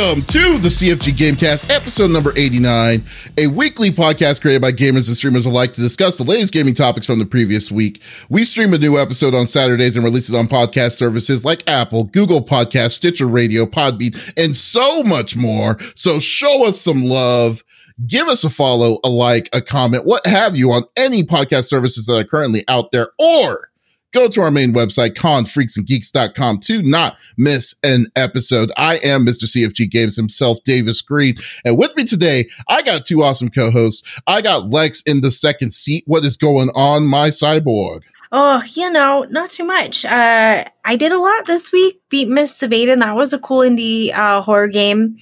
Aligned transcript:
Welcome 0.00 0.22
to 0.22 0.56
the 0.56 0.70
CFG 0.70 1.12
Gamecast, 1.12 1.68
episode 1.68 2.10
number 2.10 2.32
89, 2.34 3.02
a 3.36 3.48
weekly 3.48 3.90
podcast 3.90 4.40
created 4.40 4.62
by 4.62 4.72
gamers 4.72 5.08
and 5.08 5.16
streamers 5.16 5.44
alike 5.44 5.74
to 5.74 5.82
discuss 5.82 6.16
the 6.16 6.24
latest 6.24 6.54
gaming 6.54 6.72
topics 6.72 7.04
from 7.04 7.18
the 7.18 7.26
previous 7.26 7.70
week. 7.70 8.00
We 8.30 8.44
stream 8.44 8.72
a 8.72 8.78
new 8.78 8.96
episode 8.96 9.34
on 9.34 9.46
Saturdays 9.46 9.96
and 9.96 10.04
release 10.04 10.30
it 10.30 10.34
on 10.34 10.48
podcast 10.48 10.92
services 10.92 11.44
like 11.44 11.68
Apple, 11.68 12.04
Google 12.04 12.42
Podcast, 12.42 12.92
Stitcher 12.92 13.28
Radio, 13.28 13.66
Podbean, 13.66 14.16
and 14.38 14.56
so 14.56 15.02
much 15.02 15.36
more. 15.36 15.78
So 15.94 16.18
show 16.18 16.66
us 16.66 16.80
some 16.80 17.04
love. 17.04 17.62
Give 18.06 18.26
us 18.26 18.42
a 18.42 18.48
follow, 18.48 19.00
a 19.04 19.10
like, 19.10 19.50
a 19.52 19.60
comment, 19.60 20.06
what 20.06 20.26
have 20.26 20.56
you 20.56 20.72
on 20.72 20.84
any 20.96 21.24
podcast 21.24 21.66
services 21.66 22.06
that 22.06 22.18
are 22.18 22.24
currently 22.24 22.64
out 22.68 22.90
there 22.90 23.08
or 23.18 23.69
go 24.12 24.28
to 24.28 24.40
our 24.42 24.50
main 24.50 24.72
website, 24.72 25.14
confreaksandgeeks.com 25.14 26.58
to 26.60 26.82
not 26.82 27.16
miss 27.36 27.74
an 27.82 28.06
episode. 28.16 28.70
I 28.76 28.96
am 28.98 29.24
Mr. 29.24 29.44
CFG 29.44 29.90
Games 29.90 30.16
himself, 30.16 30.58
Davis 30.64 31.00
Green. 31.02 31.36
And 31.64 31.78
with 31.78 31.94
me 31.96 32.04
today, 32.04 32.48
I 32.68 32.82
got 32.82 33.04
two 33.04 33.22
awesome 33.22 33.50
co-hosts. 33.50 34.02
I 34.26 34.42
got 34.42 34.70
Lex 34.70 35.02
in 35.02 35.20
the 35.20 35.30
second 35.30 35.72
seat. 35.72 36.04
What 36.06 36.24
is 36.24 36.36
going 36.36 36.70
on, 36.74 37.06
my 37.06 37.28
cyborg? 37.30 38.02
Oh, 38.32 38.62
you 38.74 38.92
know, 38.92 39.26
not 39.28 39.50
too 39.50 39.64
much. 39.64 40.04
Uh, 40.04 40.62
I 40.84 40.96
did 40.96 41.10
a 41.10 41.18
lot 41.18 41.46
this 41.48 41.72
week. 41.72 42.00
Beat 42.10 42.28
Miss 42.28 42.62
of 42.62 42.70
That 42.70 43.16
was 43.16 43.32
a 43.32 43.40
cool 43.40 43.60
indie 43.60 44.14
uh, 44.14 44.40
horror 44.40 44.68
game 44.68 45.18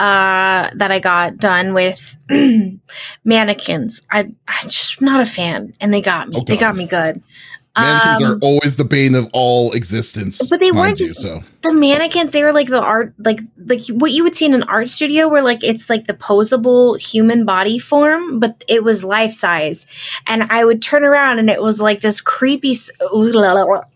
uh, 0.00 0.68
that 0.74 0.90
I 0.90 0.98
got 0.98 1.36
done 1.36 1.72
with 1.72 2.16
mannequins. 3.24 4.02
I 4.10 4.32
I'm 4.48 4.68
just 4.68 5.00
not 5.00 5.20
a 5.20 5.26
fan, 5.26 5.72
and 5.80 5.94
they 5.94 6.00
got 6.00 6.30
me. 6.30 6.38
Oh, 6.38 6.44
they 6.44 6.56
got 6.56 6.74
me 6.74 6.86
good. 6.86 7.22
Mannequins 7.78 8.22
Um, 8.22 8.32
are 8.32 8.38
always 8.42 8.76
the 8.76 8.84
bane 8.84 9.14
of 9.14 9.28
all 9.32 9.72
existence. 9.72 10.46
But 10.48 10.60
they 10.60 10.72
weren't 10.72 10.98
you, 11.00 11.06
just 11.06 11.20
so. 11.20 11.42
the 11.62 11.72
mannequins. 11.72 12.32
They 12.32 12.44
were 12.44 12.52
like 12.52 12.68
the 12.68 12.82
art, 12.82 13.14
like 13.18 13.40
like 13.66 13.86
what 13.88 14.12
you 14.12 14.22
would 14.24 14.34
see 14.34 14.46
in 14.46 14.54
an 14.54 14.62
art 14.64 14.88
studio, 14.88 15.28
where 15.28 15.42
like 15.42 15.62
it's 15.62 15.88
like 15.88 16.06
the 16.06 16.14
posable 16.14 16.98
human 16.98 17.44
body 17.44 17.78
form, 17.78 18.40
but 18.40 18.64
it 18.68 18.84
was 18.84 19.04
life 19.04 19.32
size. 19.32 19.86
And 20.26 20.44
I 20.50 20.64
would 20.64 20.82
turn 20.82 21.04
around, 21.04 21.38
and 21.38 21.48
it 21.50 21.62
was 21.62 21.80
like 21.80 22.00
this 22.00 22.20
creepy. 22.20 22.74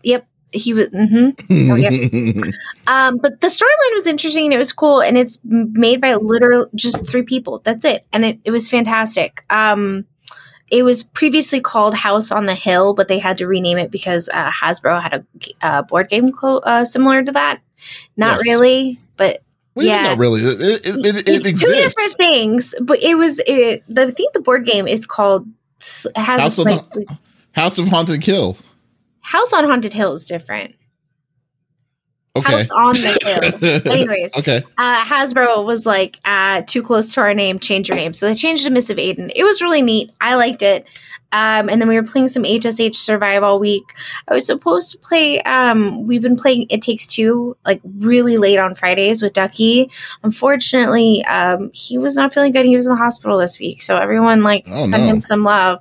Yep, 0.03 0.27
he 0.51 0.73
was. 0.73 0.89
mm-hmm. 0.89 1.71
Oh, 1.71 2.51
Um, 2.85 3.17
but 3.17 3.39
the 3.39 3.47
storyline 3.47 3.93
was 3.93 4.07
interesting 4.07 4.43
and 4.43 4.53
it 4.53 4.57
was 4.57 4.73
cool, 4.73 5.01
and 5.01 5.17
it's 5.17 5.39
made 5.45 6.01
by 6.01 6.15
literal 6.15 6.67
just 6.75 7.07
three 7.07 7.23
people. 7.23 7.59
That's 7.63 7.85
it, 7.85 8.05
and 8.11 8.25
it, 8.25 8.39
it 8.43 8.51
was 8.51 8.67
fantastic. 8.69 9.45
Um, 9.49 10.05
it 10.73 10.81
was 10.83 11.03
previously 11.03 11.61
called 11.61 11.93
House 11.93 12.31
on 12.31 12.47
the 12.47 12.55
Hill, 12.55 12.95
but 12.95 13.07
they 13.07 13.19
had 13.19 13.37
to 13.37 13.45
rename 13.45 13.77
it 13.77 13.91
because 13.91 14.27
uh, 14.33 14.49
Hasbro 14.49 14.99
had 14.99 15.13
a, 15.13 15.25
uh, 15.61 15.81
board 15.83 16.09
game 16.09 16.31
clo- 16.31 16.61
uh, 16.63 16.83
similar 16.83 17.23
to 17.23 17.31
that. 17.31 17.61
Not 18.17 18.39
Yes. 18.39 18.47
really, 18.47 18.99
but 19.15 19.43
well, 19.75 19.85
yeah. 19.85 20.01
not 20.01 20.17
really. 20.17 20.41
It, 20.41 20.61
it, 20.61 21.05
it, 21.05 21.15
it 21.15 21.45
it's 21.45 21.61
two 21.61 21.71
different 21.71 22.15
things. 22.17 22.73
But 22.81 23.03
it 23.03 23.15
was 23.15 23.39
it, 23.45 23.83
the 23.87 24.07
I 24.07 24.11
think 24.11 24.33
the 24.33 24.41
board 24.41 24.65
game 24.65 24.87
is 24.87 25.05
called 25.05 25.45
has 25.79 26.07
House 26.15 26.57
of, 26.57 26.67
House 27.51 27.77
of 27.77 27.87
Haunted 27.87 28.23
Hill. 28.23 28.57
House 29.19 29.53
on 29.53 29.65
Haunted 29.65 29.93
Hill 29.93 30.13
is 30.13 30.25
different. 30.25 30.72
Okay. 32.35 32.51
House 32.51 32.71
on 32.71 32.95
the 32.95 33.81
Hill. 33.83 33.93
Anyways, 33.93 34.35
okay. 34.37 34.63
uh, 34.77 35.05
Hasbro 35.05 35.63
was 35.65 35.85
like, 35.85 36.19
uh, 36.25 36.63
too 36.63 36.81
close 36.81 37.13
to 37.13 37.21
our 37.21 37.33
name, 37.33 37.59
change 37.59 37.89
your 37.89 37.95
name. 37.95 38.13
So 38.13 38.25
they 38.27 38.33
changed 38.33 38.63
to 38.63 38.71
Missive 38.71 38.97
Aiden. 38.97 39.31
It 39.35 39.43
was 39.43 39.61
really 39.61 39.83
neat. 39.83 40.11
I 40.19 40.35
liked 40.35 40.63
it. 40.63 40.87
Um, 41.33 41.67
and 41.67 41.81
then 41.81 41.87
we 41.89 41.95
were 41.99 42.03
playing 42.07 42.27
some 42.29 42.43
HSH 42.43 42.95
Survive 42.95 43.43
all 43.43 43.59
week. 43.59 43.83
I 44.29 44.35
was 44.35 44.45
supposed 44.45 44.91
to 44.91 44.97
play, 44.99 45.41
um, 45.41 46.05
we've 46.07 46.21
been 46.21 46.37
playing 46.37 46.67
It 46.69 46.81
Takes 46.81 47.07
Two, 47.07 47.57
like 47.65 47.81
really 47.97 48.37
late 48.37 48.59
on 48.59 48.75
Fridays 48.75 49.21
with 49.21 49.33
Ducky. 49.33 49.89
Unfortunately, 50.23 51.25
um, 51.25 51.71
he 51.73 51.97
was 51.97 52.15
not 52.15 52.33
feeling 52.33 52.51
good. 52.51 52.65
He 52.65 52.75
was 52.75 52.85
in 52.87 52.91
the 52.91 52.97
hospital 52.97 53.37
this 53.37 53.59
week. 53.59 53.81
So 53.81 53.97
everyone 53.97 54.43
like 54.43 54.65
Oh, 54.67 54.85
sent 54.85 55.03
no. 55.03 55.09
him 55.09 55.19
some 55.19 55.43
love. 55.43 55.79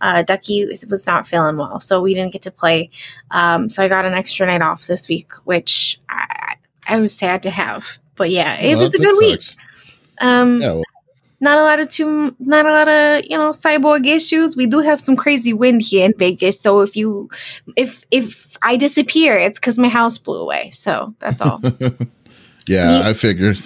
Uh, 0.00 0.22
Ducky 0.22 0.66
was, 0.66 0.86
was 0.88 1.06
not 1.06 1.26
feeling 1.26 1.56
well. 1.56 1.80
So 1.80 2.00
we 2.00 2.14
didn't 2.14 2.32
get 2.32 2.42
to 2.42 2.50
play. 2.50 2.90
Um, 3.30 3.68
so 3.68 3.82
I 3.84 3.88
got 3.88 4.04
an 4.04 4.14
extra 4.14 4.46
night 4.46 4.62
off 4.62 4.86
this 4.86 5.08
week, 5.08 5.32
which 5.44 6.00
I, 6.08 6.54
I 6.88 6.98
was 6.98 7.14
sad 7.14 7.42
to 7.44 7.50
have. 7.50 7.98
But 8.16 8.30
yeah, 8.30 8.54
it 8.60 8.74
Well, 8.74 8.84
was 8.84 8.94
a 8.94 8.98
good 8.98 9.16
week. 9.18 9.40
Um, 10.20 10.60
Yeah, 10.60 10.72
well, 10.72 10.82
not 11.44 11.58
a 11.58 11.62
lot 11.62 11.78
of 11.78 11.88
too, 11.88 12.34
not 12.40 12.66
a 12.66 12.72
lot 12.72 12.88
of 12.88 13.24
you 13.30 13.36
know 13.38 13.50
cyborg 13.50 14.06
issues. 14.06 14.56
We 14.56 14.66
do 14.66 14.80
have 14.80 14.98
some 14.98 15.14
crazy 15.16 15.52
wind 15.52 15.82
here 15.82 16.06
in 16.06 16.14
Vegas, 16.18 16.58
so 16.60 16.80
if 16.80 16.96
you, 16.96 17.28
if 17.76 18.02
if 18.10 18.56
I 18.62 18.76
disappear, 18.76 19.36
it's 19.38 19.58
because 19.60 19.78
my 19.78 19.88
house 19.88 20.18
blew 20.18 20.40
away. 20.40 20.70
So 20.70 21.14
that's 21.20 21.40
all. 21.42 21.60
yeah, 22.66 23.00
we- 23.02 23.08
I 23.10 23.12
figured. 23.14 23.58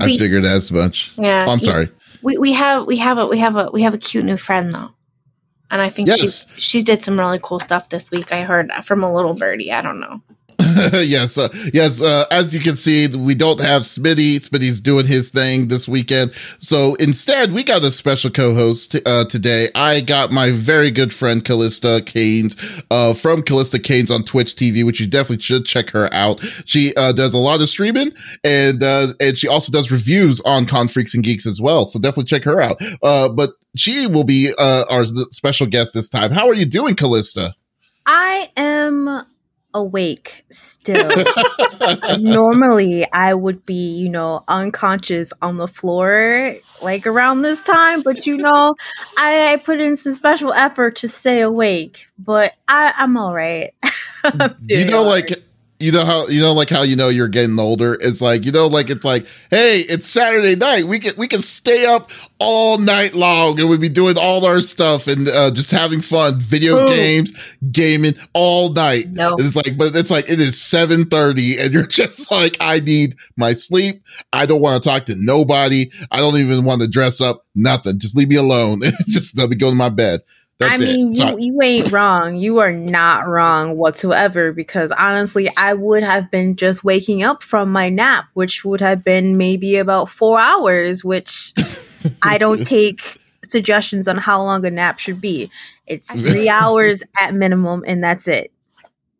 I 0.00 0.16
figured 0.16 0.44
as 0.44 0.70
much. 0.70 1.12
yeah, 1.18 1.44
Oh, 1.48 1.52
I'm 1.52 1.60
sorry. 1.60 1.88
We 2.22 2.38
we 2.38 2.52
have 2.52 2.86
we 2.86 2.96
have 2.98 3.18
a 3.18 3.26
we 3.26 3.38
have 3.38 3.56
a 3.56 3.70
we 3.72 3.82
have 3.82 3.92
a 3.94 3.98
cute 3.98 4.24
new 4.24 4.36
friend 4.38 4.72
though, 4.72 4.90
and 5.70 5.82
I 5.82 5.90
think 5.90 6.08
Yes. 6.08 6.20
she's 6.20 6.46
she's 6.58 6.84
did 6.84 7.02
some 7.02 7.18
really 7.18 7.40
cool 7.42 7.58
stuff 7.60 7.88
this 7.90 8.10
week. 8.10 8.32
I 8.32 8.44
heard 8.44 8.72
from 8.84 9.02
a 9.02 9.12
little 9.12 9.34
birdie. 9.34 9.72
I 9.72 9.82
don't 9.82 9.98
know. 10.00 10.22
yes, 10.94 11.38
uh, 11.38 11.48
yes. 11.72 12.00
Uh, 12.00 12.24
as 12.30 12.54
you 12.54 12.60
can 12.60 12.76
see, 12.76 13.06
we 13.08 13.34
don't 13.34 13.60
have 13.60 13.82
Smitty. 13.82 14.36
Smitty's 14.36 14.80
doing 14.80 15.06
his 15.06 15.28
thing 15.28 15.68
this 15.68 15.86
weekend. 15.86 16.32
So 16.58 16.94
instead, 16.96 17.52
we 17.52 17.62
got 17.62 17.84
a 17.84 17.92
special 17.92 18.30
co-host 18.30 18.96
uh, 19.06 19.24
today. 19.26 19.68
I 19.74 20.00
got 20.00 20.32
my 20.32 20.50
very 20.50 20.90
good 20.90 21.12
friend 21.12 21.44
Kallista 21.44 22.00
Kaines 22.00 22.56
uh, 22.90 23.14
from 23.14 23.42
Kallista 23.42 23.78
Kaines 23.78 24.10
on 24.10 24.24
Twitch 24.24 24.54
TV, 24.54 24.84
which 24.84 25.00
you 25.00 25.06
definitely 25.06 25.42
should 25.42 25.66
check 25.66 25.90
her 25.90 26.12
out. 26.12 26.40
She 26.64 26.94
uh, 26.96 27.12
does 27.12 27.34
a 27.34 27.38
lot 27.38 27.60
of 27.60 27.68
streaming, 27.68 28.12
and 28.42 28.82
uh, 28.82 29.08
and 29.20 29.36
she 29.36 29.46
also 29.46 29.70
does 29.70 29.92
reviews 29.92 30.40
on 30.40 30.66
Con 30.66 30.88
Freaks 30.88 31.14
and 31.14 31.22
Geeks 31.22 31.46
as 31.46 31.60
well. 31.60 31.86
So 31.86 32.00
definitely 32.00 32.24
check 32.24 32.44
her 32.44 32.60
out. 32.60 32.80
But 33.00 33.50
she 33.76 34.06
will 34.06 34.24
be 34.24 34.52
our 34.58 35.04
special 35.30 35.66
guest 35.66 35.94
this 35.94 36.08
time. 36.08 36.32
How 36.32 36.48
are 36.48 36.54
you 36.54 36.66
doing, 36.66 36.94
Kallista? 36.94 37.52
I 38.06 38.50
am 38.56 39.24
awake 39.74 40.44
still. 40.50 41.10
Normally, 42.18 43.04
I 43.12 43.34
would 43.34 43.66
be, 43.66 43.96
you 43.96 44.08
know, 44.08 44.44
unconscious 44.48 45.32
on 45.42 45.56
the 45.56 45.68
floor 45.68 46.54
like 46.80 47.06
around 47.06 47.42
this 47.42 47.60
time, 47.60 48.02
but 48.02 48.26
you 48.26 48.36
know, 48.36 48.74
I, 49.18 49.52
I 49.52 49.56
put 49.56 49.80
in 49.80 49.96
some 49.96 50.12
special 50.14 50.52
effort 50.52 50.96
to 50.96 51.08
stay 51.08 51.40
awake. 51.40 52.06
But 52.18 52.54
I, 52.68 52.94
I'm 52.96 53.16
all 53.16 53.34
right. 53.34 53.74
I'm 54.24 54.56
you 54.62 54.86
know 54.86 54.98
all 54.98 55.06
like. 55.06 55.42
You 55.80 55.90
know 55.90 56.04
how 56.04 56.28
you 56.28 56.40
know 56.40 56.52
like 56.52 56.70
how 56.70 56.82
you 56.82 56.94
know 56.94 57.08
you're 57.08 57.28
getting 57.28 57.58
older? 57.58 57.98
It's 58.00 58.20
like 58.20 58.44
you 58.44 58.52
know 58.52 58.68
like 58.68 58.90
it's 58.90 59.04
like 59.04 59.26
hey 59.50 59.80
it's 59.80 60.08
saturday 60.08 60.54
night. 60.54 60.84
We 60.84 61.00
can 61.00 61.14
we 61.16 61.26
can 61.26 61.42
stay 61.42 61.84
up 61.84 62.10
all 62.38 62.78
night 62.78 63.14
long 63.14 63.58
and 63.58 63.68
we'd 63.68 63.80
be 63.80 63.88
doing 63.88 64.16
all 64.18 64.46
our 64.46 64.60
stuff 64.60 65.08
and 65.08 65.28
uh, 65.28 65.50
just 65.50 65.70
having 65.70 66.00
fun 66.00 66.38
video 66.38 66.84
Ooh. 66.84 66.88
games 66.88 67.32
gaming 67.72 68.14
all 68.34 68.72
night. 68.72 69.10
No. 69.10 69.36
It's 69.38 69.56
like 69.56 69.76
but 69.76 69.94
it's 69.96 70.10
like 70.10 70.30
it 70.30 70.40
is 70.40 70.56
7:30 70.56 71.60
and 71.60 71.74
you're 71.74 71.86
just 71.88 72.30
like 72.30 72.56
I 72.60 72.78
need 72.80 73.16
my 73.36 73.52
sleep. 73.52 74.02
I 74.32 74.46
don't 74.46 74.62
want 74.62 74.82
to 74.82 74.88
talk 74.88 75.06
to 75.06 75.16
nobody. 75.16 75.90
I 76.12 76.18
don't 76.18 76.38
even 76.38 76.64
want 76.64 76.82
to 76.82 76.88
dress 76.88 77.20
up 77.20 77.44
nothing. 77.54 77.98
Just 77.98 78.16
leave 78.16 78.28
me 78.28 78.36
alone 78.36 78.80
just 79.06 79.36
let 79.36 79.50
me 79.50 79.56
go 79.56 79.70
to 79.70 79.76
my 79.76 79.88
bed 79.88 80.20
that's 80.58 80.80
I 80.80 80.84
mean, 80.84 81.10
it 81.12 81.18
you, 81.18 81.38
you 81.38 81.62
ain't 81.62 81.90
wrong. 81.90 82.36
You 82.36 82.58
are 82.58 82.72
not 82.72 83.26
wrong 83.26 83.76
whatsoever 83.76 84.52
because 84.52 84.92
honestly, 84.92 85.48
I 85.56 85.74
would 85.74 86.04
have 86.04 86.30
been 86.30 86.54
just 86.54 86.84
waking 86.84 87.24
up 87.24 87.42
from 87.42 87.72
my 87.72 87.88
nap, 87.88 88.26
which 88.34 88.64
would 88.64 88.80
have 88.80 89.02
been 89.02 89.36
maybe 89.36 89.76
about 89.76 90.08
four 90.08 90.38
hours, 90.38 91.04
which 91.04 91.52
I 92.22 92.38
don't 92.38 92.64
take 92.64 93.18
suggestions 93.42 94.06
on 94.06 94.16
how 94.16 94.42
long 94.42 94.64
a 94.64 94.70
nap 94.70 95.00
should 95.00 95.20
be. 95.20 95.50
It's 95.86 96.12
three 96.12 96.48
hours 96.48 97.02
at 97.20 97.34
minimum, 97.34 97.82
and 97.86 98.02
that's 98.02 98.28
it. 98.28 98.52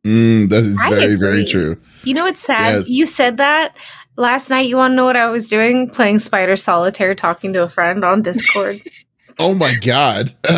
Mm, 0.05 0.51
that 0.51 0.63
is 0.63 0.79
I 0.85 0.91
very 0.91 1.17
very 1.17 1.47
true 1.47 1.81
You 2.03 2.13
know 2.13 2.25
what's 2.25 2.43
sad? 2.43 2.75
Yes. 2.75 2.91
You 2.91 3.07
said 3.07 3.39
that 3.39 3.75
last 4.17 4.51
night. 4.51 4.69
You 4.69 4.77
want 4.77 4.93
to 4.93 4.97
know 4.97 5.07
what 5.07 5.17
I 5.17 5.31
was 5.31 5.49
doing? 5.49 5.91
Playing 5.91 6.19
Spider 6.19 6.57
Solitaire, 6.57 7.15
talking 7.15 7.53
to 7.55 7.63
a 7.63 7.69
friend 7.69 8.05
on 8.05 8.23
Discord. 8.23 8.83
Oh 9.39 9.55
my 9.55 9.75
god! 9.81 10.35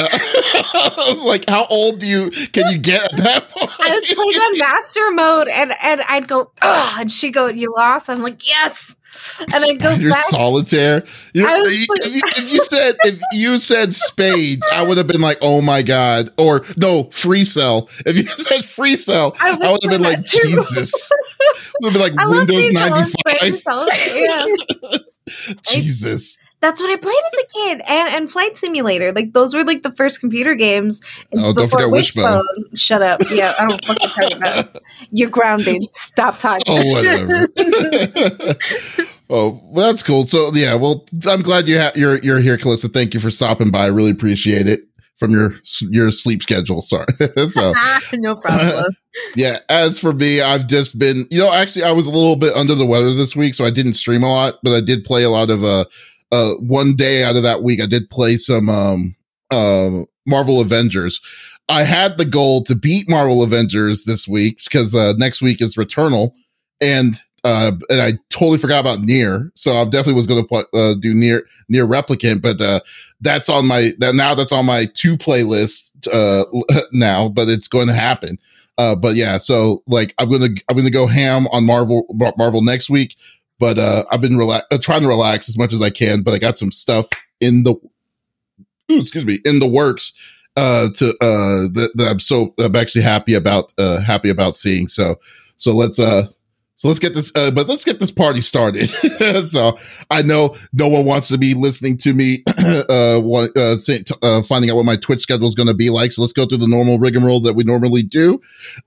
like, 1.24 1.48
how 1.48 1.66
old 1.70 2.00
do 2.00 2.06
you 2.06 2.30
can 2.52 2.70
you 2.70 2.78
get 2.78 3.12
at 3.12 3.18
that 3.24 3.48
point? 3.50 3.70
I 3.80 3.94
was 3.94 4.04
playing 4.12 4.34
on 4.34 4.58
master 4.58 5.10
mode, 5.12 5.48
and 5.48 5.72
and 5.82 6.02
I'd 6.08 6.28
go, 6.28 6.50
oh, 6.62 6.96
and 6.98 7.10
she'd 7.10 7.30
go, 7.32 7.46
"You 7.46 7.72
lost." 7.74 8.10
I'm 8.10 8.22
like, 8.22 8.46
"Yes," 8.46 8.96
and 9.40 9.64
I'd 9.64 9.80
go 9.80 9.90
You're 9.94 10.10
back. 10.12 10.24
solitaire. 10.24 11.04
You, 11.32 11.46
I 11.48 11.58
was 11.60 11.74
you- 11.76 11.86
like- 11.88 12.06
if, 12.06 12.14
you, 12.14 12.22
if 12.24 12.52
you 12.52 12.62
said 12.64 12.96
if 13.04 13.20
you 13.32 13.58
said 13.58 13.94
spades, 13.94 14.66
I 14.72 14.82
would 14.82 14.98
have 14.98 15.06
been 15.06 15.20
like, 15.22 15.38
"Oh 15.42 15.60
my 15.62 15.82
god!" 15.82 16.30
Or 16.38 16.64
no, 16.76 17.04
free 17.12 17.44
cell. 17.44 17.88
If 18.04 18.16
you 18.16 18.26
said 18.26 18.64
free 18.64 18.96
cell, 18.96 19.34
I 19.40 19.50
I, 19.50 19.72
would 19.72 19.82
have 19.82 19.90
been 19.90 20.02
like 20.02 20.24
too. 20.24 20.38
"Jesus." 20.42 21.10
Would 21.80 21.92
have 21.92 22.02
been 22.02 22.14
like 22.16 22.26
I 22.26 22.28
Windows 22.28 22.72
ninety 22.72 23.12
five. 23.62 23.92
Yeah. 24.14 24.98
Jesus. 25.70 26.38
That's 26.60 26.80
what 26.80 26.90
I 26.90 26.96
played 26.96 27.14
as 27.32 27.38
a 27.38 27.46
kid, 27.46 27.82
and 27.86 28.08
and 28.08 28.30
Flight 28.30 28.56
Simulator. 28.56 29.12
Like 29.12 29.32
those 29.32 29.54
were 29.54 29.64
like 29.64 29.82
the 29.82 29.92
first 29.92 30.20
computer 30.20 30.54
games. 30.54 31.02
Oh, 31.36 31.52
don't 31.52 31.68
forget 31.68 31.90
Wishbone. 31.90 32.42
Shut 32.74 33.02
up! 33.02 33.20
Yeah, 33.30 33.54
I 33.58 33.68
don't 33.68 33.84
fucking 33.84 34.08
talk 34.08 34.32
about 34.32 34.74
it. 34.74 34.82
You're 35.10 35.30
grounded. 35.30 35.92
Stop 35.92 36.38
talking. 36.38 36.64
Oh, 36.68 36.92
whatever. 36.92 37.48
Oh, 39.28 39.60
well, 39.64 39.88
that's 39.88 40.02
cool. 40.02 40.24
So 40.24 40.50
yeah, 40.54 40.74
well, 40.76 41.04
I'm 41.28 41.42
glad 41.42 41.66
you 41.66 41.80
ha- 41.80 41.92
you're 41.96 42.18
you're 42.18 42.38
here, 42.38 42.56
Kallista. 42.56 42.92
Thank 42.92 43.12
you 43.12 43.20
for 43.20 43.30
stopping 43.30 43.70
by. 43.70 43.84
I 43.84 43.86
really 43.86 44.12
appreciate 44.12 44.68
it 44.68 44.82
from 45.16 45.32
your 45.32 45.54
your 45.80 46.12
sleep 46.12 46.42
schedule. 46.42 46.80
Sorry. 46.80 47.06
so 47.48 47.72
no 48.12 48.36
problem. 48.36 48.96
yeah. 49.34 49.58
As 49.68 49.98
for 49.98 50.12
me, 50.12 50.40
I've 50.40 50.68
just 50.68 50.98
been, 50.98 51.26
you 51.30 51.40
know, 51.40 51.52
actually, 51.52 51.84
I 51.84 51.92
was 51.92 52.06
a 52.06 52.12
little 52.12 52.36
bit 52.36 52.54
under 52.54 52.74
the 52.74 52.86
weather 52.86 53.14
this 53.14 53.34
week, 53.34 53.54
so 53.54 53.64
I 53.64 53.70
didn't 53.70 53.94
stream 53.94 54.22
a 54.22 54.28
lot, 54.28 54.60
but 54.62 54.74
I 54.74 54.80
did 54.80 55.04
play 55.04 55.24
a 55.24 55.30
lot 55.30 55.50
of 55.50 55.64
uh 55.64 55.86
uh 56.32 56.52
one 56.54 56.96
day 56.96 57.24
out 57.24 57.36
of 57.36 57.42
that 57.42 57.62
week. 57.62 57.80
I 57.80 57.86
did 57.86 58.10
play 58.10 58.36
some 58.36 58.68
um 58.68 59.16
uh 59.50 60.02
Marvel 60.26 60.60
Avengers. 60.60 61.20
I 61.68 61.82
had 61.82 62.18
the 62.18 62.24
goal 62.24 62.62
to 62.64 62.74
beat 62.74 63.08
Marvel 63.08 63.42
Avengers 63.42 64.04
this 64.04 64.28
week 64.28 64.62
because 64.64 64.94
uh, 64.94 65.14
next 65.16 65.42
week 65.42 65.60
is 65.60 65.76
Returnal, 65.76 66.32
and 66.80 67.20
uh, 67.44 67.72
and 67.88 68.00
I 68.00 68.18
totally 68.30 68.58
forgot 68.58 68.80
about 68.80 69.00
NieR. 69.00 69.50
So 69.54 69.72
I 69.72 69.84
definitely 69.84 70.14
was 70.14 70.26
going 70.26 70.46
to 70.46 70.54
uh, 70.54 70.94
do 71.00 71.14
NieR 71.14 71.42
NieR 71.72 71.88
Replicant, 71.88 72.40
but 72.42 72.60
uh, 72.60 72.80
that's 73.20 73.48
on 73.48 73.66
my 73.66 73.92
that 73.98 74.14
now 74.14 74.34
that's 74.34 74.52
on 74.52 74.66
my 74.66 74.86
two 74.94 75.16
playlist 75.16 75.90
uh, 76.12 76.44
now, 76.92 77.28
but 77.28 77.48
it's 77.48 77.68
going 77.68 77.88
to 77.88 77.94
happen. 77.94 78.38
Uh, 78.78 78.94
but 78.94 79.16
yeah, 79.16 79.38
so 79.38 79.82
like 79.86 80.14
I'm 80.18 80.30
gonna 80.30 80.48
I'm 80.68 80.76
gonna 80.76 80.90
go 80.90 81.06
ham 81.06 81.46
on 81.48 81.64
Marvel 81.64 82.06
Marvel 82.36 82.62
next 82.62 82.90
week, 82.90 83.16
but 83.58 83.78
uh, 83.78 84.04
I've 84.10 84.20
been 84.20 84.36
rela- 84.36 84.62
uh, 84.70 84.78
trying 84.78 85.02
to 85.02 85.08
relax 85.08 85.48
as 85.48 85.58
much 85.58 85.72
as 85.72 85.82
I 85.82 85.90
can, 85.90 86.22
but 86.22 86.34
I 86.34 86.38
got 86.38 86.58
some 86.58 86.72
stuff 86.72 87.06
in 87.40 87.64
the 87.64 87.72
ooh, 88.90 88.98
excuse 88.98 89.26
me 89.26 89.38
in 89.44 89.58
the 89.58 89.66
works 89.66 90.12
uh 90.56 90.88
to 90.94 91.08
uh 91.20 91.68
that, 91.72 91.90
that 91.96 92.08
I'm 92.08 92.20
so 92.20 92.54
I'm 92.58 92.76
actually 92.76 93.02
happy 93.02 93.34
about 93.34 93.74
uh 93.78 94.00
happy 94.00 94.30
about 94.30 94.56
seeing. 94.56 94.88
So 94.88 95.16
so 95.58 95.74
let's 95.74 95.98
uh 95.98 96.28
let's 96.86 96.98
get 96.98 97.14
this, 97.14 97.32
uh, 97.34 97.50
but 97.50 97.68
let's 97.68 97.84
get 97.84 98.00
this 98.00 98.10
party 98.10 98.40
started. 98.40 98.88
so 99.48 99.78
I 100.10 100.22
know 100.22 100.56
no 100.72 100.88
one 100.88 101.04
wants 101.04 101.28
to 101.28 101.38
be 101.38 101.54
listening 101.54 101.96
to 101.98 102.14
me, 102.14 102.42
uh, 102.58 103.18
uh, 103.18 103.76
say, 103.76 104.04
uh, 104.22 104.42
finding 104.42 104.70
out 104.70 104.76
what 104.76 104.84
my 104.84 104.96
Twitch 104.96 105.22
schedule 105.22 105.46
is 105.46 105.54
going 105.54 105.68
to 105.68 105.74
be 105.74 105.90
like. 105.90 106.12
So 106.12 106.22
let's 106.22 106.32
go 106.32 106.46
through 106.46 106.58
the 106.58 106.68
normal 106.68 106.98
rigmarole 106.98 107.40
that 107.40 107.54
we 107.54 107.64
normally 107.64 108.02
do. 108.02 108.40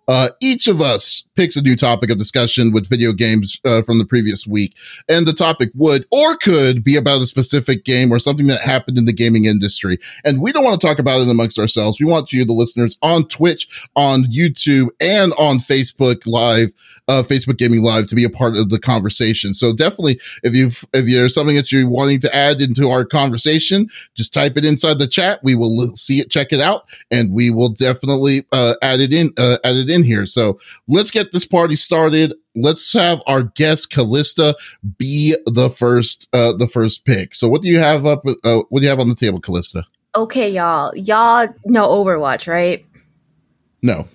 Uh, 0.08 0.30
each 0.42 0.68
of 0.68 0.82
us 0.82 1.24
picks 1.36 1.56
a 1.56 1.62
new 1.62 1.76
topic 1.76 2.10
of 2.10 2.18
discussion 2.18 2.72
with 2.72 2.90
video 2.90 3.14
games 3.14 3.60
uh, 3.66 3.82
from 3.82 3.98
the 3.98 4.06
previous 4.06 4.46
week, 4.48 4.76
and 5.08 5.28
the 5.28 5.34
topic 5.34 5.70
would 5.76 6.06
or 6.12 6.36
could 6.36 6.84
be 6.84 6.96
about 6.96 7.22
a 7.22 7.26
specific 7.26 7.86
game 7.86 8.12
or 8.12 8.20
something 8.20 8.48
that 8.48 8.62
happened 8.62 8.98
in 8.98 9.06
the 9.06 9.14
gaming 9.14 9.46
industry. 9.46 9.98
And 10.24 10.42
we 10.42 10.52
don't 10.52 10.64
want 10.64 10.80
to 10.80 10.86
talk 10.86 11.00
about 11.00 11.22
it 11.22 11.30
amongst 11.30 11.60
ourselves. 11.60 12.00
We 12.00 12.06
want 12.06 12.34
you, 12.34 12.46
the 12.46 12.54
listeners, 12.54 12.98
on 13.02 13.28
Twitch, 13.28 13.90
on 13.96 14.24
YouTube, 14.26 14.90
and 15.00 15.34
on 15.34 15.58
Facebook 15.60 16.26
Live, 16.26 16.72
uh, 17.10 17.24
Facebook 17.24 17.58
Gaming 17.58 17.84
Live 17.84 18.08
to 18.08 18.16
be 18.16 18.24
a 18.24 18.30
part 18.30 18.56
of 18.56 18.70
the 18.70 18.80
conversation. 18.80 19.54
So 19.54 19.74
definitely, 19.74 20.20
if 20.44 20.54
you've 20.54 20.86
if 20.94 21.06
there's 21.06 21.34
something 21.34 21.56
that 21.56 21.72
you're 21.72 21.90
wanting 21.90 22.20
to 22.22 22.36
add 22.36 22.62
into 22.62 22.90
our 22.90 23.04
conversation, 23.04 23.90
just 24.16 24.34
type 24.34 24.56
it 24.56 24.64
inside 24.64 25.00
the 25.00 25.08
chat. 25.08 25.40
We 25.44 25.56
will 25.56 25.88
see 25.96 26.20
it, 26.20 26.30
check 26.30 26.54
it 26.54 26.62
out, 26.62 26.86
and 27.12 27.34
we 27.34 27.50
will 27.50 27.70
definitely 27.70 28.46
uh, 28.52 28.76
add 28.82 29.00
it 29.00 29.12
in 29.12 29.32
uh, 29.38 29.58
add 29.64 29.76
it 29.76 29.90
in 29.90 30.04
here. 30.04 30.26
So 30.26 30.60
let's 30.88 31.12
get 31.12 31.32
this 31.32 31.46
party 31.46 31.76
started. 31.76 32.34
Let's 32.56 32.94
have 32.94 33.22
our 33.26 33.44
guest 33.44 33.92
Kallista 33.92 34.54
be 34.98 35.36
the 35.46 35.70
first 35.70 36.30
uh, 36.34 36.54
the 36.54 36.68
first 36.68 37.06
pick. 37.06 37.34
So 37.34 37.50
what 37.50 37.62
do 37.62 37.68
you 37.68 37.80
have 37.80 38.06
up? 38.06 38.24
Uh, 38.44 38.60
what 38.70 38.82
do 38.82 38.84
you 38.84 38.90
have 38.90 39.00
on 39.00 39.10
the 39.10 39.16
table, 39.16 39.42
Kallista? 39.42 39.84
Okay, 40.16 40.50
y'all. 40.50 40.96
Y'all 40.96 41.48
know 41.66 41.88
Overwatch, 41.88 42.48
right? 42.48 42.86
No. 43.82 44.08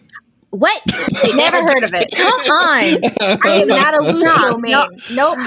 What? 0.54 0.82
Never 1.34 1.56
heard 1.62 1.82
of 1.82 1.90
it. 1.94 2.10
Come 2.14 2.40
on. 2.50 3.38
I 3.44 3.60
am 3.62 3.68
not 3.68 3.94
a 3.94 4.02
Lucio 4.02 4.58
main. 4.58 4.72
no. 4.72 4.88
Nope. 5.08 5.38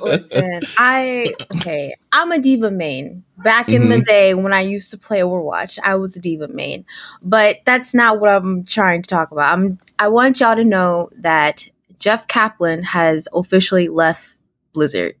Listen, 0.00 0.60
I 0.76 1.32
okay. 1.56 1.94
I'm 2.12 2.32
a 2.32 2.38
D.Va 2.38 2.70
main. 2.70 3.24
Back 3.42 3.68
in 3.70 3.88
the 3.88 3.96
Mhm. 3.96 4.04
day 4.04 4.34
when 4.34 4.52
I 4.52 4.60
used 4.60 4.90
to 4.92 4.98
play 4.98 5.20
Overwatch, 5.20 5.78
I 5.82 5.94
was 5.96 6.16
a 6.16 6.20
D.Va 6.20 6.48
main. 6.48 6.84
But 7.22 7.56
that's 7.64 7.94
not 7.94 8.20
what 8.20 8.30
I'm 8.30 8.64
trying 8.64 9.02
to 9.02 9.08
talk 9.08 9.30
about. 9.32 9.52
I'm 9.52 9.78
I 9.98 10.08
want 10.08 10.40
y'all 10.40 10.56
to 10.56 10.64
know 10.64 11.08
that 11.18 11.68
Jeff 11.98 12.26
Kaplan 12.28 12.82
has 12.84 13.28
officially 13.34 13.88
left 13.88 14.34
Blizzard. 14.72 15.14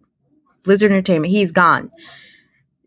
Blizzard 0.64 0.90
Entertainment. 0.92 1.30
He's 1.32 1.52
gone. 1.52 1.90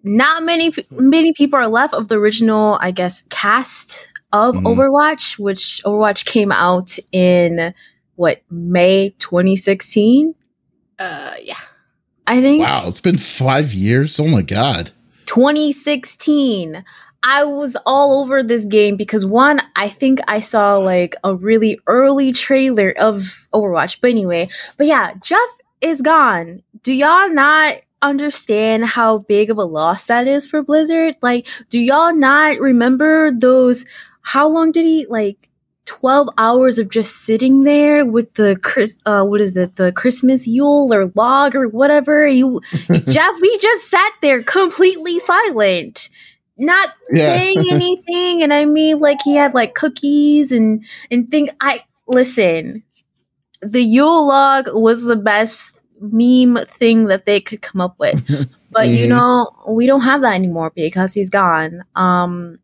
Not 0.04 0.44
many 0.44 0.72
many 0.92 1.34
people 1.34 1.58
are 1.60 1.68
left 1.68 1.94
of 1.94 2.08
the 2.10 2.16
original, 2.20 2.78
I 2.80 2.92
guess, 2.92 3.24
cast 3.30 4.12
of 4.36 4.56
Mhm. 4.56 4.64
Overwatch, 4.64 5.40
which 5.40 5.82
Overwatch 5.86 6.26
came 6.26 6.52
out 6.52 6.98
in 7.12 7.74
what 8.16 8.42
May 8.50 9.14
2016. 9.20 10.36
Uh, 11.00 11.32
yeah. 11.42 11.56
I 12.28 12.42
think 12.42 12.64
wow, 12.64 12.86
it's 12.88 13.02
been 13.02 13.18
five 13.18 13.74
years. 13.74 14.20
Oh 14.20 14.28
my 14.28 14.42
god. 14.42 14.92
2016. 15.26 16.84
I 17.28 17.44
was 17.44 17.76
all 17.86 18.20
over 18.22 18.44
this 18.44 18.66
game 18.66 18.96
because 18.98 19.26
one, 19.26 19.60
I 19.76 19.90
think 19.90 20.20
I 20.28 20.40
saw 20.40 20.78
like 20.78 21.16
a 21.24 21.36
really 21.36 21.80
early 21.88 22.32
trailer 22.32 22.94
of 23.00 23.48
Overwatch. 23.54 23.98
But 24.02 24.12
anyway, 24.12 24.48
but 24.78 24.88
yeah, 24.88 25.14
Jeff 25.22 25.40
is 25.82 26.02
gone. 26.02 26.62
Do 26.84 26.94
y'all 26.94 27.30
not 27.30 27.76
understand 28.02 28.86
how 28.86 29.20
big 29.20 29.50
of 29.50 29.58
a 29.58 29.64
loss 29.64 30.06
that 30.08 30.28
is 30.28 30.46
for 30.48 30.62
Blizzard? 30.62 31.16
Like, 31.24 31.48
do 31.70 31.80
y'all 31.80 32.14
not 32.14 32.60
remember 32.60 33.32
those? 33.32 33.86
How 34.26 34.48
long 34.50 34.72
did 34.72 34.86
he 34.86 35.06
like? 35.10 35.50
12 35.86 36.30
hours 36.40 36.80
of 36.80 36.90
just 36.90 37.16
sitting 37.26 37.64
there 37.64 38.06
with 38.06 38.34
the 38.34 38.58
Chris, 38.64 38.98
uh, 39.06 39.24
what 39.24 39.40
is 39.40 39.56
it, 39.56 39.76
the 39.76 39.92
Christmas 39.92 40.48
Yule 40.48 40.92
or 40.92 41.12
log 41.14 41.56
or 41.56 41.68
whatever. 41.70 42.26
You, 42.26 42.60
Jeff, 43.08 43.36
we 43.40 43.58
just 43.60 43.88
sat 43.90 44.12
there 44.22 44.42
completely 44.42 45.20
silent, 45.20 46.10
not 46.58 46.90
Yeah. 47.14 47.28
saying 47.28 47.64
anything. 47.70 48.42
And 48.42 48.52
I 48.52 48.66
mean, 48.66 48.98
like 48.98 49.20
he 49.24 49.36
had 49.36 49.54
like 49.54 49.76
cookies 49.76 50.52
and 50.52 50.84
and 51.12 51.30
things. 51.30 51.50
I 51.62 51.82
listen. 52.08 52.82
The 53.62 53.84
Yule 53.84 54.28
log 54.28 54.66
was 54.74 55.04
the 55.04 55.16
best 55.16 55.80
meme 56.02 56.58
thing 56.66 57.06
that 57.06 57.26
they 57.28 57.40
could 57.40 57.62
come 57.62 57.80
up 57.82 57.96
with, 58.00 58.22
but 58.72 58.90
you 58.90 59.06
Mhm. 59.06 59.10
know 59.10 59.52
we 59.70 59.86
don't 59.88 60.02
have 60.02 60.22
that 60.22 60.34
anymore 60.36 60.72
because 60.76 61.14
he's 61.14 61.30
gone. 61.30 61.84
Um, 61.96 62.60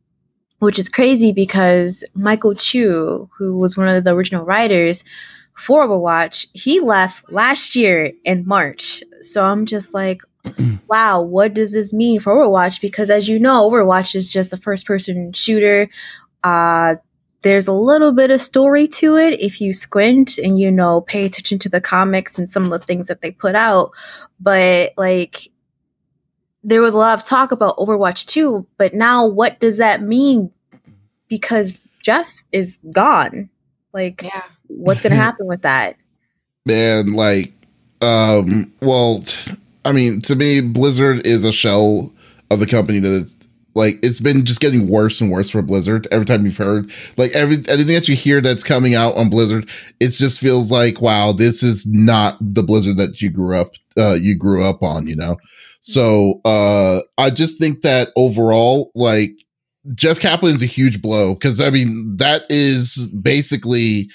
which 0.61 0.77
is 0.77 0.89
crazy 0.89 1.31
because 1.31 2.03
Michael 2.13 2.53
Chu, 2.53 3.27
who 3.35 3.57
was 3.57 3.75
one 3.75 3.87
of 3.87 4.03
the 4.03 4.13
original 4.13 4.45
writers 4.45 5.03
for 5.53 5.87
Overwatch, 5.87 6.45
he 6.53 6.79
left 6.79 7.31
last 7.31 7.75
year 7.75 8.11
in 8.25 8.45
March. 8.45 9.03
So 9.21 9.43
I'm 9.43 9.65
just 9.65 9.95
like, 9.95 10.21
wow, 10.87 11.19
what 11.19 11.55
does 11.55 11.73
this 11.73 11.91
mean 11.91 12.19
for 12.19 12.33
Overwatch? 12.33 12.79
Because 12.79 13.09
as 13.09 13.27
you 13.27 13.39
know, 13.39 13.67
Overwatch 13.67 14.13
is 14.13 14.27
just 14.27 14.53
a 14.53 14.57
first 14.57 14.85
person 14.85 15.33
shooter. 15.33 15.89
Uh, 16.43 16.95
there's 17.41 17.67
a 17.67 17.73
little 17.73 18.11
bit 18.11 18.29
of 18.29 18.39
story 18.39 18.87
to 18.87 19.17
it 19.17 19.39
if 19.39 19.61
you 19.61 19.73
squint 19.73 20.37
and 20.37 20.59
you 20.59 20.71
know 20.71 21.01
pay 21.01 21.25
attention 21.25 21.57
to 21.57 21.69
the 21.69 21.81
comics 21.81 22.37
and 22.37 22.47
some 22.47 22.65
of 22.65 22.69
the 22.69 22.85
things 22.85 23.07
that 23.07 23.21
they 23.21 23.31
put 23.31 23.55
out. 23.55 23.93
But 24.39 24.93
like 24.95 25.47
there 26.63 26.81
was 26.81 26.93
a 26.93 26.97
lot 26.97 27.17
of 27.17 27.25
talk 27.25 27.51
about 27.51 27.77
Overwatch 27.77 28.25
2, 28.27 28.65
but 28.77 28.93
now 28.93 29.25
what 29.25 29.59
does 29.59 29.77
that 29.77 30.01
mean? 30.01 30.51
Because 31.27 31.81
Jeff 32.03 32.31
is 32.51 32.79
gone. 32.91 33.49
Like, 33.93 34.21
Yeah. 34.23 34.43
what's 34.67 35.01
going 35.01 35.11
to 35.15 35.15
happen 35.17 35.47
with 35.47 35.61
that? 35.63 35.95
man 36.67 37.13
like 37.13 37.51
um 38.03 38.71
well 38.83 39.23
i 39.83 39.91
mean 39.91 40.21
to 40.21 40.35
me 40.35 40.61
blizzard 40.61 41.25
is 41.25 41.43
a 41.43 41.51
shell 41.51 42.13
of 42.51 42.59
the 42.59 42.67
company 42.67 42.99
that 42.99 43.11
is 43.11 43.35
like 43.73 43.95
it's 44.03 44.19
been 44.19 44.45
just 44.45 44.59
getting 44.61 44.87
worse 44.87 45.19
and 45.21 45.31
worse 45.31 45.49
for 45.49 45.63
blizzard 45.63 46.07
every 46.11 46.23
time 46.25 46.45
you've 46.45 46.57
heard 46.57 46.91
like 47.17 47.31
every 47.31 47.55
anything 47.67 47.95
that 47.95 48.07
you 48.07 48.15
hear 48.15 48.41
that's 48.41 48.63
coming 48.63 48.93
out 48.93 49.15
on 49.17 49.27
blizzard 49.27 49.67
it 49.99 50.09
just 50.09 50.39
feels 50.39 50.71
like 50.71 51.01
wow 51.01 51.31
this 51.31 51.63
is 51.63 51.87
not 51.87 52.37
the 52.39 52.61
blizzard 52.61 52.97
that 52.97 53.23
you 53.23 53.31
grew 53.31 53.55
up 53.59 53.71
uh 53.97 54.13
you 54.13 54.35
grew 54.37 54.63
up 54.63 54.83
on 54.83 55.07
you 55.07 55.15
know 55.15 55.35
so 55.81 56.41
uh 56.45 56.99
i 57.17 57.29
just 57.29 57.57
think 57.59 57.81
that 57.81 58.09
overall 58.15 58.91
like 58.95 59.31
jeff 59.95 60.19
kaplan's 60.19 60.63
a 60.63 60.67
huge 60.67 61.01
blow 61.01 61.33
because 61.33 61.59
i 61.61 61.69
mean 61.69 62.15
that 62.17 62.43
is 62.49 63.09
basically 63.21 64.09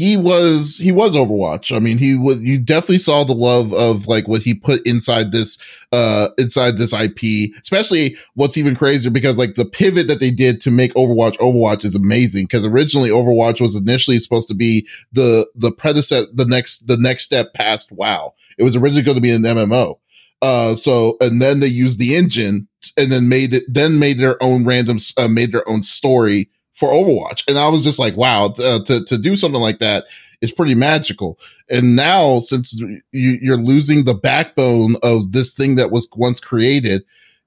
he 0.00 0.16
was 0.16 0.78
he 0.78 0.92
was 0.92 1.14
Overwatch. 1.14 1.76
I 1.76 1.78
mean, 1.78 1.98
he 1.98 2.14
was 2.14 2.40
you 2.40 2.58
definitely 2.58 2.96
saw 2.96 3.22
the 3.22 3.34
love 3.34 3.74
of 3.74 4.06
like 4.06 4.26
what 4.28 4.40
he 4.40 4.54
put 4.54 4.80
inside 4.86 5.30
this 5.30 5.58
uh 5.92 6.28
inside 6.38 6.78
this 6.78 6.94
IP. 6.94 7.50
Especially 7.60 8.16
what's 8.32 8.56
even 8.56 8.74
crazier 8.74 9.10
because 9.10 9.36
like 9.36 9.56
the 9.56 9.66
pivot 9.66 10.06
that 10.06 10.18
they 10.18 10.30
did 10.30 10.58
to 10.62 10.70
make 10.70 10.94
Overwatch 10.94 11.36
Overwatch 11.36 11.84
is 11.84 11.94
amazing 11.94 12.46
because 12.46 12.64
originally 12.64 13.10
Overwatch 13.10 13.60
was 13.60 13.74
initially 13.74 14.18
supposed 14.20 14.48
to 14.48 14.54
be 14.54 14.88
the 15.12 15.46
the 15.54 15.70
predecessor 15.70 16.26
the 16.32 16.46
next 16.46 16.86
the 16.86 16.96
next 16.96 17.24
step 17.24 17.52
past 17.52 17.92
WoW. 17.92 18.32
It 18.56 18.62
was 18.62 18.76
originally 18.76 19.02
going 19.02 19.16
to 19.16 19.20
be 19.20 19.32
an 19.32 19.42
MMO. 19.42 19.98
Uh 20.42 20.74
so 20.76 21.16
and 21.20 21.40
then 21.40 21.60
they 21.60 21.66
used 21.66 21.98
the 21.98 22.16
engine 22.16 22.68
and 22.96 23.12
then 23.12 23.28
made 23.28 23.54
it 23.54 23.64
then 23.68 23.98
made 23.98 24.18
their 24.18 24.42
own 24.42 24.64
random 24.64 24.98
uh, 25.16 25.28
made 25.28 25.52
their 25.52 25.68
own 25.68 25.82
story 25.82 26.48
for 26.80 26.90
Overwatch. 26.90 27.44
And 27.46 27.58
I 27.58 27.68
was 27.68 27.84
just 27.84 27.98
like, 27.98 28.16
wow, 28.16 28.46
uh, 28.46 28.82
to, 28.84 29.04
to 29.04 29.18
do 29.18 29.36
something 29.36 29.60
like 29.60 29.78
that, 29.78 30.06
is 30.40 30.50
pretty 30.50 30.74
magical. 30.74 31.38
And 31.68 31.94
now, 31.94 32.40
since 32.40 32.80
you, 32.80 33.02
you're 33.12 33.58
losing 33.58 34.04
the 34.04 34.14
backbone 34.14 34.96
of 35.02 35.32
this 35.32 35.54
thing 35.54 35.76
that 35.76 35.92
was 35.92 36.08
once 36.16 36.40
created, 36.40 37.04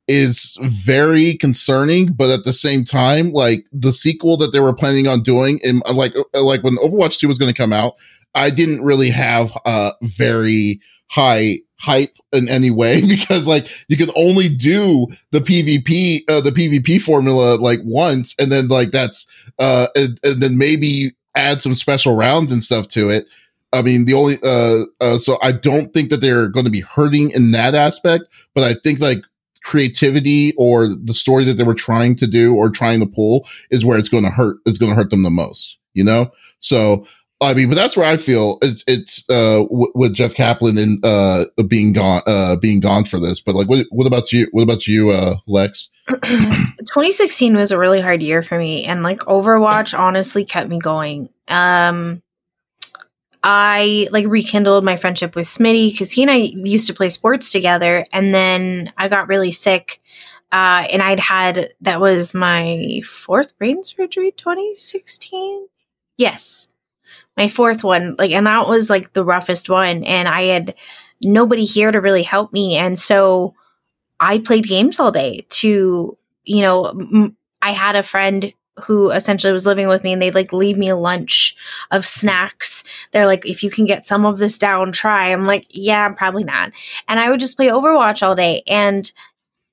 is 0.08 0.58
very 0.62 1.36
concerning, 1.36 2.08
but 2.14 2.30
at 2.30 2.44
the 2.44 2.54
same 2.54 2.84
time, 2.84 3.34
like 3.34 3.66
the 3.72 3.92
sequel 3.92 4.38
that 4.38 4.52
they 4.52 4.60
were 4.60 4.76
planning 4.76 5.08
on 5.08 5.24
doing, 5.24 5.60
and 5.64 5.82
like 5.94 6.14
like 6.40 6.64
when 6.64 6.78
Overwatch 6.78 7.20
Two 7.20 7.28
was 7.28 7.40
going 7.40 7.52
to 7.52 7.58
come 7.58 7.74
out, 7.74 7.96
I 8.36 8.50
didn't 8.50 8.84
really 8.84 9.10
have 9.10 9.58
a 9.66 9.94
very 10.02 10.80
high 11.08 11.60
hype 11.77 12.15
in 12.32 12.48
any 12.48 12.72
way 12.72 13.01
because 13.08 13.48
like 13.48 13.68
you 13.88 13.98
can 13.98 14.10
only 14.15 14.50
do 14.50 15.08
the 15.32 15.39
PvP 15.39 16.22
uh, 16.30 16.42
the 16.42 16.51
PvP 16.51 17.01
formula 17.01 17.56
like 17.56 17.80
once 17.84 18.36
and 18.39 18.51
then 18.51 18.68
like 18.68 18.92
that's 18.92 19.27
uh 19.60 19.88
and, 19.96 20.20
and, 20.24 20.42
then 20.42 20.58
maybe 20.58 21.12
add 21.36 21.62
some 21.62 21.75
special 21.75 22.15
rounds 22.15 22.51
and 22.51 22.63
stuff 22.63 22.88
to 22.88 23.10
it. 23.10 23.25
I 23.74 23.82
mean 23.82 24.06
the 24.06 24.13
only 24.13 24.38
uh, 24.44 24.84
uh 25.01 25.18
so 25.18 25.38
I 25.42 25.51
don't 25.51 25.94
think 25.94 26.10
that 26.10 26.22
they're 26.22 26.48
going 26.48 26.65
to 26.65 26.72
be 26.72 26.82
hurting 26.82 27.32
in 27.32 27.51
that 27.51 27.75
aspect, 27.75 28.25
but 28.53 28.63
I 28.63 28.75
think 28.75 29.00
like 29.00 29.20
creativity 29.63 30.53
or 30.58 30.88
the 30.88 31.13
story 31.13 31.44
that 31.46 31.53
they 31.53 31.63
were 31.63 31.74
trying 31.74 32.15
to 32.15 32.27
do 32.27 32.53
or 32.53 32.70
trying 32.70 33.00
to 33.00 33.06
pull 33.06 33.48
is 33.72 33.86
where 33.86 33.98
it's 33.98 34.10
going 34.10 34.24
to 34.24 34.30
hurt 34.30 34.58
it's 34.65 34.77
going 34.77 34.92
to 34.92 34.96
hurt 34.96 35.10
them 35.10 35.24
the 35.24 35.32
most, 35.32 35.77
you 35.94 36.03
know? 36.03 36.32
So 36.60 37.06
I 37.42 37.54
mean, 37.54 37.70
but 37.70 37.75
that's 37.75 37.98
where 37.98 38.08
I 38.08 38.18
feel 38.18 38.58
it's 38.62 38.84
it's 38.88 39.30
uh 39.30 39.63
w- 39.63 39.92
with 39.96 40.13
Jeff 40.13 40.34
Kaplan 40.34 40.78
and 40.78 41.04
uh 41.06 41.46
being 41.68 41.94
gone 41.94 42.22
uh 42.25 42.56
being 42.56 42.80
gone 42.80 43.06
for 43.06 43.20
this. 43.20 43.42
But 43.42 43.56
like, 43.56 43.68
what 43.68 43.86
what 43.90 44.08
about 44.08 44.32
you? 44.32 44.48
What 44.52 44.63
about 44.63 44.88
you, 44.88 45.10
uh 45.10 45.36
Lex? 45.48 45.90
2016 46.08 47.56
was 47.56 47.72
a 47.72 47.78
really 47.78 48.02
hard 48.02 48.22
year 48.22 48.42
for 48.42 48.58
me, 48.58 48.86
and 48.86 49.04
like 49.04 49.20
Overwatch 49.20 49.98
honestly 49.98 50.46
kept 50.46 50.70
me 50.70 50.80
going. 50.80 51.30
Um, 51.48 52.22
I 53.44 54.08
like 54.12 54.25
rekindled 54.28 54.86
my 54.86 54.96
friendship 54.96 55.36
with 55.36 55.48
Smitty 55.48 55.92
because 55.92 56.12
he 56.12 56.22
and 56.22 56.32
I 56.32 56.36
used 56.36 56.88
to 56.88 56.94
play 56.94 57.10
sports 57.10 57.52
together, 57.52 58.06
and 58.13 58.34
then 58.34 58.92
I 58.98 59.10
got 59.10 59.28
really 59.28 59.52
sick. 59.52 60.02
Uh, 60.54 60.86
and 60.92 61.02
I'd 61.02 61.20
had 61.20 61.74
that 61.82 62.00
was 62.00 62.34
my 62.34 63.02
fourth 63.04 63.58
brain 63.58 63.84
surgery 63.84 64.32
2016 64.32 65.68
yes 66.16 66.68
my 67.38 67.48
fourth 67.48 67.84
one 67.84 68.16
like 68.18 68.32
and 68.32 68.48
that 68.48 68.68
was 68.68 68.90
like 68.90 69.13
the 69.13 69.25
roughest 69.25 69.70
one 69.70 70.04
and 70.04 70.28
i 70.28 70.44
had 70.44 70.75
nobody 71.22 71.63
here 71.66 71.92
to 71.92 72.02
really 72.02 72.24
help 72.24 72.54
me 72.54 72.75
and 72.75 72.98
so 73.00 73.54
i 74.20 74.38
played 74.40 74.68
games 74.68 75.00
all 75.00 75.12
day 75.12 75.46
to 75.50 76.18
you 76.46 76.62
know 76.62 76.88
m- 76.88 77.36
I 77.63 77.72
had 77.72 77.96
a 77.96 78.04
friend 78.04 78.54
who 78.84 79.12
essentially 79.12 79.54
was 79.54 79.66
living 79.66 79.88
with 79.88 80.04
me 80.04 80.12
and 80.12 80.22
they'd 80.22 80.36
like 80.36 80.52
leave 80.52 80.78
me 80.78 80.90
a 80.90 80.96
lunch 80.96 81.56
of 81.92 82.06
snacks. 82.06 82.84
They're 83.12 83.28
like 83.28 83.46
if 83.46 83.63
you 83.63 83.70
can 83.72 83.86
get 83.86 84.06
some 84.06 84.25
of 84.25 84.38
this 84.40 84.58
down 84.58 84.92
try. 84.92 85.30
I'm 85.32 85.46
like 85.46 85.66
yeah 85.70 86.10
probably 86.10 86.44
not. 86.44 86.72
And 87.08 87.20
i 87.20 87.30
would 87.30 87.40
just 87.40 87.56
play 87.56 87.68
overwatch 87.70 88.22
all 88.22 88.36
day 88.36 88.63
and 88.68 89.12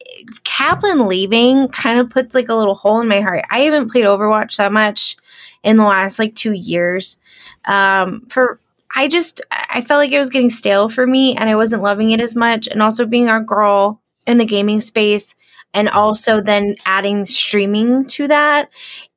eh, 0.07 0.23
kaplan 0.45 1.07
leaving 1.09 1.69
kind 1.69 1.99
of 2.00 2.11
puts 2.11 2.35
like 2.35 2.49
a 2.49 2.55
little 2.55 2.75
hole 2.76 3.00
in 3.00 3.09
my 3.09 3.21
heart. 3.21 3.45
I 3.50 3.61
haven't 3.61 3.90
played 3.90 4.05
overwatch 4.07 4.57
that 4.57 4.73
much 4.73 5.17
in 5.62 5.76
the 5.76 5.85
last 5.85 6.19
like 6.19 6.35
two 6.35 6.52
years 6.52 7.19
um, 7.67 8.26
for 8.29 8.61
I 8.95 9.09
just 9.09 9.40
I 9.50 9.81
felt 9.83 9.99
like 9.99 10.12
it 10.12 10.19
was 10.19 10.31
getting 10.31 10.50
stale 10.50 10.88
for 10.88 11.07
me 11.07 11.37
and 11.37 11.49
I 11.49 11.57
wasn't 11.57 11.83
loving 11.83 12.11
it 12.11 12.21
as 12.21 12.37
much. 12.37 12.67
And 12.67 12.83
also 12.83 13.07
being 13.07 13.29
a 13.29 13.40
girl 13.40 14.00
in 14.26 14.38
the 14.38 14.45
gaming 14.45 14.81
space 14.81 15.35
and 15.73 15.88
also 15.88 16.40
then 16.40 16.75
adding 16.85 17.25
streaming 17.25 18.05
to 18.07 18.26
that, 18.26 18.69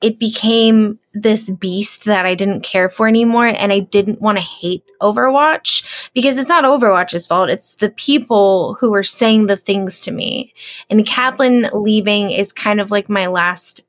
it 0.01 0.19
became 0.19 0.99
this 1.15 1.49
beast 1.49 2.05
that 2.05 2.27
I 2.27 2.35
didn't 2.35 2.61
care 2.61 2.89
for 2.89 3.07
anymore. 3.07 3.47
And 3.47 3.73
I 3.73 3.79
didn't 3.79 4.21
want 4.21 4.37
to 4.37 4.43
hate 4.43 4.83
Overwatch 5.01 6.09
because 6.13 6.37
it's 6.37 6.49
not 6.49 6.63
Overwatch's 6.63 7.25
fault. 7.25 7.49
It's 7.49 7.75
the 7.75 7.89
people 7.89 8.75
who 8.79 8.93
are 8.93 9.03
saying 9.03 9.47
the 9.47 9.57
things 9.57 9.99
to 10.01 10.11
me. 10.11 10.53
And 10.91 11.05
Kaplan 11.07 11.67
leaving 11.73 12.29
is 12.29 12.53
kind 12.53 12.79
of 12.79 12.91
like 12.91 13.09
my 13.09 13.25
last 13.25 13.87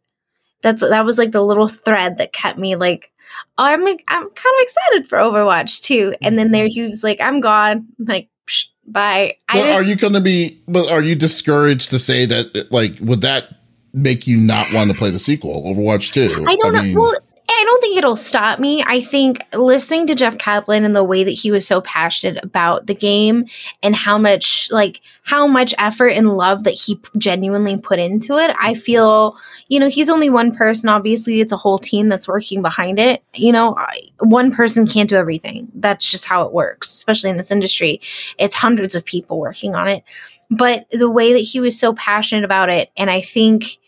that's 0.64 0.88
that 0.88 1.04
was 1.04 1.18
like 1.18 1.30
the 1.30 1.44
little 1.44 1.68
thread 1.68 2.18
that 2.18 2.33
kept 2.33 2.59
me 2.59 2.75
like 2.75 3.12
oh, 3.59 3.64
I'm 3.64 3.87
I'm 3.87 3.97
kind 3.97 4.28
of 4.28 4.61
excited 4.61 5.09
for 5.09 5.18
Overwatch 5.18 5.83
too. 5.83 6.14
And 6.23 6.38
then 6.38 6.50
there 6.50 6.66
he 6.66 6.83
was 6.83 7.04
like, 7.04 7.21
I'm 7.21 7.40
gone. 7.40 7.87
I'm 7.99 8.04
like, 8.06 8.28
psh, 8.47 8.68
bye. 8.87 9.37
But 9.49 9.59
just, 9.59 9.83
are 9.83 9.85
you 9.85 9.97
going 9.97 10.12
to 10.14 10.21
be? 10.21 10.61
But 10.68 10.90
are 10.90 11.02
you 11.02 11.14
discouraged 11.14 11.90
to 11.90 11.99
say 11.99 12.26
that? 12.26 12.68
Like, 12.71 12.92
would 13.00 13.21
that 13.23 13.49
make 13.92 14.26
you 14.26 14.37
not 14.37 14.73
want 14.73 14.90
to 14.90 14.97
play 14.97 15.11
the 15.11 15.18
sequel, 15.18 15.62
Overwatch 15.62 16.12
Two? 16.12 16.44
I 16.49 16.56
don't 16.56 16.76
I 16.76 16.92
know. 16.92 17.00
well, 17.00 17.14
I 17.46 17.64
don't 17.66 17.80
think 17.80 17.98
it'll 17.98 18.16
stop 18.16 18.58
me. 18.58 18.82
I 18.86 19.00
think 19.00 19.38
listening 19.54 20.06
to 20.06 20.14
Jeff 20.14 20.38
Kaplan 20.38 20.84
and 20.84 20.96
the 20.96 21.04
way 21.04 21.24
that 21.24 21.30
he 21.30 21.50
was 21.50 21.66
so 21.66 21.80
passionate 21.82 22.42
about 22.42 22.86
the 22.86 22.94
game 22.94 23.46
and 23.82 23.94
how 23.94 24.16
much 24.18 24.68
like 24.70 25.02
how 25.22 25.46
much 25.46 25.74
effort 25.78 26.08
and 26.08 26.36
love 26.36 26.64
that 26.64 26.72
he 26.72 26.98
genuinely 27.18 27.76
put 27.76 27.98
into 27.98 28.38
it, 28.38 28.54
I 28.58 28.74
feel, 28.74 29.36
you 29.68 29.78
know, 29.78 29.88
he's 29.88 30.08
only 30.08 30.30
one 30.30 30.54
person. 30.54 30.88
Obviously, 30.88 31.40
it's 31.40 31.52
a 31.52 31.56
whole 31.56 31.78
team 31.78 32.08
that's 32.08 32.28
working 32.28 32.62
behind 32.62 32.98
it. 32.98 33.22
You 33.34 33.52
know, 33.52 33.76
one 34.20 34.50
person 34.50 34.86
can't 34.86 35.08
do 35.08 35.16
everything. 35.16 35.70
That's 35.74 36.10
just 36.10 36.24
how 36.24 36.46
it 36.46 36.52
works, 36.52 36.92
especially 36.94 37.30
in 37.30 37.36
this 37.36 37.50
industry. 37.50 38.00
It's 38.38 38.54
hundreds 38.54 38.94
of 38.94 39.04
people 39.04 39.38
working 39.38 39.74
on 39.74 39.86
it. 39.86 40.02
But 40.50 40.86
the 40.90 41.10
way 41.10 41.32
that 41.32 41.40
he 41.40 41.60
was 41.60 41.78
so 41.78 41.94
passionate 41.94 42.44
about 42.44 42.70
it 42.70 42.90
and 42.96 43.10
I 43.10 43.20
think 43.20 43.78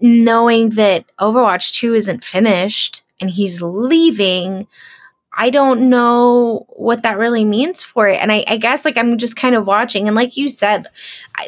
knowing 0.00 0.70
that 0.70 1.04
Overwatch 1.18 1.72
2 1.74 1.94
isn't 1.94 2.24
finished 2.24 3.02
and 3.20 3.30
he's 3.30 3.62
leaving, 3.62 4.66
I 5.36 5.50
don't 5.50 5.90
know 5.90 6.66
what 6.70 7.02
that 7.02 7.18
really 7.18 7.44
means 7.44 7.82
for 7.84 8.08
it. 8.08 8.20
And 8.20 8.32
I, 8.32 8.44
I, 8.48 8.56
guess 8.56 8.84
like 8.84 8.96
I'm 8.96 9.18
just 9.18 9.36
kind 9.36 9.54
of 9.54 9.66
watching. 9.66 10.06
And 10.06 10.16
like 10.16 10.36
you 10.36 10.48
said, 10.48 10.86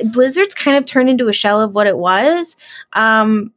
Blizzard's 0.04 0.54
kind 0.54 0.76
of 0.76 0.86
turned 0.86 1.08
into 1.08 1.28
a 1.28 1.32
shell 1.32 1.60
of 1.60 1.74
what 1.74 1.86
it 1.86 1.96
was. 1.96 2.56
Um, 2.92 3.52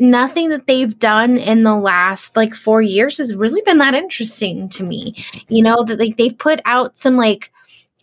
nothing 0.00 0.48
that 0.50 0.66
they've 0.66 0.98
done 0.98 1.36
in 1.36 1.62
the 1.62 1.76
last 1.76 2.36
like 2.36 2.54
four 2.54 2.80
years 2.80 3.18
has 3.18 3.34
really 3.34 3.60
been 3.62 3.78
that 3.78 3.94
interesting 3.94 4.68
to 4.70 4.82
me. 4.82 5.14
You 5.48 5.62
know, 5.62 5.84
that 5.84 5.98
like 5.98 6.16
they've 6.16 6.36
put 6.36 6.60
out 6.64 6.96
some 6.96 7.16
like 7.16 7.52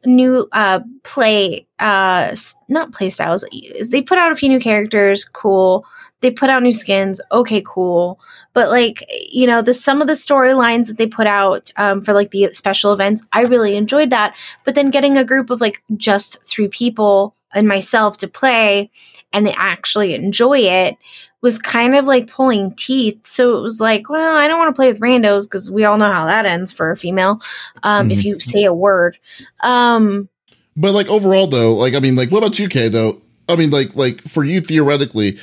new 0.06 0.48
uh 0.52 0.80
play 1.04 1.66
uh 1.80 2.36
not 2.70 2.92
play 2.92 3.10
styles 3.10 3.46
they 3.92 4.02
put 4.02 4.18
out 4.18 4.32
a 4.32 4.36
few 4.36 4.50
new 4.50 4.60
characters 4.60 5.26
cool. 5.26 5.86
They 6.22 6.32
put 6.32 6.50
out 6.50 6.64
new 6.64 6.72
skins 6.72 7.20
okay 7.32 7.62
cool. 7.66 8.20
But 8.54 8.70
like 8.70 9.06
you 9.32 9.48
know 9.48 9.62
the 9.62 9.74
some 9.74 10.02
of 10.02 10.08
the 10.08 10.14
storylines 10.14 10.88
that 10.88 10.98
they 10.98 11.08
put 11.08 11.28
out 11.28 11.72
um, 11.78 12.02
for 12.02 12.14
like 12.14 12.32
the 12.32 12.50
special 12.54 12.94
events 12.94 13.26
i 13.34 13.42
really 13.42 13.76
enjoyed 13.76 14.10
that. 14.10 14.36
But 14.64 14.76
then 14.76 14.90
getting 14.92 15.18
a 15.18 15.26
group 15.26 15.50
of 15.50 15.62
like 15.62 15.84
just 15.98 16.42
three 16.44 16.68
people 16.68 17.36
and 17.54 17.68
myself 17.68 18.18
to 18.18 18.28
play 18.28 18.90
and 19.32 19.46
they 19.46 19.54
actually 19.58 20.14
enjoy 20.14 20.60
it 20.60 20.98
was 21.44 21.60
kind 21.60 21.94
of 21.94 22.06
like 22.06 22.28
pulling 22.28 22.74
teeth. 22.74 23.28
So 23.28 23.60
it 23.60 23.62
was 23.62 23.80
like 23.80 24.10
well 24.10 24.36
i 24.36 24.48
don't 24.48 24.58
want 24.58 24.70
to 24.70 24.80
play 24.80 24.88
with 24.88 25.00
randos 25.00 25.44
because 25.44 25.70
we 25.70 25.86
all 25.86 25.98
know 25.98 26.12
how 26.12 26.26
that 26.26 26.48
ends 26.48 26.72
for 26.72 26.90
a 26.90 26.98
female 26.98 27.42
um, 27.84 28.10
mm-hmm. 28.10 28.12
if 28.12 28.26
you 28.26 28.40
say 28.40 28.64
a 28.64 28.74
word. 28.74 29.20
Um, 29.62 30.30
but 30.76 30.94
like 30.94 31.08
overall 31.08 31.46
though 31.46 31.74
like 31.74 31.94
i 31.94 32.00
mean 32.00 32.16
like 32.16 32.32
what 32.32 32.40
about 32.40 32.58
you 32.58 32.68
kay 32.68 32.90
though? 32.90 33.22
I 33.48 33.58
mean 33.58 33.70
like 33.70 33.96
like 33.96 34.22
for 34.22 34.44
you 34.44 34.62
theoretically 34.62 35.38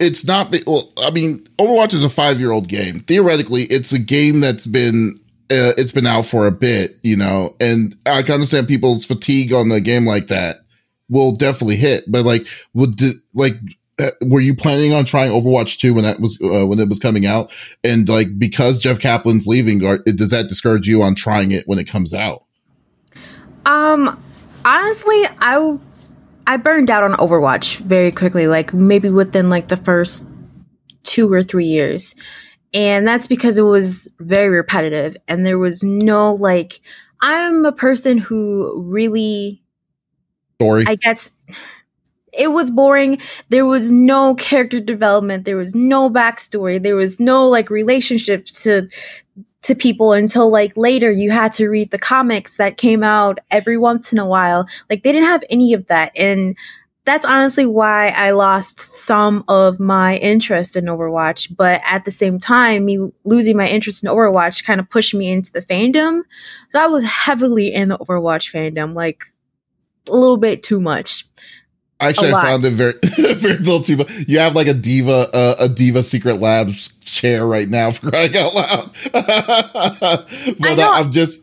it's 0.00 0.26
not 0.26 0.54
well 0.66 0.90
i 0.98 1.10
mean 1.10 1.46
overwatch 1.58 1.94
is 1.94 2.02
a 2.02 2.08
five 2.08 2.40
year 2.40 2.50
old 2.50 2.66
game. 2.66 3.00
Theoretically 3.00 3.64
it's 3.64 3.92
a 3.92 3.98
game 3.98 4.40
that's 4.40 4.66
been 4.66 5.14
uh, 5.50 5.72
it's 5.78 5.92
been 5.92 6.06
out 6.06 6.26
for 6.26 6.46
a 6.46 6.52
bit 6.52 6.98
you 7.02 7.16
know? 7.16 7.54
And 7.60 7.96
i 8.06 8.22
can 8.22 8.34
understand 8.34 8.66
people's 8.66 9.04
fatigue 9.04 9.52
on 9.52 9.68
the 9.68 9.80
game 9.80 10.06
like 10.06 10.28
that 10.28 10.64
will 11.10 11.36
definitely 11.36 11.76
hit. 11.76 12.04
But 12.10 12.24
like 12.24 12.46
would 12.74 13.00
like 13.34 13.54
uh, 14.00 14.10
were 14.22 14.40
you 14.40 14.54
planning 14.54 14.92
on 14.92 15.04
trying 15.04 15.30
overwatch 15.30 15.78
2 15.78 15.94
when 15.94 16.04
that 16.04 16.20
was 16.20 16.40
uh, 16.42 16.66
when 16.66 16.78
it 16.78 16.88
was 16.88 16.98
coming 16.98 17.26
out 17.26 17.52
and 17.84 18.08
like 18.08 18.38
because 18.38 18.80
jeff 18.80 18.98
kaplan's 18.98 19.46
leaving 19.46 19.84
are, 19.84 19.98
does 19.98 20.30
that 20.30 20.48
discourage 20.48 20.86
you 20.86 21.02
on 21.02 21.14
trying 21.14 21.50
it 21.50 21.66
when 21.66 21.78
it 21.78 21.84
comes 21.84 22.14
out 22.14 22.44
um 23.66 24.22
honestly 24.64 25.22
i 25.40 25.78
I 26.48 26.56
burned 26.56 26.90
out 26.90 27.04
on 27.04 27.12
Overwatch 27.12 27.80
very 27.80 28.10
quickly, 28.10 28.48
like 28.48 28.72
maybe 28.72 29.10
within 29.10 29.50
like 29.50 29.68
the 29.68 29.76
first 29.76 30.26
two 31.02 31.30
or 31.30 31.42
three 31.42 31.66
years. 31.66 32.14
And 32.72 33.06
that's 33.06 33.26
because 33.26 33.58
it 33.58 33.62
was 33.62 34.08
very 34.18 34.48
repetitive 34.48 35.14
and 35.28 35.44
there 35.44 35.58
was 35.58 35.82
no 35.82 36.32
like 36.32 36.80
I'm 37.20 37.66
a 37.66 37.72
person 37.72 38.16
who 38.16 38.82
really 38.82 39.62
story. 40.58 40.84
I 40.88 40.94
guess 40.94 41.32
it 42.38 42.52
was 42.52 42.70
boring. 42.70 43.18
There 43.48 43.66
was 43.66 43.92
no 43.92 44.34
character 44.34 44.80
development. 44.80 45.44
There 45.44 45.56
was 45.56 45.74
no 45.74 46.08
backstory. 46.08 46.82
There 46.82 46.96
was 46.96 47.18
no 47.18 47.48
like 47.48 47.70
relationship 47.70 48.46
to 48.46 48.88
to 49.62 49.74
people 49.74 50.12
until 50.12 50.50
like 50.50 50.76
later 50.76 51.10
you 51.10 51.30
had 51.30 51.52
to 51.54 51.68
read 51.68 51.90
the 51.90 51.98
comics 51.98 52.56
that 52.56 52.78
came 52.78 53.02
out 53.02 53.38
every 53.50 53.76
once 53.76 54.12
in 54.12 54.18
a 54.18 54.26
while. 54.26 54.66
Like 54.88 55.02
they 55.02 55.12
didn't 55.12 55.28
have 55.28 55.44
any 55.50 55.72
of 55.74 55.86
that. 55.88 56.12
And 56.16 56.56
that's 57.04 57.26
honestly 57.26 57.64
why 57.64 58.08
I 58.08 58.32
lost 58.32 58.78
some 58.78 59.42
of 59.48 59.80
my 59.80 60.16
interest 60.16 60.76
in 60.76 60.84
Overwatch. 60.84 61.56
But 61.56 61.80
at 61.86 62.04
the 62.04 62.10
same 62.10 62.38
time, 62.38 62.84
me 62.84 63.10
losing 63.24 63.56
my 63.56 63.66
interest 63.66 64.04
in 64.04 64.10
Overwatch 64.10 64.62
kind 64.64 64.78
of 64.78 64.90
pushed 64.90 65.14
me 65.14 65.30
into 65.30 65.50
the 65.50 65.62
fandom. 65.62 66.20
So 66.68 66.82
I 66.82 66.86
was 66.86 67.04
heavily 67.04 67.72
in 67.72 67.88
the 67.88 67.98
Overwatch 67.98 68.52
fandom, 68.52 68.94
like 68.94 69.24
a 70.06 70.16
little 70.16 70.36
bit 70.36 70.62
too 70.62 70.80
much. 70.80 71.26
Actually, 72.00 72.32
I 72.32 72.44
found 72.44 72.64
it 72.64 72.74
very, 72.74 72.94
very 73.34 73.58
little 73.58 73.82
too 73.82 73.96
much. 73.96 74.10
You 74.28 74.38
have 74.38 74.54
like 74.54 74.68
a 74.68 74.74
D.Va, 74.74 75.26
uh, 75.34 75.54
a 75.58 75.68
D.Va 75.68 76.04
secret 76.04 76.36
labs 76.36 76.96
chair 77.00 77.44
right 77.46 77.68
now 77.68 77.90
for 77.92 78.10
crying 78.10 78.36
out 78.36 78.54
loud. 78.54 78.90
but 79.12 80.78
uh, 80.78 80.90
I'm 80.94 81.10
just, 81.10 81.42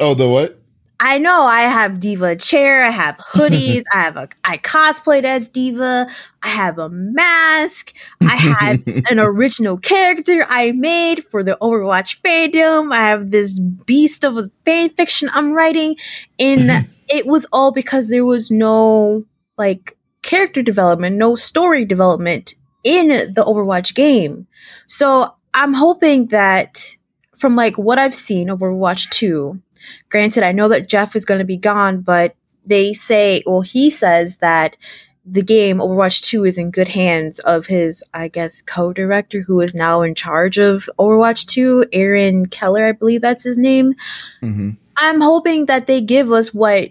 oh, 0.00 0.14
the 0.14 0.28
what? 0.28 0.58
I 0.98 1.18
know 1.18 1.42
I 1.42 1.60
have 1.60 2.00
D.Va 2.00 2.36
chair, 2.36 2.86
I 2.86 2.90
have 2.90 3.18
hoodies, 3.18 3.82
I 3.94 3.98
have 3.98 4.16
a 4.16 4.28
I 4.44 4.56
cosplayed 4.56 5.24
as 5.24 5.46
D.Va. 5.46 6.08
I 6.42 6.48
have 6.48 6.78
a 6.78 6.88
mask, 6.88 7.92
I 8.22 8.34
have 8.34 8.82
an 9.10 9.20
original 9.20 9.76
character 9.76 10.46
I 10.48 10.72
made 10.72 11.26
for 11.26 11.42
the 11.42 11.58
Overwatch 11.60 12.22
fandom. 12.22 12.92
I 12.92 13.08
have 13.08 13.30
this 13.30 13.60
beast 13.60 14.24
of 14.24 14.38
a 14.38 14.44
fan 14.64 14.88
fiction 14.90 15.28
I'm 15.34 15.52
writing, 15.52 15.96
and 16.38 16.88
it 17.08 17.26
was 17.26 17.46
all 17.52 17.72
because 17.72 18.08
there 18.08 18.24
was 18.24 18.50
no 18.50 19.26
like 19.58 19.96
character 20.22 20.62
development, 20.62 21.16
no 21.16 21.36
story 21.36 21.84
development 21.84 22.54
in 22.84 23.08
the 23.08 23.44
Overwatch 23.44 23.94
game. 23.94 24.46
So 24.86 25.34
I'm 25.54 25.74
hoping 25.74 26.26
that 26.26 26.96
from 27.36 27.56
like 27.56 27.76
what 27.76 27.98
I've 27.98 28.14
seen 28.14 28.48
Overwatch 28.48 29.10
2 29.10 29.60
Granted, 30.08 30.42
I 30.42 30.52
know 30.52 30.68
that 30.68 30.88
Jeff 30.88 31.16
is 31.16 31.24
going 31.24 31.38
to 31.38 31.44
be 31.44 31.56
gone, 31.56 32.00
but 32.00 32.36
they 32.64 32.92
say, 32.92 33.42
well, 33.46 33.60
he 33.60 33.90
says 33.90 34.36
that 34.36 34.76
the 35.24 35.42
game 35.42 35.78
Overwatch 35.78 36.22
2 36.22 36.44
is 36.44 36.58
in 36.58 36.70
good 36.70 36.88
hands 36.88 37.38
of 37.40 37.66
his, 37.66 38.04
I 38.14 38.28
guess, 38.28 38.62
co-director 38.62 39.42
who 39.42 39.60
is 39.60 39.74
now 39.74 40.02
in 40.02 40.14
charge 40.14 40.58
of 40.58 40.88
Overwatch 40.98 41.46
2, 41.46 41.86
Aaron 41.92 42.46
Keller, 42.46 42.86
I 42.86 42.92
believe 42.92 43.22
that's 43.22 43.44
his 43.44 43.58
name. 43.58 43.94
Mm-hmm. 44.42 44.70
I'm 44.98 45.20
hoping 45.20 45.66
that 45.66 45.86
they 45.86 46.00
give 46.00 46.32
us 46.32 46.54
what 46.54 46.90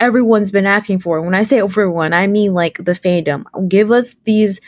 everyone's 0.00 0.50
been 0.50 0.66
asking 0.66 1.00
for. 1.00 1.20
When 1.22 1.34
I 1.34 1.42
say 1.42 1.60
everyone, 1.60 2.12
I 2.12 2.26
mean 2.26 2.54
like 2.54 2.78
the 2.78 2.92
fandom. 2.92 3.44
Give 3.68 3.90
us 3.90 4.16
these 4.24 4.60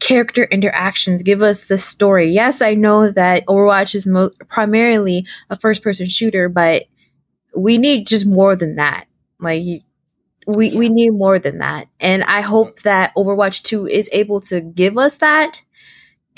character 0.00 0.44
interactions, 0.44 1.22
give 1.22 1.42
us 1.42 1.66
the 1.66 1.78
story. 1.78 2.28
Yes, 2.30 2.60
I 2.62 2.74
know 2.74 3.10
that 3.10 3.46
Overwatch 3.46 3.94
is 3.94 4.06
mo- 4.06 4.30
primarily 4.48 5.26
a 5.50 5.58
first 5.58 5.82
person 5.82 6.08
shooter, 6.08 6.48
but 6.48 6.84
we 7.56 7.78
need 7.78 8.06
just 8.06 8.26
more 8.26 8.56
than 8.56 8.76
that. 8.76 9.06
Like 9.40 9.62
we 10.46 10.76
we 10.76 10.88
need 10.88 11.10
more 11.10 11.38
than 11.38 11.58
that. 11.58 11.88
And 12.00 12.22
I 12.24 12.40
hope 12.42 12.82
that 12.82 13.14
Overwatch 13.16 13.62
2 13.62 13.86
is 13.86 14.10
able 14.12 14.40
to 14.42 14.60
give 14.60 14.98
us 14.98 15.16
that 15.16 15.62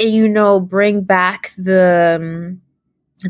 and 0.00 0.10
you 0.10 0.28
know 0.28 0.60
bring 0.60 1.02
back 1.02 1.52
the 1.58 2.18
um, 2.20 2.62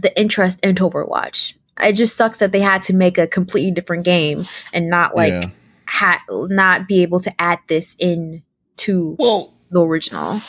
the 0.00 0.18
interest 0.20 0.64
in 0.66 0.76
Overwatch. 0.76 1.55
It 1.80 1.92
just 1.92 2.16
sucks 2.16 2.38
that 2.38 2.52
they 2.52 2.60
had 2.60 2.82
to 2.84 2.94
make 2.94 3.18
a 3.18 3.26
completely 3.26 3.70
different 3.70 4.04
game 4.04 4.46
and 4.72 4.88
not 4.88 5.14
like 5.14 5.32
yeah. 5.32 5.50
ha- 5.88 6.22
not 6.30 6.88
be 6.88 7.02
able 7.02 7.20
to 7.20 7.32
add 7.40 7.58
this 7.68 7.96
in 7.98 8.42
to 8.76 9.16
well 9.18 9.52
the 9.70 9.82
original 9.82 10.40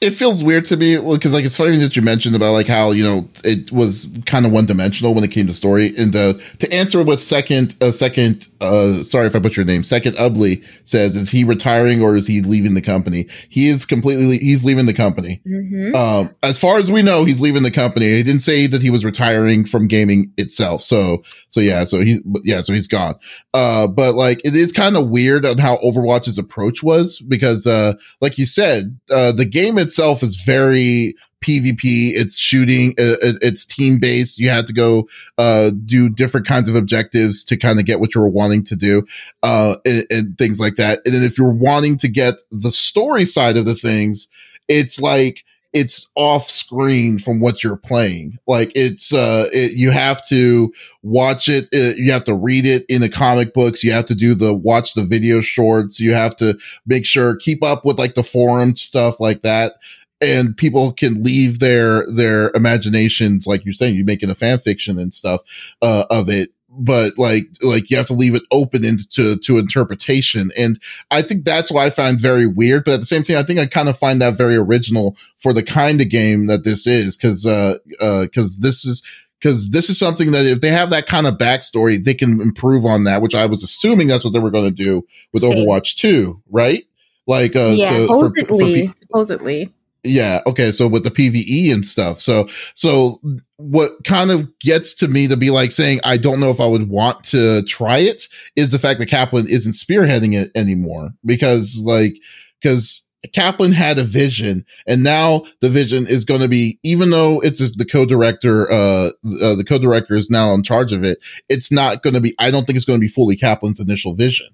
it 0.00 0.12
feels 0.12 0.44
weird 0.44 0.64
to 0.64 0.76
me 0.76 0.96
because 0.96 1.32
like 1.32 1.44
it's 1.44 1.56
funny 1.56 1.76
that 1.78 1.96
you 1.96 2.02
mentioned 2.02 2.36
about 2.36 2.52
like 2.52 2.68
how 2.68 2.92
you 2.92 3.02
know 3.02 3.28
it 3.44 3.72
was 3.72 4.08
kind 4.26 4.46
of 4.46 4.52
one 4.52 4.64
dimensional 4.64 5.14
when 5.14 5.24
it 5.24 5.30
came 5.30 5.46
to 5.46 5.54
story 5.54 5.92
and 5.96 6.14
uh, 6.14 6.34
to 6.58 6.72
answer 6.72 7.02
what 7.02 7.20
second 7.20 7.74
uh, 7.80 7.90
second 7.90 8.48
uh 8.60 9.02
sorry 9.02 9.26
if 9.26 9.34
i 9.34 9.40
put 9.40 9.56
your 9.56 9.64
name 9.64 9.82
second 9.82 10.14
ubley 10.16 10.64
says 10.88 11.16
is 11.16 11.30
he 11.30 11.44
retiring 11.44 12.02
or 12.02 12.16
is 12.16 12.26
he 12.26 12.40
leaving 12.42 12.74
the 12.74 12.80
company? 12.80 13.26
He 13.48 13.68
is 13.68 13.84
completely 13.84 14.38
he's 14.38 14.64
leaving 14.64 14.86
the 14.86 14.94
company. 14.94 15.40
Mm-hmm. 15.46 15.94
um 15.94 16.34
as 16.42 16.58
far 16.58 16.78
as 16.78 16.90
we 16.90 17.02
know 17.02 17.24
he's 17.24 17.40
leaving 17.40 17.62
the 17.62 17.70
company. 17.70 18.06
He 18.06 18.22
didn't 18.22 18.42
say 18.42 18.66
that 18.66 18.82
he 18.82 18.90
was 18.90 19.04
retiring 19.04 19.64
from 19.64 19.86
gaming 19.86 20.32
itself 20.36 20.82
so 20.82 21.22
so 21.48 21.60
yeah 21.60 21.84
so 21.84 22.00
he's 22.00 22.20
yeah 22.44 22.62
so 22.62 22.72
he's 22.72 22.88
gone. 22.88 23.14
Uh 23.54 23.86
but 23.86 24.14
like 24.14 24.40
it 24.44 24.56
is 24.56 24.72
kind 24.72 24.96
of 24.96 25.08
weird 25.08 25.44
on 25.44 25.58
how 25.58 25.76
overwatch's 25.78 26.38
approach 26.38 26.82
was 26.82 27.20
because 27.20 27.66
uh 27.66 27.94
like 28.20 28.38
you 28.38 28.46
said 28.46 28.98
uh 29.10 29.32
the 29.32 29.44
game 29.44 29.78
itself 29.88 30.22
is 30.22 30.36
very 30.36 31.14
PvP. 31.40 32.12
It's 32.14 32.38
shooting. 32.38 32.94
It's 32.98 33.64
team 33.64 33.98
based. 33.98 34.38
You 34.38 34.50
have 34.50 34.66
to 34.66 34.72
go 34.72 35.08
uh, 35.36 35.70
do 35.84 36.08
different 36.08 36.46
kinds 36.46 36.68
of 36.68 36.74
objectives 36.74 37.44
to 37.44 37.56
kind 37.56 37.78
of 37.78 37.86
get 37.86 38.00
what 38.00 38.14
you're 38.14 38.28
wanting 38.28 38.64
to 38.64 38.76
do, 38.76 39.06
uh, 39.42 39.76
and, 39.84 40.06
and, 40.10 40.38
things 40.38 40.60
like 40.60 40.76
that. 40.76 41.00
And 41.04 41.14
then 41.14 41.22
if 41.22 41.38
you're 41.38 41.52
wanting 41.52 41.96
to 41.98 42.08
get 42.08 42.34
the 42.50 42.72
story 42.72 43.24
side 43.24 43.56
of 43.56 43.64
the 43.64 43.74
things, 43.74 44.28
it's 44.68 45.00
like 45.00 45.44
it's 45.72 46.10
off 46.14 46.48
screen 46.50 47.18
from 47.18 47.40
what 47.40 47.62
you're 47.62 47.76
playing. 47.76 48.38
Like 48.46 48.72
it's 48.74 49.12
uh, 49.12 49.46
it, 49.52 49.72
you 49.72 49.90
have 49.90 50.26
to 50.28 50.72
watch 51.02 51.48
it, 51.48 51.68
it. 51.72 51.94
Uh, 51.94 51.96
you 51.96 52.10
have 52.12 52.24
to 52.24 52.34
read 52.34 52.64
it 52.66 52.84
in 52.88 53.00
the 53.00 53.08
comic 53.08 53.54
books. 53.54 53.84
You 53.84 53.92
have 53.92 54.06
to 54.06 54.14
do 54.14 54.34
the 54.34 54.54
watch 54.54 54.94
the 54.94 55.04
video 55.04 55.40
shorts. 55.40 56.00
You 56.00 56.12
have 56.12 56.36
to 56.36 56.58
make 56.86 57.06
sure 57.06 57.36
keep 57.36 57.62
up 57.62 57.84
with 57.84 57.98
like 57.98 58.14
the 58.14 58.22
forum 58.22 58.76
stuff 58.76 59.20
like 59.20 59.42
that 59.42 59.74
and 60.20 60.56
people 60.56 60.92
can 60.92 61.22
leave 61.22 61.60
their 61.60 62.04
their 62.10 62.50
imaginations 62.54 63.46
like 63.46 63.64
you're 63.64 63.72
saying 63.72 63.94
you're 63.94 64.04
making 64.04 64.30
a 64.30 64.34
fan 64.34 64.58
fiction 64.58 64.98
and 64.98 65.14
stuff 65.14 65.40
uh, 65.82 66.04
of 66.10 66.28
it 66.28 66.50
but 66.70 67.16
like 67.16 67.44
like 67.62 67.90
you 67.90 67.96
have 67.96 68.06
to 68.06 68.14
leave 68.14 68.34
it 68.34 68.42
open 68.50 68.84
into 68.84 69.36
to 69.38 69.58
interpretation. 69.58 70.50
And 70.56 70.80
i 71.10 71.22
think 71.22 71.44
that's 71.44 71.70
why 71.70 71.86
i 71.86 71.90
find 71.90 72.20
very 72.20 72.46
weird 72.46 72.84
but 72.84 72.94
at 72.94 73.00
the 73.00 73.06
same 73.06 73.22
time 73.22 73.38
i 73.38 73.42
think 73.42 73.58
i 73.58 73.66
kind 73.66 73.88
of 73.88 73.98
find 73.98 74.20
that 74.20 74.36
very 74.36 74.56
original 74.56 75.16
for 75.38 75.52
the 75.52 75.62
kind 75.62 76.00
of 76.00 76.08
game 76.08 76.46
that 76.46 76.64
this 76.64 76.86
is 76.86 77.16
because 77.16 77.46
uh 77.46 77.76
uh 78.00 78.22
because 78.22 78.58
this 78.58 78.84
is 78.84 79.02
because 79.40 79.70
this 79.70 79.88
is 79.88 79.98
something 79.98 80.32
that 80.32 80.44
if 80.44 80.60
they 80.60 80.70
have 80.70 80.90
that 80.90 81.06
kind 81.06 81.26
of 81.26 81.34
backstory 81.34 82.02
they 82.02 82.14
can 82.14 82.40
improve 82.40 82.84
on 82.84 83.04
that 83.04 83.22
which 83.22 83.34
i 83.34 83.46
was 83.46 83.62
assuming 83.62 84.08
that's 84.08 84.24
what 84.24 84.32
they 84.32 84.40
were 84.40 84.50
going 84.50 84.64
to 84.64 84.84
do 84.84 85.06
with 85.32 85.42
Same. 85.42 85.52
overwatch 85.52 85.96
2 85.96 86.40
right? 86.50 86.84
Like 87.26 87.56
uh 87.56 87.74
yeah 87.74 87.90
to, 87.90 88.02
supposedly 88.02 88.44
for, 88.44 88.58
for 88.58 88.88
supposedly 88.88 89.74
yeah. 90.04 90.40
Okay. 90.46 90.70
So 90.70 90.88
with 90.88 91.04
the 91.04 91.10
PVE 91.10 91.72
and 91.72 91.84
stuff. 91.84 92.20
So, 92.20 92.48
so 92.74 93.20
what 93.56 94.04
kind 94.04 94.30
of 94.30 94.56
gets 94.60 94.94
to 94.94 95.08
me 95.08 95.28
to 95.28 95.36
be 95.36 95.50
like 95.50 95.72
saying, 95.72 96.00
I 96.04 96.16
don't 96.16 96.40
know 96.40 96.50
if 96.50 96.60
I 96.60 96.66
would 96.66 96.88
want 96.88 97.24
to 97.24 97.62
try 97.62 97.98
it 97.98 98.24
is 98.56 98.70
the 98.70 98.78
fact 98.78 99.00
that 99.00 99.06
Kaplan 99.06 99.48
isn't 99.48 99.72
spearheading 99.72 100.34
it 100.34 100.50
anymore 100.54 101.10
because 101.24 101.80
like, 101.84 102.16
cause 102.62 103.04
Kaplan 103.34 103.72
had 103.72 103.98
a 103.98 104.04
vision 104.04 104.64
and 104.86 105.02
now 105.02 105.44
the 105.60 105.68
vision 105.68 106.06
is 106.06 106.24
going 106.24 106.40
to 106.40 106.48
be, 106.48 106.78
even 106.84 107.10
though 107.10 107.40
it's 107.40 107.76
the 107.76 107.84
co-director, 107.84 108.70
uh, 108.70 109.08
uh, 109.42 109.56
the 109.56 109.64
co-director 109.68 110.14
is 110.14 110.30
now 110.30 110.54
in 110.54 110.62
charge 110.62 110.92
of 110.92 111.02
it. 111.02 111.18
It's 111.48 111.72
not 111.72 112.02
going 112.02 112.14
to 112.14 112.20
be, 112.20 112.34
I 112.38 112.52
don't 112.52 112.64
think 112.64 112.76
it's 112.76 112.84
going 112.84 112.98
to 112.98 113.04
be 113.04 113.08
fully 113.08 113.36
Kaplan's 113.36 113.80
initial 113.80 114.14
vision 114.14 114.46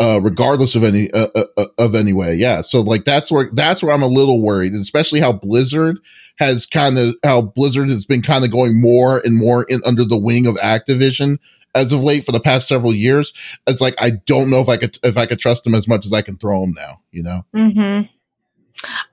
uh, 0.00 0.20
regardless 0.22 0.74
of 0.74 0.82
any 0.82 1.10
uh, 1.12 1.28
uh, 1.34 1.44
uh, 1.56 1.66
of 1.78 1.94
any 1.94 2.12
way. 2.12 2.34
Yeah, 2.34 2.60
so 2.62 2.80
like 2.80 3.04
that's 3.04 3.30
where 3.30 3.50
that's 3.52 3.82
where 3.82 3.94
I'm 3.94 4.02
a 4.02 4.08
little 4.08 4.40
worried, 4.40 4.74
especially 4.74 5.20
how 5.20 5.32
Blizzard 5.32 5.98
has 6.38 6.66
kind 6.66 6.98
of 6.98 7.14
how 7.22 7.42
Blizzard 7.42 7.90
has 7.90 8.04
been 8.04 8.22
kind 8.22 8.44
of 8.44 8.50
going 8.50 8.80
more 8.80 9.20
and 9.24 9.36
more 9.36 9.64
in 9.64 9.80
under 9.84 10.04
the 10.04 10.18
wing 10.18 10.46
of 10.46 10.56
Activision 10.56 11.38
as 11.74 11.92
of 11.92 12.02
late 12.02 12.24
for 12.24 12.32
the 12.32 12.40
past 12.40 12.68
several 12.68 12.94
years. 12.94 13.32
It's 13.66 13.80
like 13.80 13.94
I 13.98 14.10
don't 14.10 14.50
know 14.50 14.60
if 14.60 14.68
I 14.68 14.76
could 14.76 14.98
if 15.02 15.16
I 15.16 15.26
could 15.26 15.38
trust 15.38 15.64
them 15.64 15.74
as 15.74 15.86
much 15.86 16.04
as 16.06 16.12
I 16.12 16.22
can 16.22 16.36
throw 16.36 16.62
them 16.62 16.72
now. 16.72 17.00
You 17.12 17.22
know. 17.22 17.44
Hmm. 17.54 18.02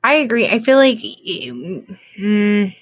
I 0.04 0.14
agree. 0.14 0.48
I 0.48 0.60
feel 0.60 0.78
like. 0.78 0.98
Mm, 0.98 2.76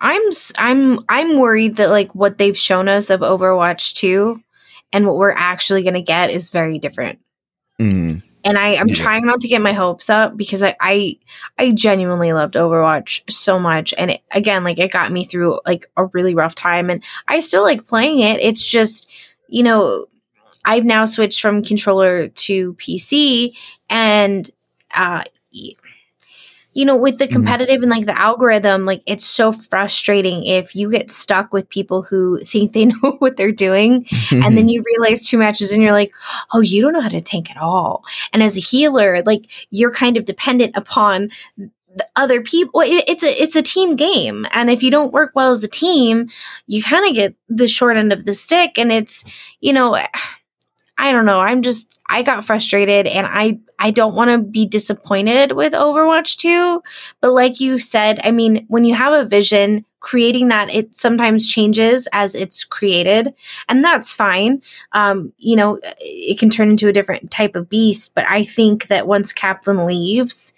I'm 0.00 0.22
I'm 0.58 0.98
I'm 1.08 1.38
worried 1.38 1.76
that 1.76 1.90
like 1.90 2.14
what 2.14 2.38
they've 2.38 2.56
shown 2.56 2.88
us 2.88 3.10
of 3.10 3.20
Overwatch 3.20 3.94
2 3.94 4.42
and 4.92 5.06
what 5.06 5.16
we're 5.16 5.32
actually 5.32 5.82
going 5.82 5.94
to 5.94 6.02
get 6.02 6.30
is 6.30 6.50
very 6.50 6.78
different. 6.78 7.18
Mm. 7.80 8.22
And 8.44 8.58
I, 8.58 8.74
I'm 8.74 8.88
yeah. 8.88 8.94
trying 8.94 9.24
not 9.24 9.40
to 9.40 9.48
get 9.48 9.62
my 9.62 9.72
hopes 9.72 10.10
up 10.10 10.36
because 10.36 10.62
I, 10.62 10.74
I, 10.80 11.18
I 11.58 11.70
genuinely 11.72 12.32
loved 12.32 12.54
Overwatch 12.54 13.30
so 13.30 13.58
much, 13.58 13.94
and 13.96 14.12
it, 14.12 14.20
again, 14.32 14.64
like 14.64 14.78
it 14.78 14.90
got 14.90 15.12
me 15.12 15.24
through 15.24 15.60
like 15.64 15.86
a 15.96 16.06
really 16.06 16.34
rough 16.34 16.54
time, 16.54 16.90
and 16.90 17.04
I 17.28 17.38
still 17.38 17.62
like 17.62 17.84
playing 17.84 18.20
it. 18.20 18.40
It's 18.40 18.68
just, 18.68 19.10
you 19.48 19.62
know, 19.62 20.06
I've 20.64 20.84
now 20.84 21.04
switched 21.04 21.40
from 21.40 21.62
controller 21.62 22.28
to 22.28 22.74
PC, 22.74 23.56
and 23.88 24.50
uh, 24.94 25.22
you 26.74 26.84
know, 26.84 26.96
with 26.96 27.18
the 27.18 27.24
mm-hmm. 27.24 27.34
competitive 27.34 27.76
mm-hmm. 27.76 27.84
and 27.84 27.90
like 27.90 28.06
the 28.06 28.18
algorithm, 28.18 28.84
like 28.86 29.02
it's 29.06 29.24
so 29.24 29.52
frustrating 29.52 30.44
if 30.44 30.74
you 30.74 30.90
get 30.90 31.10
stuck 31.10 31.52
with 31.52 31.68
people 31.68 32.02
who 32.02 32.38
think 32.40 32.72
they 32.72 32.86
know 32.86 33.16
what 33.18 33.36
they're 33.36 33.52
doing 33.52 34.06
and 34.30 34.56
then 34.56 34.68
you 34.68 34.82
realize 34.82 35.26
two 35.26 35.38
matches 35.38 35.72
and 35.72 35.82
you're 35.82 35.92
like, 35.92 36.12
oh, 36.52 36.60
you 36.60 36.82
don't 36.82 36.92
know 36.92 37.00
how 37.00 37.08
to 37.08 37.20
tank 37.20 37.50
at 37.50 37.56
all. 37.56 38.04
And 38.32 38.42
as 38.42 38.56
a 38.56 38.60
healer, 38.60 39.22
like 39.22 39.50
you're 39.70 39.92
kind 39.92 40.16
of 40.16 40.24
dependent 40.24 40.76
upon 40.76 41.30
the 41.94 42.06
other 42.16 42.40
people 42.40 42.80
it's 42.82 43.22
a 43.22 43.42
it's 43.42 43.54
a 43.54 43.62
team 43.62 43.96
game 43.96 44.46
and 44.52 44.70
if 44.70 44.82
you 44.82 44.90
don't 44.90 45.12
work 45.12 45.32
well 45.34 45.50
as 45.50 45.62
a 45.62 45.68
team 45.68 46.26
you 46.66 46.82
kind 46.82 47.06
of 47.06 47.14
get 47.14 47.34
the 47.50 47.68
short 47.68 47.98
end 47.98 48.14
of 48.14 48.24
the 48.24 48.32
stick 48.32 48.78
and 48.78 48.90
it's 48.90 49.24
you 49.60 49.74
know 49.74 49.98
I 51.02 51.10
don't 51.10 51.26
know. 51.26 51.40
I'm 51.40 51.62
just 51.62 51.98
I 52.08 52.22
got 52.22 52.44
frustrated 52.44 53.08
and 53.08 53.26
I 53.28 53.58
I 53.80 53.90
don't 53.90 54.14
want 54.14 54.30
to 54.30 54.38
be 54.38 54.66
disappointed 54.66 55.50
with 55.50 55.72
Overwatch 55.72 56.36
2, 56.36 56.80
but 57.20 57.32
like 57.32 57.58
you 57.58 57.78
said, 57.78 58.20
I 58.22 58.30
mean, 58.30 58.64
when 58.68 58.84
you 58.84 58.94
have 58.94 59.12
a 59.12 59.28
vision, 59.28 59.84
creating 59.98 60.48
that 60.48 60.72
it 60.72 60.94
sometimes 60.96 61.48
changes 61.48 62.06
as 62.12 62.36
it's 62.36 62.64
created 62.64 63.32
and 63.68 63.84
that's 63.84 64.12
fine 64.12 64.60
um, 64.92 65.32
you 65.38 65.54
know 65.54 65.78
it 66.00 66.38
can 66.40 66.50
turn 66.50 66.70
into 66.70 66.88
a 66.88 66.92
different 66.92 67.30
type 67.30 67.54
of 67.54 67.68
beast 67.68 68.10
but 68.12 68.28
i 68.28 68.44
think 68.44 68.88
that 68.88 69.06
once 69.06 69.32
kaplan 69.32 69.86
leaves 69.86 70.54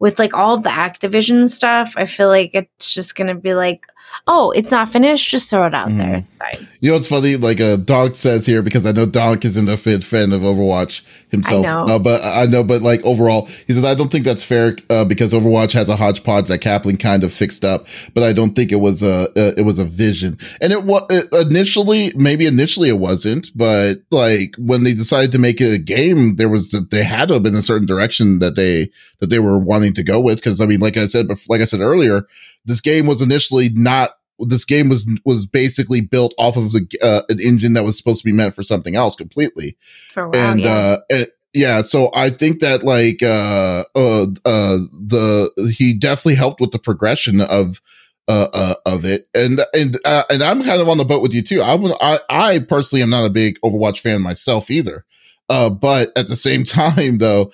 with 0.00 0.18
like 0.18 0.34
all 0.34 0.54
of 0.54 0.62
the 0.62 0.68
activision 0.70 1.48
stuff 1.48 1.94
i 1.96 2.04
feel 2.04 2.28
like 2.28 2.50
it's 2.54 2.92
just 2.92 3.16
gonna 3.16 3.34
be 3.34 3.54
like 3.54 3.86
oh, 4.26 4.50
it's 4.52 4.70
not 4.70 4.88
finished, 4.88 5.30
just 5.30 5.50
throw 5.50 5.66
it 5.66 5.74
out 5.74 5.88
mm. 5.88 5.98
there. 5.98 6.16
It's 6.16 6.36
fine. 6.36 6.68
You 6.80 6.90
know 6.90 6.96
it's 6.96 7.08
funny? 7.08 7.36
Like 7.36 7.60
uh, 7.60 7.76
Donk 7.76 8.16
says 8.16 8.46
here, 8.46 8.62
because 8.62 8.86
I 8.86 8.92
know 8.92 9.06
Donk 9.06 9.44
isn't 9.44 9.68
a 9.68 9.76
fan 9.76 10.32
of 10.32 10.42
Overwatch 10.42 11.04
himself. 11.34 11.64
I 11.64 11.68
know. 11.68 11.94
Uh, 11.94 11.98
but 11.98 12.22
I 12.24 12.46
know, 12.46 12.64
but 12.64 12.82
like 12.82 13.02
overall, 13.02 13.46
he 13.66 13.72
says, 13.72 13.84
I 13.84 13.94
don't 13.94 14.10
think 14.10 14.24
that's 14.24 14.44
fair 14.44 14.76
uh, 14.90 15.04
because 15.04 15.32
Overwatch 15.32 15.72
has 15.72 15.88
a 15.88 15.96
hodgepodge 15.96 16.48
that 16.48 16.58
Kaplan 16.58 16.96
kind 16.96 17.24
of 17.24 17.32
fixed 17.32 17.64
up, 17.64 17.86
but 18.14 18.22
I 18.22 18.32
don't 18.32 18.54
think 18.54 18.72
it 18.72 18.76
was 18.76 19.02
a, 19.02 19.28
uh, 19.30 19.52
it 19.56 19.64
was 19.64 19.78
a 19.78 19.84
vision. 19.84 20.38
And 20.60 20.72
it 20.72 20.84
was 20.84 21.06
initially, 21.32 22.12
maybe 22.16 22.46
initially 22.46 22.88
it 22.88 22.98
wasn't, 22.98 23.50
but 23.54 23.96
like 24.10 24.54
when 24.58 24.84
they 24.84 24.94
decided 24.94 25.32
to 25.32 25.38
make 25.38 25.60
it 25.60 25.74
a 25.74 25.78
game, 25.78 26.36
there 26.36 26.48
was, 26.48 26.70
they 26.90 27.04
had 27.04 27.28
to 27.28 27.34
have 27.34 27.42
been 27.42 27.54
a 27.54 27.62
certain 27.62 27.86
direction 27.86 28.38
that 28.38 28.56
they, 28.56 28.90
that 29.20 29.28
they 29.28 29.38
were 29.38 29.58
wanting 29.58 29.94
to 29.94 30.02
go 30.02 30.20
with. 30.20 30.42
Cause 30.42 30.60
I 30.60 30.66
mean, 30.66 30.80
like 30.80 30.96
I 30.96 31.06
said, 31.06 31.26
like 31.48 31.60
I 31.60 31.64
said 31.64 31.80
earlier, 31.80 32.26
this 32.64 32.80
game 32.80 33.06
was 33.06 33.20
initially 33.20 33.68
not 33.68 34.16
this 34.38 34.64
game 34.64 34.88
was 34.88 35.08
was 35.24 35.46
basically 35.46 36.00
built 36.00 36.34
off 36.38 36.56
of 36.56 36.72
the, 36.72 36.86
uh, 37.02 37.22
an 37.28 37.40
engine 37.40 37.74
that 37.74 37.84
was 37.84 37.96
supposed 37.96 38.22
to 38.22 38.28
be 38.28 38.32
meant 38.32 38.54
for 38.54 38.62
something 38.62 38.96
else 38.96 39.16
completely. 39.16 39.76
While, 40.14 40.34
and 40.34 40.60
yeah. 40.60 40.72
uh 40.72 40.96
it, 41.08 41.30
yeah, 41.52 41.82
so 41.82 42.10
I 42.14 42.30
think 42.30 42.58
that 42.60 42.82
like 42.82 43.22
uh 43.22 43.84
uh 43.94 44.26
uh 44.44 44.78
the 44.92 45.74
he 45.76 45.94
definitely 45.94 46.34
helped 46.34 46.60
with 46.60 46.72
the 46.72 46.80
progression 46.80 47.40
of 47.40 47.80
uh, 48.26 48.48
uh 48.52 48.74
of 48.86 49.04
it 49.04 49.28
and 49.34 49.60
and 49.72 49.98
uh, 50.04 50.24
and 50.30 50.42
I'm 50.42 50.64
kind 50.64 50.80
of 50.80 50.88
on 50.88 50.98
the 50.98 51.04
boat 51.04 51.22
with 51.22 51.32
you 51.32 51.42
too. 51.42 51.62
I'm 51.62 51.86
I 52.00 52.18
I 52.28 52.58
personally 52.58 53.02
am 53.02 53.10
not 53.10 53.26
a 53.26 53.30
big 53.30 53.60
Overwatch 53.60 54.00
fan 54.00 54.22
myself 54.22 54.70
either. 54.70 55.04
Uh 55.48 55.70
but 55.70 56.08
at 56.16 56.26
the 56.26 56.36
same 56.36 56.64
time 56.64 57.18
though, 57.18 57.52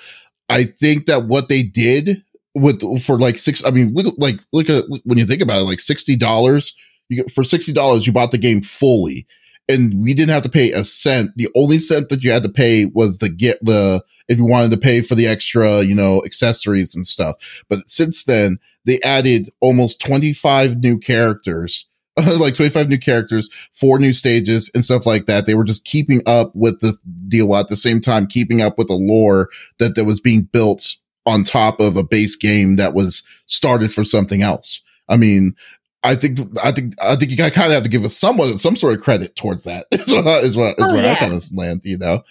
I 0.49 0.65
think 0.65 1.07
that 1.07 1.25
what 1.25 1.49
they 1.49 1.63
did 1.63 2.23
with 2.55 2.83
for 3.03 3.19
like 3.19 3.39
six. 3.39 3.65
I 3.65 3.71
mean, 3.71 3.93
look 3.95 4.15
like 4.19 4.37
look 4.53 4.69
at 4.69 4.85
when 5.05 5.19
you 5.19 5.27
think 5.27 5.43
about 5.43 5.61
it, 5.61 5.65
like 5.65 5.81
sixty 5.81 6.17
dollars. 6.17 6.77
You 7.09 7.25
for 7.25 7.45
sixty 7.45 7.73
dollars, 7.73 8.07
you 8.07 8.13
bought 8.13 8.31
the 8.31 8.39
game 8.39 8.63
fully, 8.63 9.27
and 9.69 10.01
we 10.01 10.15
didn't 10.15 10.31
have 10.31 10.43
to 10.43 10.49
pay 10.49 10.73
a 10.73 10.85
cent. 10.85 11.31
The 11.37 11.49
only 11.57 11.79
cent 11.79 12.09
that 12.09 12.23
you 12.23 12.31
had 12.31 12.43
to 12.43 12.49
pay 12.49 12.87
was 12.87 13.19
the 13.19 13.29
get 13.29 13.59
the 13.65 14.03
if 14.29 14.39
you 14.39 14.45
wanted 14.45 14.71
to 14.71 14.77
pay 14.77 15.01
for 15.01 15.15
the 15.15 15.27
extra, 15.27 15.83
you 15.83 15.95
know, 15.95 16.23
accessories 16.25 16.95
and 16.95 17.07
stuff. 17.07 17.37
But 17.69 17.91
since 17.91 18.25
then, 18.25 18.59
they 18.85 19.01
added 19.01 19.51
almost 19.61 20.01
twenty 20.01 20.33
five 20.33 20.79
new 20.79 20.99
characters. 20.99 21.87
like 22.39 22.57
25 22.57 22.89
new 22.89 22.99
characters, 22.99 23.49
four 23.73 23.99
new 23.99 24.13
stages 24.13 24.71
and 24.75 24.85
stuff 24.85 25.07
like 25.07 25.27
that. 25.27 25.47
They 25.47 25.55
were 25.55 25.65
just 25.65 25.85
keeping 25.85 26.21
up 26.27 26.51
with 26.55 26.81
the 26.81 26.99
deal 27.29 27.55
at 27.55 27.69
the 27.69 27.77
same 27.77 28.01
time, 28.01 28.27
keeping 28.27 28.61
up 28.61 28.77
with 28.77 28.89
the 28.89 28.95
lore 28.95 29.49
that, 29.79 29.95
that 29.95 30.05
was 30.05 30.21
being 30.21 30.43
built 30.43 30.97
on 31.27 31.45
top 31.45 31.81
of 31.81 31.97
a 31.97 32.03
base 32.03 32.37
game 32.37 32.77
that 32.77 32.95
was 32.95 33.23
started 33.47 33.93
for 33.93 34.05
something 34.05 34.43
else. 34.43 34.83
I 35.09 35.17
mean, 35.17 35.55
I 36.03 36.15
think 36.15 36.41
I 36.65 36.73
think 36.73 36.95
I 37.03 37.17
think 37.17 37.31
you 37.31 37.37
kind 37.37 37.51
of 37.51 37.73
have 37.73 37.83
to 37.83 37.89
give 37.89 38.05
us 38.05 38.17
somewhat 38.17 38.59
some 38.59 38.77
sort 38.77 38.95
of 38.95 39.03
credit 39.03 39.37
towards 39.37 39.65
that. 39.65 39.87
Is 39.93 40.11
what 40.13 40.45
is 40.45 40.57
what 40.57 40.79
is 40.79 40.85
oh, 40.85 40.95
where 40.95 41.05
yeah. 41.05 41.13
I 41.13 41.17
kind 41.17 41.35
of 41.35 41.45
land, 41.55 41.83
you 41.85 41.99
know. 41.99 42.23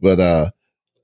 But 0.00 0.20
uh, 0.20 0.50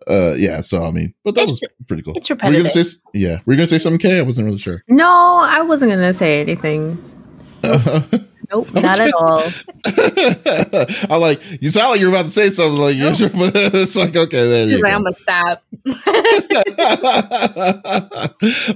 uh, 0.07 0.35
yeah. 0.37 0.61
So 0.61 0.85
I 0.85 0.91
mean, 0.91 1.15
but 1.25 1.35
that 1.37 1.43
it's, 1.43 1.53
was 1.53 1.63
pretty 1.89 2.03
cool. 2.03 2.15
It's 2.17 2.29
repetitive. 2.29 2.65
Were 2.65 2.69
you 2.69 2.75
gonna 2.75 2.85
say, 2.85 2.99
yeah, 3.15 3.39
were 3.47 3.55
you 3.55 3.57
gonna 3.57 3.67
say 3.67 3.79
something, 3.79 3.99
Kay? 3.99 4.19
I 4.19 4.23
wasn't 4.23 4.45
really 4.47 4.59
sure. 4.59 4.85
No, 4.89 5.09
I 5.09 5.63
wasn't 5.63 5.93
gonna 5.93 6.13
say 6.13 6.41
anything. 6.41 7.03
Nope, 8.53 8.69
okay. 8.71 8.81
not 8.83 9.01
at 9.01 9.15
all. 9.15 9.45
I'm 11.15 11.21
like, 11.21 11.41
you 11.63 11.71
sound 11.71 11.93
like 11.93 12.01
you're 12.01 12.11
about 12.11 12.27
to 12.27 12.31
say 12.31 12.51
something 12.51 12.79
like 12.79 12.99
but 12.99 13.53
it's 13.75 13.97
like 13.97 14.15
okay, 14.15 14.49
there 14.49 14.67
She's 14.67 14.77
you 14.77 14.83
like, 14.83 14.93
go. 14.93 14.97
I'm 14.97 15.05
gonna 15.05 15.15
stop. 15.15 15.63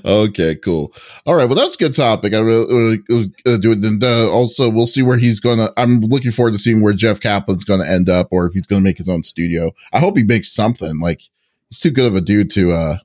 okay, 0.06 0.54
cool. 0.56 0.94
All 1.26 1.34
right, 1.34 1.44
well, 1.44 1.56
that's 1.56 1.74
a 1.74 1.78
good 1.78 1.94
topic. 1.94 2.32
I 2.32 2.38
really, 2.38 2.74
really 2.74 3.34
uh, 3.44 3.58
do 3.58 3.72
it. 3.72 3.84
And 3.84 4.02
uh, 4.02 4.30
also, 4.30 4.70
we'll 4.70 4.86
see 4.86 5.02
where 5.02 5.18
he's 5.18 5.40
gonna. 5.40 5.68
I'm 5.76 6.00
looking 6.00 6.30
forward 6.30 6.52
to 6.52 6.58
seeing 6.58 6.80
where 6.80 6.94
Jeff 6.94 7.20
Kaplan's 7.20 7.64
gonna 7.64 7.86
end 7.86 8.08
up, 8.08 8.28
or 8.30 8.46
if 8.46 8.54
he's 8.54 8.66
gonna 8.66 8.80
make 8.80 8.96
his 8.96 9.10
own 9.10 9.22
studio. 9.22 9.72
I 9.92 9.98
hope 9.98 10.16
he 10.16 10.22
makes 10.24 10.50
something. 10.52 11.00
Like 11.00 11.20
he's 11.68 11.80
too 11.80 11.90
good 11.90 12.06
of 12.06 12.14
a 12.14 12.22
dude 12.22 12.50
to 12.52 12.72
uh 12.72 12.96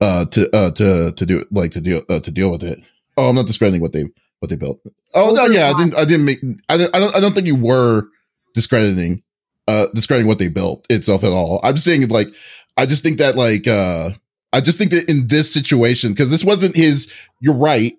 uh 0.00 0.24
to 0.26 0.56
uh 0.56 0.70
to 0.70 1.12
to 1.12 1.26
do 1.26 1.44
like 1.50 1.72
to 1.72 1.82
deal 1.82 2.02
uh, 2.08 2.20
to 2.20 2.30
deal 2.30 2.50
with 2.50 2.62
it. 2.62 2.78
Oh, 3.18 3.28
I'm 3.28 3.36
not 3.36 3.46
describing 3.46 3.82
what 3.82 3.92
they 3.92 4.06
what 4.44 4.50
they 4.50 4.56
built. 4.56 4.80
Oh 5.14 5.32
no, 5.32 5.46
yeah, 5.46 5.70
I 5.70 5.78
didn't. 5.78 5.96
I 5.96 6.04
didn't 6.04 6.26
make. 6.26 6.38
I 6.68 6.76
don't. 6.76 6.94
I 6.94 7.00
don't. 7.00 7.16
I 7.16 7.20
don't 7.20 7.34
think 7.34 7.46
you 7.46 7.56
were 7.56 8.04
discrediting, 8.54 9.22
uh, 9.68 9.86
discrediting 9.94 10.28
what 10.28 10.38
they 10.38 10.48
built 10.48 10.86
itself 10.90 11.24
at 11.24 11.32
all. 11.32 11.60
I'm 11.62 11.78
saying, 11.78 12.08
like, 12.08 12.28
I 12.76 12.86
just 12.86 13.02
think 13.02 13.18
that, 13.18 13.36
like, 13.36 13.66
uh, 13.66 14.10
I 14.52 14.60
just 14.60 14.78
think 14.78 14.90
that 14.92 15.08
in 15.08 15.28
this 15.28 15.52
situation, 15.52 16.12
because 16.12 16.30
this 16.30 16.44
wasn't 16.44 16.76
his. 16.76 17.12
You're 17.40 17.54
right. 17.54 17.92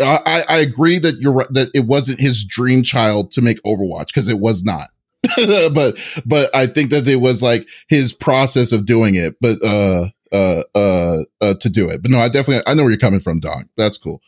I, 0.00 0.44
I 0.48 0.56
agree 0.58 0.98
that 0.98 1.16
you're 1.20 1.32
right, 1.32 1.52
that 1.52 1.70
it 1.74 1.86
wasn't 1.86 2.20
his 2.20 2.44
dream 2.44 2.82
child 2.82 3.30
to 3.32 3.42
make 3.42 3.62
Overwatch 3.62 4.06
because 4.06 4.28
it 4.28 4.40
was 4.40 4.64
not. 4.64 4.90
but 5.74 5.96
but 6.24 6.54
I 6.54 6.66
think 6.66 6.90
that 6.90 7.06
it 7.06 7.16
was 7.16 7.42
like 7.42 7.66
his 7.88 8.12
process 8.12 8.72
of 8.72 8.86
doing 8.86 9.14
it, 9.14 9.36
but 9.40 9.56
uh 9.62 10.08
uh 10.32 10.62
uh, 10.74 11.24
uh 11.40 11.54
to 11.60 11.68
do 11.68 11.88
it. 11.88 12.02
But 12.02 12.10
no, 12.10 12.18
I 12.18 12.28
definitely 12.28 12.62
I 12.66 12.74
know 12.74 12.82
where 12.82 12.90
you're 12.90 12.98
coming 12.98 13.20
from, 13.20 13.40
Don. 13.40 13.68
That's 13.76 13.98
cool. 13.98 14.22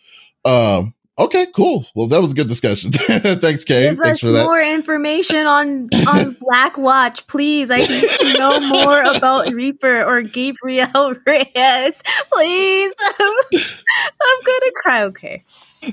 Um 0.44 0.94
Okay, 1.18 1.46
cool. 1.52 1.84
Well, 1.96 2.06
that 2.08 2.20
was 2.20 2.32
a 2.32 2.34
good 2.34 2.48
discussion. 2.48 2.92
Thanks, 2.92 3.64
Kay. 3.64 3.90
Give 3.90 3.98
Thanks 3.98 4.10
us 4.10 4.20
for 4.20 4.30
that. 4.30 4.44
More 4.44 4.60
information 4.60 5.46
on 5.46 5.88
on 6.06 6.36
Black 6.40 6.78
Watch, 6.78 7.26
please. 7.26 7.70
I 7.70 7.78
need 7.78 8.08
to 8.08 8.38
know 8.38 8.60
more 8.60 9.02
about 9.02 9.52
Reaper 9.52 10.04
or 10.04 10.22
Gabriel 10.22 10.86
Reyes, 11.26 12.02
please. 12.32 12.94
I'm 13.16 14.44
gonna 14.44 14.72
cry. 14.76 15.02
Okay. 15.04 15.44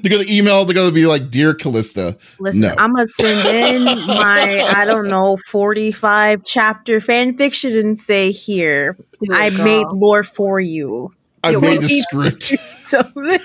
They're 0.01 0.11
gonna 0.11 0.29
email. 0.29 0.63
They're 0.65 0.75
gonna 0.75 0.91
be 0.91 1.07
like, 1.07 1.31
"Dear 1.31 1.53
Kallista." 1.55 2.17
Listen, 2.39 2.61
no. 2.61 2.75
I'm 2.77 2.93
gonna 2.93 3.07
send 3.07 3.47
in 3.47 3.83
my 4.07 4.63
I 4.75 4.85
don't 4.85 5.07
know 5.07 5.37
45 5.49 6.43
chapter 6.43 7.01
fan 7.01 7.35
fiction 7.35 7.75
and 7.77 7.97
say, 7.97 8.31
"Here, 8.31 8.95
I 9.31 9.49
girl. 9.49 9.65
made 9.65 9.87
lore 9.91 10.23
for 10.23 10.59
you." 10.59 11.13
I 11.43 11.55
made 11.57 11.81
the 11.81 11.89
script. 11.89 12.43
Something 12.43 13.39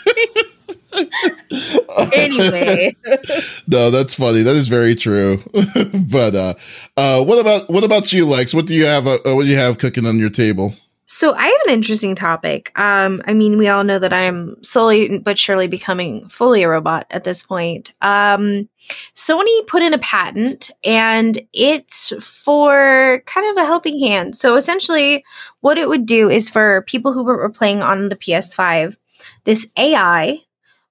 anyway. 2.14 2.94
no, 3.66 3.90
that's 3.90 4.14
funny. 4.14 4.42
That 4.42 4.56
is 4.56 4.68
very 4.68 4.94
true. 4.94 5.42
but 6.10 6.34
uh 6.34 6.54
uh 6.96 7.22
what 7.24 7.38
about 7.38 7.68
what 7.70 7.84
about 7.84 8.12
you, 8.12 8.26
Lex? 8.26 8.54
What 8.54 8.66
do 8.66 8.74
you 8.74 8.86
have 8.86 9.06
uh, 9.06 9.18
what 9.24 9.44
do 9.44 9.48
you 9.48 9.56
have 9.56 9.78
cooking 9.78 10.06
on 10.06 10.18
your 10.18 10.30
table? 10.30 10.74
So 11.12 11.34
I 11.34 11.42
have 11.42 11.60
an 11.66 11.74
interesting 11.74 12.14
topic. 12.14 12.70
Um, 12.78 13.20
I 13.26 13.34
mean, 13.34 13.58
we 13.58 13.66
all 13.66 13.82
know 13.82 13.98
that 13.98 14.12
I'm 14.12 14.62
slowly 14.62 15.18
but 15.18 15.36
surely 15.36 15.66
becoming 15.66 16.28
fully 16.28 16.62
a 16.62 16.68
robot 16.68 17.06
at 17.10 17.24
this 17.24 17.42
point. 17.42 17.92
Um, 18.00 18.68
Sony 19.12 19.66
put 19.66 19.82
in 19.82 19.92
a 19.92 19.98
patent, 19.98 20.70
and 20.84 21.42
it's 21.52 22.12
for 22.24 23.24
kind 23.26 23.50
of 23.50 23.60
a 23.60 23.66
helping 23.66 23.98
hand. 23.98 24.36
So 24.36 24.54
essentially, 24.54 25.24
what 25.62 25.78
it 25.78 25.88
would 25.88 26.06
do 26.06 26.30
is 26.30 26.48
for 26.48 26.82
people 26.82 27.12
who 27.12 27.24
were 27.24 27.48
playing 27.48 27.82
on 27.82 28.08
the 28.08 28.16
PS5, 28.16 28.96
this 29.42 29.66
AI 29.76 30.38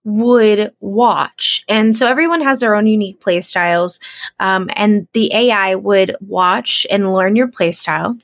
would 0.05 0.71
watch. 0.79 1.63
And 1.67 1.95
so 1.95 2.07
everyone 2.07 2.41
has 2.41 2.59
their 2.61 2.75
own 2.75 2.87
unique 2.87 3.19
play 3.19 3.41
styles. 3.41 3.99
Um, 4.39 4.69
and 4.75 5.07
the 5.13 5.31
AI 5.33 5.75
would 5.75 6.15
watch 6.21 6.87
and 6.89 7.13
learn 7.13 7.35
your 7.35 7.47
play 7.47 7.71
style. 7.71 8.17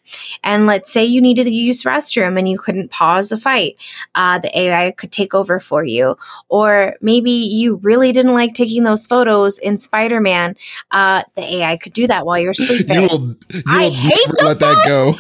And 0.43 0.65
let's 0.65 0.91
say 0.91 1.03
you 1.03 1.21
needed 1.21 1.43
to 1.45 1.51
use 1.51 1.83
restroom 1.83 2.38
and 2.39 2.47
you 2.49 2.57
couldn't 2.57 2.91
pause 2.91 3.31
a 3.31 3.38
fight. 3.38 3.75
Uh, 4.15 4.39
the 4.39 4.57
AI 4.57 4.91
could 4.91 5.11
take 5.11 5.33
over 5.33 5.59
for 5.59 5.83
you. 5.83 6.17
Or 6.49 6.95
maybe 7.01 7.31
you 7.31 7.75
really 7.77 8.11
didn't 8.11 8.33
like 8.33 8.53
taking 8.53 8.83
those 8.83 9.05
photos 9.05 9.59
in 9.59 9.77
Spider 9.77 10.21
Man. 10.21 10.55
Uh, 10.91 11.23
the 11.35 11.55
AI 11.57 11.77
could 11.77 11.93
do 11.93 12.07
that 12.07 12.25
while 12.25 12.39
you're 12.39 12.53
sleeping. 12.55 13.01
you 13.01 13.07
will, 13.07 13.35
you 13.53 13.63
I 13.67 13.89
hate 13.89 14.43
let 14.43 14.59
that 14.59 14.83
go. 14.88 15.13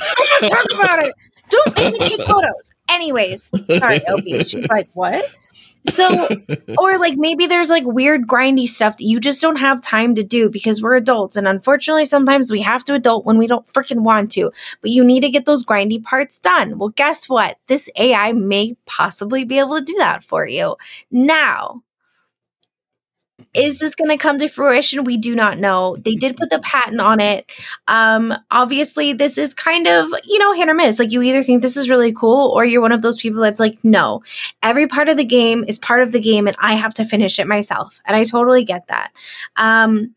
talk 0.47 0.79
about 0.79 1.05
it. 1.05 1.13
Don't 1.49 1.75
make 1.75 1.93
me 1.93 1.99
take 1.99 2.23
photos. 2.23 2.71
Anyways, 2.89 3.49
sorry, 3.77 3.99
LB. 3.99 4.49
She's 4.49 4.67
like, 4.69 4.89
what? 4.93 5.29
So, 5.87 6.27
or 6.77 6.97
like 6.97 7.15
maybe 7.17 7.47
there's 7.47 7.69
like 7.69 7.85
weird 7.85 8.27
grindy 8.27 8.67
stuff 8.67 8.97
that 8.97 9.05
you 9.05 9.19
just 9.19 9.41
don't 9.41 9.57
have 9.57 9.81
time 9.81 10.15
to 10.15 10.23
do 10.23 10.49
because 10.49 10.81
we're 10.81 10.95
adults. 10.95 11.35
And 11.35 11.47
unfortunately, 11.47 12.05
sometimes 12.05 12.51
we 12.51 12.61
have 12.61 12.83
to 12.85 12.93
adult 12.93 13.25
when 13.25 13.37
we 13.37 13.47
don't 13.47 13.67
freaking 13.67 14.01
want 14.01 14.31
to, 14.31 14.51
but 14.81 14.91
you 14.91 15.03
need 15.03 15.21
to 15.21 15.29
get 15.29 15.45
those 15.45 15.65
grindy 15.65 16.01
parts 16.01 16.39
done. 16.39 16.77
Well, 16.77 16.89
guess 16.89 17.29
what? 17.29 17.57
This 17.67 17.89
AI 17.97 18.33
may 18.33 18.75
possibly 18.85 19.45
be 19.45 19.59
able 19.59 19.77
to 19.77 19.85
do 19.85 19.95
that 19.97 20.23
for 20.23 20.47
you. 20.47 20.75
Now, 21.11 21.83
is 23.55 23.79
this 23.79 23.95
going 23.95 24.09
to 24.09 24.17
come 24.17 24.37
to 24.39 24.47
fruition? 24.47 25.03
We 25.03 25.17
do 25.17 25.35
not 25.35 25.59
know. 25.59 25.95
They 25.99 26.15
did 26.15 26.37
put 26.37 26.49
the 26.49 26.59
patent 26.59 26.99
on 26.99 27.19
it. 27.19 27.51
Um, 27.87 28.33
obviously, 28.51 29.13
this 29.13 29.37
is 29.37 29.53
kind 29.53 29.87
of, 29.87 30.09
you 30.23 30.39
know, 30.39 30.53
hit 30.53 30.69
or 30.69 30.73
miss. 30.73 30.99
Like, 30.99 31.11
you 31.11 31.21
either 31.21 31.41
think 31.41 31.61
this 31.61 31.77
is 31.77 31.89
really 31.89 32.13
cool 32.13 32.49
or 32.49 32.65
you're 32.65 32.81
one 32.81 32.91
of 32.91 33.01
those 33.01 33.17
people 33.17 33.41
that's 33.41 33.59
like, 33.59 33.77
no, 33.83 34.21
every 34.61 34.87
part 34.87 35.09
of 35.09 35.17
the 35.17 35.25
game 35.25 35.63
is 35.67 35.79
part 35.79 36.01
of 36.01 36.11
the 36.11 36.19
game 36.19 36.47
and 36.47 36.55
I 36.59 36.73
have 36.73 36.93
to 36.95 37.05
finish 37.05 37.39
it 37.39 37.47
myself. 37.47 38.01
And 38.05 38.15
I 38.15 38.23
totally 38.23 38.65
get 38.65 38.87
that. 38.87 39.11
Um, 39.55 40.13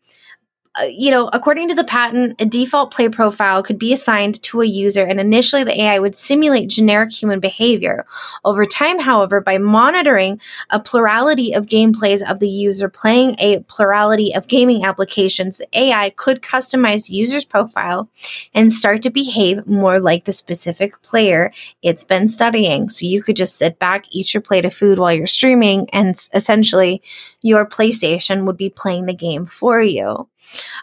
Uh, 0.79 0.85
you 0.85 1.11
know, 1.11 1.29
according 1.33 1.67
to 1.67 1.75
the 1.75 1.83
patent, 1.83 2.39
a 2.39 2.45
default 2.45 2.91
play 2.91 3.09
profile 3.09 3.61
could 3.61 3.79
be 3.79 3.91
assigned 3.91 4.41
to 4.43 4.61
a 4.61 4.65
user, 4.65 5.03
and 5.03 5.19
initially 5.19 5.63
the 5.63 5.81
AI 5.81 5.99
would 5.99 6.15
simulate 6.15 6.69
generic 6.69 7.11
human 7.11 7.39
behavior. 7.39 8.05
Over 8.45 8.65
time, 8.65 8.99
however, 8.99 9.41
by 9.41 9.57
monitoring 9.57 10.39
a 10.69 10.79
plurality 10.79 11.53
of 11.53 11.65
gameplays 11.65 12.21
of 12.29 12.39
the 12.39 12.49
user 12.49 12.87
playing 12.87 13.35
a 13.39 13.59
plurality 13.61 14.33
of 14.33 14.47
gaming 14.47 14.85
applications, 14.85 15.61
AI 15.73 16.11
could 16.11 16.41
customize 16.41 17.09
user's 17.09 17.45
profile 17.45 18.09
and 18.53 18.71
start 18.71 19.01
to 19.01 19.09
behave 19.09 19.67
more 19.67 19.99
like 19.99 20.25
the 20.25 20.31
specific 20.31 21.01
player 21.01 21.51
it's 21.81 22.03
been 22.03 22.27
studying. 22.27 22.89
So 22.89 23.05
you 23.05 23.21
could 23.23 23.35
just 23.35 23.57
sit 23.57 23.79
back, 23.79 24.05
eat 24.11 24.33
your 24.33 24.41
plate 24.41 24.65
of 24.65 24.73
food 24.73 24.99
while 24.99 25.13
you're 25.13 25.27
streaming, 25.27 25.89
and 25.91 26.15
essentially 26.33 27.01
your 27.41 27.65
PlayStation 27.65 28.45
would 28.45 28.57
be 28.57 28.69
playing 28.69 29.05
the 29.05 29.13
game 29.13 29.45
for 29.45 29.81
you. 29.81 30.27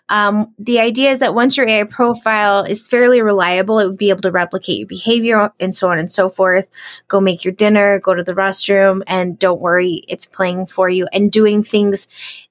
Um, 0.09 0.53
the 0.59 0.81
idea 0.81 1.11
is 1.11 1.21
that 1.21 1.35
once 1.35 1.57
your 1.57 1.69
AI 1.69 1.85
profile 1.85 2.65
is 2.65 2.89
fairly 2.89 3.23
reliable, 3.23 3.79
it 3.79 3.87
would 3.87 3.99
be 3.99 4.11
able 4.11 4.23
to 4.23 4.31
replicate 4.31 4.79
your 4.79 4.87
behavior 4.87 5.51
and 5.61 5.75
so 5.75 5.91
on 5.91 5.99
and 5.99 6.11
so 6.11 6.29
forth. 6.29 6.71
Go 7.09 7.21
make 7.21 7.45
your 7.45 7.53
dinner, 7.53 7.99
go 8.01 8.15
to 8.15 8.23
the 8.25 8.35
restroom, 8.35 9.03
and 9.07 9.39
don't 9.39 9.61
worry, 9.61 10.05
it's 10.09 10.27
playing 10.27 10.67
for 10.67 10.89
you 10.89 11.07
and 11.13 11.33
doing 11.33 11.63
things 11.63 12.09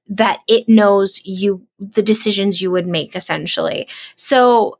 that 0.07 0.41
it 0.47 0.69
knows 0.69 1.21
you, 1.25 1.65
the 1.79 2.03
decisions 2.03 2.61
you 2.61 2.71
would 2.71 2.87
make 2.87 3.15
essentially. 3.15 3.87
So, 4.15 4.79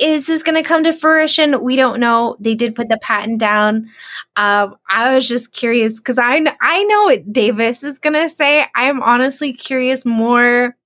is 0.00 0.26
this 0.28 0.44
going 0.44 0.54
to 0.54 0.62
come 0.62 0.84
to 0.84 0.92
fruition? 0.92 1.62
We 1.62 1.74
don't 1.74 1.98
know. 1.98 2.36
They 2.38 2.54
did 2.54 2.76
put 2.76 2.88
the 2.88 2.98
patent 2.98 3.40
down. 3.40 3.88
Um, 4.36 4.76
I 4.88 5.14
was 5.16 5.26
just 5.26 5.52
curious 5.52 5.98
because 5.98 6.18
I 6.18 6.40
I 6.60 6.84
know 6.84 7.04
what 7.04 7.32
Davis 7.32 7.82
is 7.82 7.98
going 7.98 8.12
to 8.14 8.28
say. 8.28 8.64
I'm 8.76 9.02
honestly 9.02 9.52
curious 9.52 10.04
more 10.04 10.76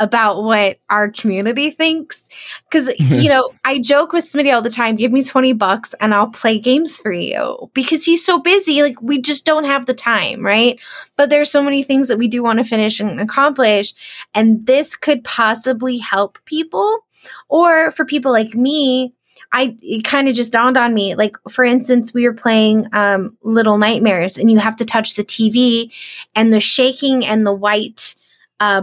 about 0.00 0.42
what 0.42 0.78
our 0.90 1.08
community 1.10 1.70
thinks. 1.70 2.28
Because, 2.68 2.92
you 2.98 3.28
know, 3.28 3.52
I 3.64 3.78
joke 3.78 4.12
with 4.12 4.24
Smitty 4.24 4.52
all 4.52 4.62
the 4.62 4.70
time 4.70 4.96
give 4.96 5.12
me 5.12 5.22
20 5.22 5.52
bucks 5.52 5.94
and 6.00 6.14
I'll 6.14 6.28
play 6.28 6.58
games 6.58 6.98
for 6.98 7.12
you 7.12 7.70
because 7.74 8.04
he's 8.04 8.24
so 8.24 8.38
busy. 8.38 8.82
Like, 8.82 9.00
we 9.00 9.20
just 9.20 9.44
don't 9.44 9.64
have 9.64 9.86
the 9.86 9.94
time, 9.94 10.44
right? 10.44 10.80
But 11.16 11.30
there's 11.30 11.50
so 11.50 11.62
many 11.62 11.82
things 11.82 12.08
that 12.08 12.18
we 12.18 12.28
do 12.28 12.42
want 12.42 12.58
to 12.58 12.64
finish 12.64 13.00
and 13.00 13.20
accomplish. 13.20 13.94
And 14.34 14.66
this 14.66 14.96
could 14.96 15.22
possibly 15.24 15.98
help 15.98 16.38
people. 16.44 17.04
Or 17.48 17.90
for 17.92 18.04
people 18.04 18.32
like 18.32 18.54
me, 18.54 19.14
I 19.52 19.76
it 19.82 20.04
kind 20.04 20.28
of 20.28 20.34
just 20.34 20.52
dawned 20.52 20.76
on 20.76 20.92
me. 20.92 21.14
Like 21.14 21.36
for 21.48 21.64
instance, 21.64 22.12
we 22.12 22.26
were 22.26 22.34
playing 22.34 22.86
um, 22.92 23.36
Little 23.42 23.78
Nightmares, 23.78 24.36
and 24.36 24.50
you 24.50 24.58
have 24.58 24.76
to 24.76 24.84
touch 24.84 25.14
the 25.14 25.24
TV, 25.24 25.94
and 26.34 26.52
the 26.52 26.60
shaking 26.60 27.24
and 27.24 27.46
the 27.46 27.52
white 27.52 28.16
uh, 28.60 28.82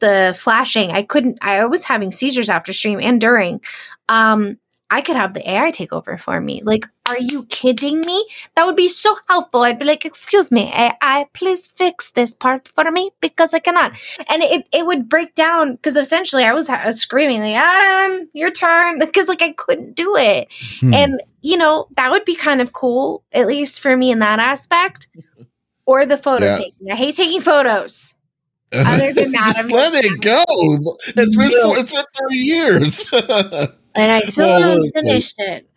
the 0.00 0.34
flashing. 0.38 0.92
I 0.92 1.02
couldn't. 1.02 1.38
I 1.42 1.64
was 1.66 1.84
having 1.84 2.12
seizures 2.12 2.50
after 2.50 2.72
stream 2.72 3.00
and 3.02 3.20
during. 3.20 3.60
Um, 4.08 4.58
I 4.90 5.00
could 5.00 5.16
have 5.16 5.34
the 5.34 5.50
AI 5.50 5.70
take 5.70 5.92
over 5.92 6.16
for 6.18 6.40
me. 6.40 6.62
Like, 6.62 6.86
are 7.08 7.18
you 7.18 7.46
kidding 7.46 8.00
me? 8.00 8.28
That 8.54 8.64
would 8.64 8.76
be 8.76 8.88
so 8.88 9.16
helpful. 9.28 9.62
I'd 9.62 9.78
be 9.78 9.84
like, 9.84 10.04
excuse 10.04 10.52
me, 10.52 10.70
AI, 10.72 11.26
please 11.32 11.66
fix 11.66 12.12
this 12.12 12.34
part 12.34 12.68
for 12.74 12.88
me 12.90 13.10
because 13.20 13.54
I 13.54 13.58
cannot. 13.58 13.92
And 14.30 14.42
it, 14.42 14.68
it 14.72 14.86
would 14.86 15.08
break 15.08 15.34
down 15.34 15.72
because 15.72 15.96
essentially 15.96 16.44
I 16.44 16.52
was, 16.52 16.68
I 16.68 16.86
was 16.86 17.00
screaming, 17.00 17.40
like, 17.40 17.56
Adam, 17.56 18.28
your 18.34 18.50
turn. 18.50 18.98
Because 19.04 19.28
like 19.28 19.42
I 19.42 19.52
couldn't 19.52 19.96
do 19.96 20.16
it. 20.16 20.52
Hmm. 20.80 20.94
And, 20.94 21.22
you 21.40 21.56
know, 21.56 21.88
that 21.96 22.10
would 22.10 22.24
be 22.24 22.36
kind 22.36 22.60
of 22.60 22.72
cool, 22.72 23.24
at 23.32 23.46
least 23.46 23.80
for 23.80 23.96
me 23.96 24.10
in 24.10 24.20
that 24.20 24.38
aspect. 24.38 25.08
Or 25.86 26.06
the 26.06 26.16
photo 26.16 26.46
yeah. 26.46 26.56
taking. 26.56 26.90
I 26.90 26.94
hate 26.94 27.14
taking 27.14 27.42
photos. 27.42 28.14
Other 28.72 29.12
than 29.12 29.32
that, 29.32 29.54
just 29.56 29.70
let 29.70 30.04
it 30.04 30.20
go. 30.20 30.44
It's 31.16 31.36
been 31.36 31.50
four, 31.62 31.78
it's 31.78 31.92
been 31.92 32.04
three 32.18 32.38
years, 32.38 33.08
and 33.94 34.12
I 34.12 34.20
still 34.22 34.48
well, 34.48 34.60
haven't 34.60 34.92
finished 34.92 35.34
it. 35.38 35.68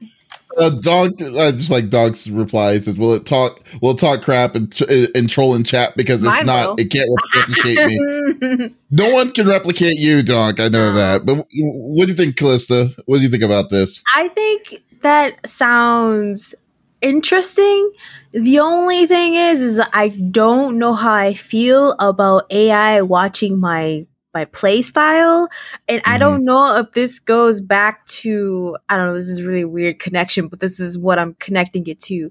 Uh, 0.57 0.71
dog, 0.71 1.21
uh, 1.21 1.51
just 1.51 1.69
like 1.69 1.89
dog's 1.89 2.31
reply 2.31 2.79
says, 2.79 2.97
"Will 2.97 3.13
it 3.13 3.25
talk? 3.25 3.61
Will 3.81 3.91
it 3.91 3.99
talk 3.99 4.23
crap 4.23 4.55
and 4.55 4.73
and 5.13 5.29
troll 5.29 5.53
in 5.53 5.63
chat? 5.63 5.95
Because 5.95 6.23
it's 6.23 6.45
not, 6.45 6.69
will. 6.69 6.75
it 6.79 6.89
can't 6.89 7.09
replicate 7.35 8.59
me. 8.59 8.75
no 8.89 9.13
one 9.13 9.31
can 9.31 9.47
replicate 9.47 9.99
you, 9.99 10.23
dog. 10.23 10.59
I 10.59 10.69
know 10.69 10.93
that. 10.93 11.25
But 11.25 11.45
what 11.53 12.05
do 12.05 12.11
you 12.11 12.15
think, 12.15 12.37
Kallista? 12.37 12.89
What 13.05 13.17
do 13.17 13.23
you 13.23 13.29
think 13.29 13.43
about 13.43 13.69
this? 13.69 14.01
I 14.15 14.29
think 14.29 14.81
that 15.01 15.47
sounds 15.47 16.55
interesting. 17.01 17.91
The 18.39 18.59
only 18.59 19.07
thing 19.07 19.33
is, 19.33 19.61
is 19.61 19.81
I 19.93 20.09
don't 20.09 20.77
know 20.77 20.93
how 20.93 21.11
I 21.11 21.33
feel 21.33 21.93
about 21.93 22.51
AI 22.51 23.01
watching 23.01 23.59
my 23.59 24.05
my 24.33 24.45
play 24.45 24.83
style, 24.83 25.49
and 25.87 26.03
mm-hmm. 26.03 26.13
I 26.13 26.17
don't 26.19 26.45
know 26.45 26.77
if 26.77 26.91
this 26.91 27.19
goes 27.19 27.61
back 27.61 28.05
to 28.05 28.77
I 28.89 28.97
don't 28.97 29.07
know. 29.07 29.15
This 29.15 29.29
is 29.29 29.41
really 29.41 29.65
weird 29.65 29.97
connection, 29.97 30.49
but 30.49 30.59
this 30.59 30.79
is 30.79 30.99
what 30.99 31.17
I'm 31.17 31.33
connecting 31.35 31.87
it 31.87 31.99
to. 32.01 32.29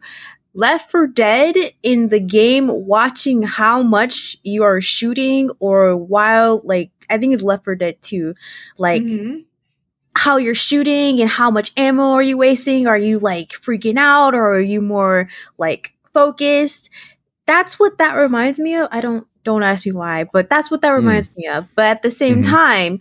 Left 0.54 0.90
4 0.90 1.08
Dead 1.08 1.56
in 1.82 2.08
the 2.08 2.20
game, 2.20 2.68
watching 2.70 3.42
how 3.42 3.82
much 3.82 4.36
you 4.44 4.62
are 4.62 4.80
shooting, 4.80 5.50
or 5.58 5.96
while 5.96 6.60
like 6.64 6.92
I 7.10 7.18
think 7.18 7.34
it's 7.34 7.42
Left 7.42 7.64
4 7.64 7.74
Dead 7.74 8.00
too, 8.00 8.34
like. 8.78 9.02
Mm-hmm 9.02 9.40
how 10.18 10.38
you're 10.38 10.54
shooting 10.54 11.20
and 11.20 11.28
how 11.28 11.50
much 11.50 11.72
ammo 11.76 12.12
are 12.12 12.22
you 12.22 12.38
wasting? 12.38 12.86
Are 12.86 12.96
you 12.96 13.18
like 13.18 13.50
freaking 13.50 13.98
out 13.98 14.34
or 14.34 14.54
are 14.54 14.60
you 14.60 14.80
more 14.80 15.28
like 15.58 15.92
focused? 16.16 16.88
That's 17.46 17.78
what 17.78 17.98
that 17.98 18.14
reminds 18.14 18.58
me 18.58 18.74
of. 18.76 18.88
I 18.90 19.00
don't 19.00 19.26
don't 19.44 19.62
ask 19.62 19.84
me 19.84 19.92
why, 19.92 20.24
but 20.32 20.48
that's 20.48 20.70
what 20.70 20.80
that 20.80 20.90
hmm. 20.90 20.96
reminds 20.96 21.30
mm. 21.30 21.36
me 21.36 21.48
of. 21.48 21.66
But 21.76 21.84
at 21.84 22.02
the 22.02 22.10
same 22.10 22.42
mm-hmm. 22.42 22.50
time, 22.50 22.98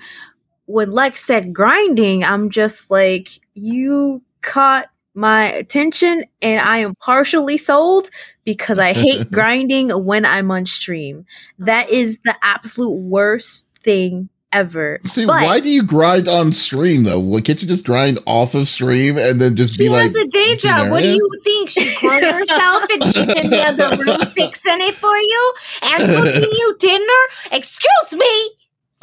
when 0.66 0.92
Lex 0.92 1.26
said 1.26 1.54
grinding, 1.54 2.24
I'm 2.24 2.50
just 2.50 2.92
like, 2.92 3.30
you 3.54 4.22
caught 4.42 4.88
my 5.16 5.46
attention 5.46 6.26
and 6.42 6.60
I 6.60 6.80
am 6.80 6.94
partially 6.96 7.58
sold 7.58 8.10
because 8.44 8.78
I 8.78 8.94
hate 8.94 9.32
grinding 9.32 9.90
when 9.90 10.26
I'm 10.26 10.52
on 10.52 10.66
stream. 10.66 11.26
That 11.58 11.90
is 11.90 12.20
the 12.20 12.36
absolute 12.44 12.96
worst 12.96 13.66
thing 13.80 14.30
ever. 14.56 15.00
See, 15.04 15.26
but 15.26 15.44
why 15.44 15.60
do 15.60 15.72
you 15.72 15.84
grind 15.84 16.28
on 16.28 16.52
stream 16.52 17.04
though? 17.04 17.20
Like, 17.20 17.46
can't 17.46 17.62
you 17.62 17.68
just 17.68 17.86
grind 17.86 18.20
off 18.26 18.56
of 18.56 18.68
stream 18.68 19.18
and 19.18 19.42
then 19.42 19.56
just 19.56 19.78
be 19.78 19.90
like? 19.90 20.12
She 20.12 20.18
has 20.18 20.26
a 20.26 20.28
day 20.28 20.56
job. 20.56 20.92
What 20.92 21.04
do 21.04 21.10
you 21.10 21.30
think? 21.44 21.70
She 21.70 21.82
cloned 21.96 22.32
herself 22.32 22.86
and 22.90 23.04
she's 23.04 23.44
in 23.44 23.50
the 23.50 23.64
other 23.68 23.96
room 23.98 24.20
fixing 24.32 24.82
it 24.82 24.96
for 24.96 25.16
you 25.16 25.54
and 25.84 26.04
cooking 26.04 26.52
you 26.52 26.76
dinner. 26.80 27.52
Excuse 27.52 28.16
me. 28.18 28.52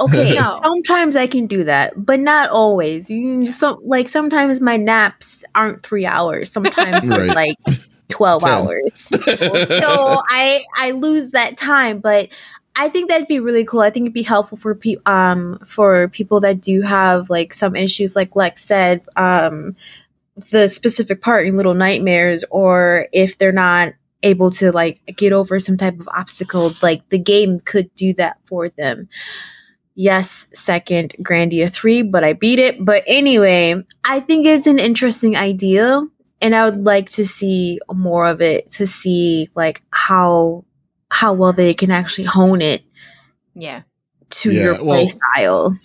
Okay, 0.01 0.35
no. 0.39 0.59
sometimes 0.63 1.17
I 1.17 1.27
can 1.27 1.47
do 1.47 1.65
that, 1.65 1.93
but 1.97 2.19
not 2.19 2.51
always. 2.51 3.11
You 3.11 3.47
so 3.47 3.81
like 3.85 4.09
sometimes 4.09 4.61
my 4.61 4.77
naps 4.77 5.45
aren't 5.55 5.83
three 5.83 6.07
hours. 6.07 6.51
Sometimes 6.51 7.07
right. 7.09 7.29
like 7.35 7.57
12 8.09 8.45
hours. 8.45 8.93
so 8.99 9.19
I 9.29 10.63
I 10.79 10.93
lose 10.93 11.31
that 11.31 11.57
time, 11.57 12.01
but 12.01 12.29
I 12.75 12.89
think 12.89 13.09
that'd 13.09 13.29
be 13.29 13.41
really 13.41 13.65
cool. 13.65 13.81
I 13.81 13.91
think 13.91 14.05
it'd 14.05 14.15
be 14.15 14.23
helpful 14.23 14.57
for 14.57 14.75
people 14.75 15.03
um 15.07 15.59
for 15.67 16.09
people 16.09 16.41
that 16.41 16.61
do 16.61 16.83
have 16.83 17.31
like 17.31 17.53
some 17.53 17.77
issues 17.77 18.17
like 18.17 18.35
Lex 18.37 18.65
said 18.65 19.03
um 19.17 19.77
the 20.51 20.69
specific 20.69 21.21
part 21.21 21.47
in 21.47 21.57
Little 21.57 21.75
Nightmares 21.75 22.45
or 22.51 23.07
if 23.13 23.37
they're 23.37 23.53
not 23.53 23.93
able 24.23 24.51
to 24.51 24.73
like 24.73 25.01
get 25.17 25.33
over 25.33 25.59
some 25.59 25.77
type 25.77 25.99
of 26.01 26.09
obstacle 26.09 26.75
like 26.81 27.07
the 27.11 27.19
game 27.19 27.61
could 27.61 27.95
do 27.95 28.15
that 28.15 28.39
for 28.45 28.69
them. 28.71 29.09
Yes, 29.95 30.49
second 30.55 31.15
Grandia 31.23 31.71
3, 31.71 32.03
but 32.03 32.25
I 32.25 32.33
beat 32.33 32.59
it. 32.59 32.83
But 32.83 33.03
anyway, 33.07 33.85
I 34.09 34.21
think 34.21 34.47
it's 34.47 34.67
an 34.67 34.79
interesting 34.79 35.37
idea 35.37 36.01
and 36.41 36.57
I 36.57 36.65
would 36.65 36.85
like 36.85 37.11
to 37.11 37.27
see 37.27 37.79
more 37.93 38.27
of 38.27 38.41
it 38.41 38.71
to 38.73 38.87
see 38.87 39.49
like 39.55 39.83
how 39.91 40.65
how 41.13 41.33
well 41.35 41.53
they 41.53 41.75
can 41.75 41.91
actually 41.91 42.25
hone 42.25 42.63
it. 42.63 42.83
Yeah. 43.55 43.83
To 44.31 44.51
yeah, 44.51 44.63
your 44.63 44.79
play 44.79 45.07
well, 45.07 45.09
style. 45.09 45.79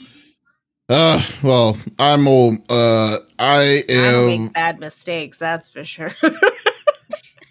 Uh, 0.89 1.21
well, 1.43 1.77
I'm 1.99 2.27
old. 2.27 2.55
Uh, 2.69 3.17
I 3.37 3.83
am 3.89 4.45
I 4.45 4.51
bad 4.53 4.79
mistakes. 4.79 5.37
That's 5.37 5.69
for 5.69 5.83
sure. 5.83 6.11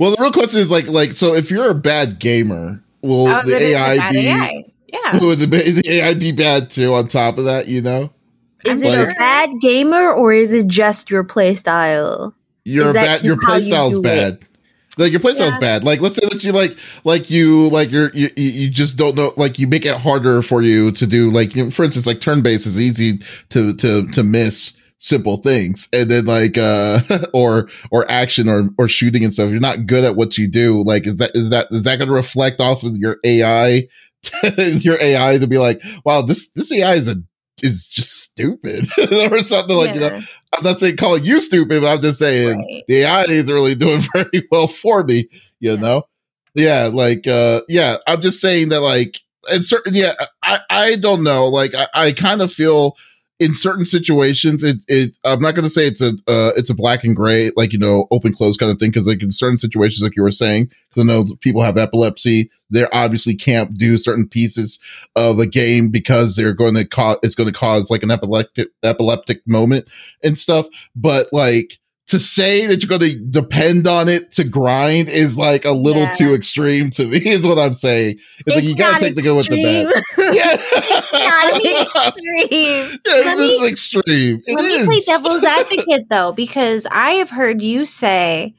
well, 0.00 0.10
the 0.10 0.16
real 0.18 0.32
question 0.32 0.60
is 0.60 0.70
like, 0.70 0.88
like, 0.88 1.12
so 1.12 1.34
if 1.34 1.50
you're 1.50 1.70
a 1.70 1.74
bad 1.74 2.18
gamer, 2.18 2.82
will 3.02 3.28
oh, 3.28 3.42
the 3.42 3.58
AI 3.58 4.10
be? 4.10 4.28
AI. 4.28 4.64
Yeah. 4.88 5.18
Will 5.20 5.34
the, 5.36 5.46
the 5.46 5.82
AI 5.90 6.14
be 6.14 6.30
bad 6.30 6.70
too? 6.70 6.94
On 6.94 7.08
top 7.08 7.38
of 7.38 7.44
that, 7.44 7.66
you 7.66 7.82
know, 7.82 8.10
is 8.64 8.80
it 8.82 8.98
a 8.98 9.12
bad 9.18 9.50
gamer 9.60 10.10
or 10.10 10.32
is 10.32 10.54
it 10.54 10.68
just 10.68 11.10
your 11.10 11.24
play 11.24 11.56
style? 11.56 12.34
Your 12.64 12.94
bad. 12.94 13.24
Your 13.24 13.36
play 13.36 13.60
style's 13.60 13.98
bad. 13.98 14.34
It? 14.34 14.42
Like 14.98 15.10
your 15.12 15.20
playstyle's 15.20 15.52
Yeah. 15.54 15.58
bad. 15.58 15.84
Like 15.84 16.00
let's 16.00 16.16
say 16.16 16.26
that 16.30 16.42
you 16.42 16.52
like 16.52 16.76
like 17.04 17.30
you 17.30 17.68
like 17.70 17.90
you're 17.90 18.10
you, 18.14 18.30
you 18.36 18.70
just 18.70 18.96
don't 18.96 19.14
know 19.14 19.32
like 19.36 19.58
you 19.58 19.66
make 19.66 19.84
it 19.84 19.96
harder 19.96 20.42
for 20.42 20.62
you 20.62 20.90
to 20.92 21.06
do 21.06 21.30
like 21.30 21.54
you 21.54 21.64
know, 21.64 21.70
for 21.70 21.84
instance 21.84 22.06
like 22.06 22.20
turn 22.20 22.40
based 22.42 22.66
is 22.66 22.80
easy 22.80 23.18
to 23.50 23.74
to 23.76 24.06
to 24.12 24.22
miss 24.22 24.80
simple 24.98 25.36
things. 25.36 25.88
And 25.92 26.10
then 26.10 26.24
like 26.24 26.56
uh 26.56 27.00
or 27.34 27.68
or 27.90 28.10
action 28.10 28.48
or 28.48 28.70
or 28.78 28.88
shooting 28.88 29.22
and 29.24 29.32
stuff 29.34 29.50
you're 29.50 29.60
not 29.60 29.86
good 29.86 30.04
at 30.04 30.16
what 30.16 30.38
you 30.38 30.48
do. 30.48 30.82
Like 30.82 31.06
is 31.06 31.16
that 31.18 31.30
is 31.34 31.50
that 31.50 31.66
is 31.70 31.84
that 31.84 31.96
going 31.98 32.08
to 32.08 32.14
reflect 32.14 32.60
off 32.60 32.82
of 32.82 32.96
your 32.96 33.18
AI 33.24 33.88
your 34.58 34.96
AI 35.00 35.38
to 35.38 35.46
be 35.46 35.58
like 35.58 35.82
wow 36.04 36.22
this 36.22 36.48
this 36.50 36.72
AI 36.72 36.94
is 36.94 37.08
a 37.08 37.16
is 37.62 37.86
just 37.86 38.12
stupid. 38.20 38.86
Or 39.32 39.38
something 39.42 39.76
like 39.76 39.94
you 39.94 40.00
know? 40.00 40.10
Yeah, 40.10 40.20
I'm 40.56 40.64
not 40.64 40.80
saying 40.80 40.96
calling 40.96 41.24
you 41.24 41.40
stupid, 41.40 41.82
but 41.82 41.94
I'm 41.94 42.02
just 42.02 42.18
saying 42.18 42.58
right. 42.58 42.84
the 42.88 42.96
AI 43.02 43.24
isn't 43.24 43.54
really 43.54 43.74
doing 43.74 44.02
very 44.14 44.46
well 44.50 44.68
for 44.68 45.04
me, 45.04 45.28
you 45.60 45.76
Yeah. 45.76 45.76
know? 45.76 46.02
Yeah, 46.54 46.90
like 46.92 47.26
uh 47.26 47.62
yeah, 47.68 47.98
I'm 48.06 48.22
just 48.22 48.40
saying 48.40 48.70
that 48.70 48.80
like 48.80 49.18
and 49.50 49.64
certain 49.64 49.94
yeah, 49.94 50.14
I 50.42 50.60
I 50.70 50.96
don't 50.96 51.22
know. 51.22 51.46
Like 51.48 51.74
I, 51.74 51.86
I 51.94 52.12
kind 52.12 52.42
of 52.42 52.52
feel 52.52 52.96
in 53.38 53.52
certain 53.52 53.84
situations 53.84 54.64
it 54.64 54.78
it 54.88 55.16
I'm 55.24 55.42
not 55.42 55.54
gonna 55.54 55.68
say 55.68 55.86
it's 55.86 56.00
a 56.00 56.12
uh 56.26 56.52
it's 56.56 56.70
a 56.70 56.74
black 56.74 57.04
and 57.04 57.14
gray, 57.14 57.50
like 57.56 57.72
you 57.72 57.78
know, 57.78 58.06
open 58.10 58.32
close 58.32 58.56
kind 58.56 58.72
of 58.72 58.78
thing, 58.78 58.90
because 58.90 59.06
like 59.06 59.22
in 59.22 59.30
certain 59.30 59.58
situations, 59.58 60.02
like 60.02 60.16
you 60.16 60.22
were 60.22 60.30
saying, 60.30 60.70
because 60.88 61.02
I 61.02 61.06
know 61.06 61.26
people 61.40 61.62
have 61.62 61.76
epilepsy, 61.76 62.50
they 62.70 62.86
obviously 62.92 63.34
can't 63.34 63.74
do 63.76 63.98
certain 63.98 64.26
pieces 64.26 64.80
of 65.16 65.38
a 65.38 65.46
game 65.46 65.90
because 65.90 66.36
they're 66.36 66.54
going 66.54 66.74
to 66.74 66.86
cause 66.86 67.18
it's 67.22 67.34
going 67.34 67.52
to 67.52 67.58
cause 67.58 67.90
like 67.90 68.02
an 68.02 68.10
epileptic 68.10 68.68
epileptic 68.82 69.46
moment 69.46 69.86
and 70.22 70.38
stuff. 70.38 70.66
But 70.94 71.26
like 71.32 71.78
to 72.08 72.20
say 72.20 72.66
that 72.66 72.82
you're 72.82 72.98
going 72.98 73.10
to 73.10 73.18
depend 73.18 73.86
on 73.88 74.08
it 74.08 74.30
to 74.32 74.44
grind 74.44 75.08
is 75.08 75.36
like 75.36 75.64
a 75.64 75.72
little 75.72 76.02
Yeah. 76.02 76.12
too 76.12 76.34
extreme 76.34 76.90
to 76.92 77.06
me. 77.06 77.16
Is 77.26 77.44
what 77.46 77.58
I'm 77.58 77.74
saying. 77.74 78.18
It's, 78.46 78.54
like 78.54 78.64
you 78.64 78.76
gotta 78.76 79.00
take 79.00 79.16
the 79.16 79.22
good 79.22 79.34
with 79.36 79.48
the 79.48 79.60
bad. 79.60 79.92
extreme. 79.92 80.34
Yeah, 80.34 80.56
Not 81.12 81.56
extreme. 81.82 83.00
Yeah, 83.04 83.14
Let 83.14 83.36
this 83.36 83.50
is 83.60 83.70
extreme. 83.70 84.42
It 84.46 84.54
Let 84.54 84.64
me 84.64 84.84
play 84.86 85.00
devil's 85.04 85.42
advocate 85.44 86.08
though, 86.08 86.32
because 86.32 86.86
I 86.92 87.10
have 87.12 87.30
heard 87.30 87.60
you 87.60 87.84
say 87.84 88.54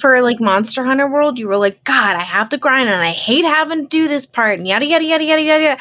for 0.00 0.20
like 0.22 0.40
Monster 0.40 0.82
Hunter 0.84 1.06
World, 1.06 1.38
you 1.38 1.46
were 1.46 1.56
like, 1.58 1.84
God, 1.84 2.16
I 2.16 2.22
have 2.22 2.48
to 2.50 2.58
grind 2.58 2.88
and 2.88 3.00
I 3.00 3.10
hate 3.12 3.44
having 3.44 3.82
to 3.82 3.88
do 3.88 4.08
this 4.08 4.26
part 4.26 4.58
and 4.58 4.66
yada 4.66 4.86
yada 4.86 5.04
yada 5.04 5.22
yada 5.24 5.42
yada. 5.42 5.76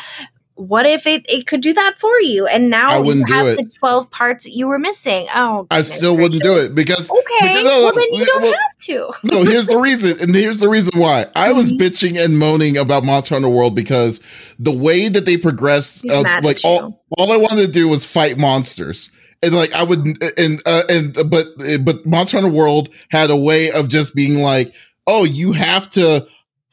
What 0.56 0.86
if 0.86 1.08
it, 1.08 1.26
it 1.28 1.48
could 1.48 1.62
do 1.62 1.74
that 1.74 1.96
for 1.98 2.20
you? 2.22 2.46
And 2.46 2.70
now 2.70 2.98
you 3.00 3.04
wouldn't 3.04 3.28
do 3.28 3.34
have 3.34 3.48
it. 3.48 3.58
the 3.58 3.66
12 3.66 4.12
parts 4.12 4.46
you 4.46 4.68
were 4.68 4.78
missing. 4.78 5.26
Oh, 5.34 5.66
I 5.72 5.82
still 5.82 6.16
wouldn't 6.16 6.44
do 6.44 6.54
it 6.58 6.76
because 6.76 7.10
Okay, 7.10 7.20
because- 7.42 7.63
no, 7.63 7.84
well 7.84 7.94
then 7.96 8.13
you 8.13 8.26
don't 8.26 8.42
well, 8.44 8.54
have 8.54 8.78
to. 8.86 9.13
no, 9.24 9.44
here's 9.44 9.66
the 9.68 9.78
reason, 9.78 10.20
and 10.22 10.36
here's 10.36 10.60
the 10.60 10.70
reason 10.70 11.00
why. 11.00 11.26
I 11.36 11.52
was 11.54 11.72
Mhm. 11.72 11.80
bitching 11.80 12.24
and 12.24 12.38
moaning 12.38 12.78
about 12.78 13.04
Monster 13.04 13.34
Hunter 13.36 13.50
World 13.50 13.76
because 13.76 14.20
the 14.60 14.72
way 14.72 15.08
that 15.08 15.26
they 15.26 15.38
progressed, 15.38 16.06
uh, 16.10 16.24
like 16.44 16.60
all, 16.63 17.04
all 17.18 17.32
I 17.32 17.38
wanted 17.38 17.66
to 17.66 17.72
do 17.72 17.88
was 17.88 18.06
fight 18.06 18.38
monsters. 18.38 19.10
And 19.42 19.54
like 19.56 19.74
I 19.74 19.84
would, 19.84 20.06
and 20.38 20.62
uh, 20.66 20.84
and 20.88 21.13
but 21.30 21.48
but 21.84 22.06
Monster 22.06 22.38
Hunter 22.38 22.54
World 22.54 22.89
had 23.10 23.30
a 23.30 23.36
way 23.36 23.72
of 23.72 23.89
just 23.89 24.16
being 24.16 24.38
like, 24.42 24.72
oh, 25.08 25.26
you 25.26 25.52
have 25.52 25.89
to 25.92 26.26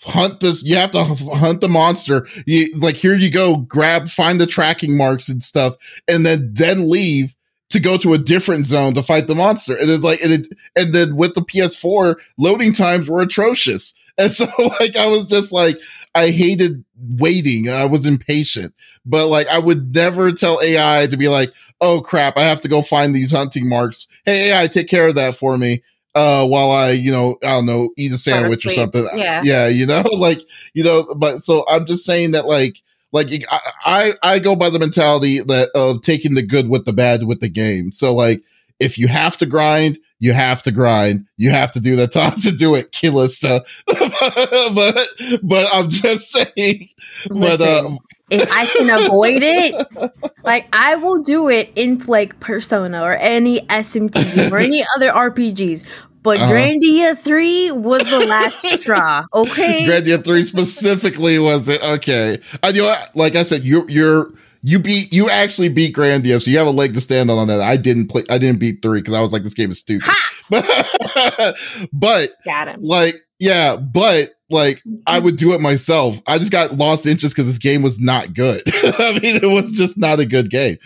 hunt 0.05 0.41
this, 0.41 0.63
you 0.63 0.77
have 0.77 0.91
to 0.93 1.05
hunt 1.05 1.61
the 1.61 1.69
monster. 1.69 2.27
You 2.47 2.77
like 2.79 2.97
here 2.97 3.15
you 3.15 3.31
go, 3.31 3.59
grab, 3.59 4.09
find 4.09 4.41
the 4.41 4.47
tracking 4.47 4.97
marks 4.97 5.29
and 5.29 5.43
stuff, 5.43 5.75
and 6.09 6.25
then 6.25 6.51
then 6.53 6.89
leave 6.89 7.35
to 7.71 7.81
go 7.81 7.97
to 7.99 8.15
a 8.15 8.19
different 8.19 8.67
zone 8.67 8.95
to 8.95 9.03
fight 9.03 9.27
the 9.27 9.35
monster. 9.35 9.77
And 9.77 9.89
then 9.89 10.01
like 10.01 10.21
and 10.23 10.33
it, 10.33 10.49
and 10.77 10.93
then 10.93 11.17
with 11.17 11.35
the 11.35 11.43
PS4, 11.43 12.17
loading 12.39 12.73
times 12.73 13.09
were 13.09 13.23
atrocious. 13.23 13.95
And 14.19 14.33
so 14.35 14.47
like 14.81 14.97
I 14.97 15.07
was 15.07 15.29
just 15.29 15.53
like 15.53 15.79
I 16.15 16.29
hated 16.29 16.85
waiting. 17.19 17.69
I 17.69 17.85
was 17.85 18.07
impatient. 18.07 18.75
But 19.05 19.29
like 19.29 19.47
I 19.49 19.59
would 19.59 19.95
never 19.95 20.33
tell 20.33 20.61
AI 20.63 21.07
to 21.11 21.17
be 21.17 21.29
like, 21.29 21.53
"Oh 21.81 22.01
crap, 22.01 22.37
I 22.37 22.43
have 22.43 22.61
to 22.63 22.69
go 22.69 22.83
find 22.83 23.15
these 23.15 23.31
hunting 23.31 23.69
marks." 23.69 24.07
Hey 24.25 24.51
AI, 24.51 24.67
take 24.67 24.89
care 24.89 25.09
of 25.09 25.15
that 25.15 25.37
for 25.37 25.57
me. 25.57 25.83
Uh 26.15 26.47
while 26.47 26.71
I, 26.71 26.91
you 26.91 27.13
know, 27.13 27.37
I 27.43 27.49
don't 27.49 27.67
know, 27.67 27.91
eat 27.97 28.13
a 28.13 28.19
sandwich 28.19 28.67
or 28.67 28.71
something. 28.71 29.07
Yeah. 29.15 29.43
Yeah, 29.45 29.69
you 29.69 29.87
know, 29.87 30.03
like, 30.19 30.41
you 30.75 30.83
know, 30.83 31.15
but 31.17 31.43
so 31.43 31.65
I'm 31.69 31.87
just 31.87 32.05
saying 32.05 32.33
that 32.33 32.47
like 32.47 32.83
like 33.13 33.29
I, 33.51 33.61
I 33.85 34.15
I 34.23 34.39
go 34.39 34.57
by 34.57 34.71
the 34.71 34.79
mentality 34.79 35.41
that 35.41 35.69
of 35.75 36.03
taking 36.03 36.35
the 36.35 36.43
good 36.43 36.69
with 36.69 36.85
the 36.85 36.93
bad 36.93 37.25
with 37.25 37.41
the 37.41 37.49
game. 37.49 37.93
So 37.93 38.15
like 38.15 38.43
if 38.79 38.99
you 38.99 39.09
have 39.09 39.37
to 39.39 39.47
grind, 39.47 39.99
you 40.21 40.33
have 40.33 40.63
to 40.63 40.71
grind. 40.73 41.27
You 41.37 41.51
have 41.51 41.73
to 41.73 41.81
do 41.81 41.97
the 41.97 42.07
time 42.09 42.39
to 42.43 42.53
do 42.53 42.75
it, 42.75 42.93
killer 42.93 43.29
stuff. 43.29 43.63
but 43.87 44.97
but 45.43 45.69
I'm 45.73 45.91
just 45.91 46.31
saying. 46.31 46.89
But 47.29 47.61
uh, 47.61 47.83
Listen, 47.83 47.99
if 48.31 48.51
I 48.53 48.67
can 48.67 48.91
avoid 48.91 49.43
it, 49.43 50.13
like 50.45 50.69
I 50.73 50.97
will 50.97 51.23
do 51.23 51.49
it 51.49 51.71
in 51.77 51.99
like 52.07 52.39
Persona 52.41 53.03
or 53.03 53.13
any 53.15 53.61
SMT 53.67 54.51
or 54.51 54.59
any 54.59 54.83
other 54.97 55.11
RPGs. 55.11 55.85
But 56.23 56.39
Uh-huh. 56.41 56.53
Grandia 56.53 57.17
3 57.19 57.71
was 57.73 58.03
the 58.11 58.27
last 58.27 58.59
straw, 58.59 59.25
okay? 59.35 59.85
Grandia 59.87 60.23
three 60.23 60.43
specifically 60.43 61.39
was 61.39 61.67
it 61.69 61.83
okay? 61.95 62.39
I 62.63 62.69
you 62.69 62.83
know, 62.83 62.95
like 63.15 63.37
I 63.37 63.43
said, 63.43 63.65
you're 63.65 63.89
you're 63.89 64.31
you 64.63 64.79
beat 64.79 65.11
you 65.15 65.31
actually 65.31 65.71
beat 65.71 65.95
Grandia, 65.97 66.39
so 66.43 66.51
you 66.51 66.59
have 66.59 66.67
a 66.67 66.71
leg 66.73 66.93
to 66.93 67.01
stand 67.01 67.31
on 67.31 67.39
on 67.39 67.49
that. 67.49 67.63
I 67.63 67.79
didn't 67.79 68.09
play. 68.09 68.25
I 68.29 68.37
didn't 68.37 68.61
beat 68.61 68.83
three 68.83 69.01
because 69.01 69.15
I 69.15 69.23
was 69.23 69.33
like, 69.33 69.43
this 69.45 69.55
game 69.55 69.71
is 69.71 69.79
stupid. 69.79 70.11
but 71.93 72.31
Got 72.45 72.69
him. 72.69 72.81
like 72.83 73.15
yeah 73.39 73.77
but 73.77 74.35
like 74.51 74.83
i 75.07 75.19
would 75.19 75.37
do 75.37 75.53
it 75.53 75.61
myself. 75.61 76.21
I 76.27 76.39
just 76.39 76.53
got 76.53 76.77
lost 76.77 77.07
interest 77.07 77.35
because 77.35 77.47
this 77.47 77.59
game 77.59 77.83
was 77.83 78.01
not 78.01 78.35
good. 78.35 78.63
I 78.67 79.19
mean 79.23 79.37
it 79.37 79.51
was 79.51 79.73
just 79.73 79.99
not 79.99 80.21
a 80.21 80.27
good 80.27 80.51
game. 80.51 80.79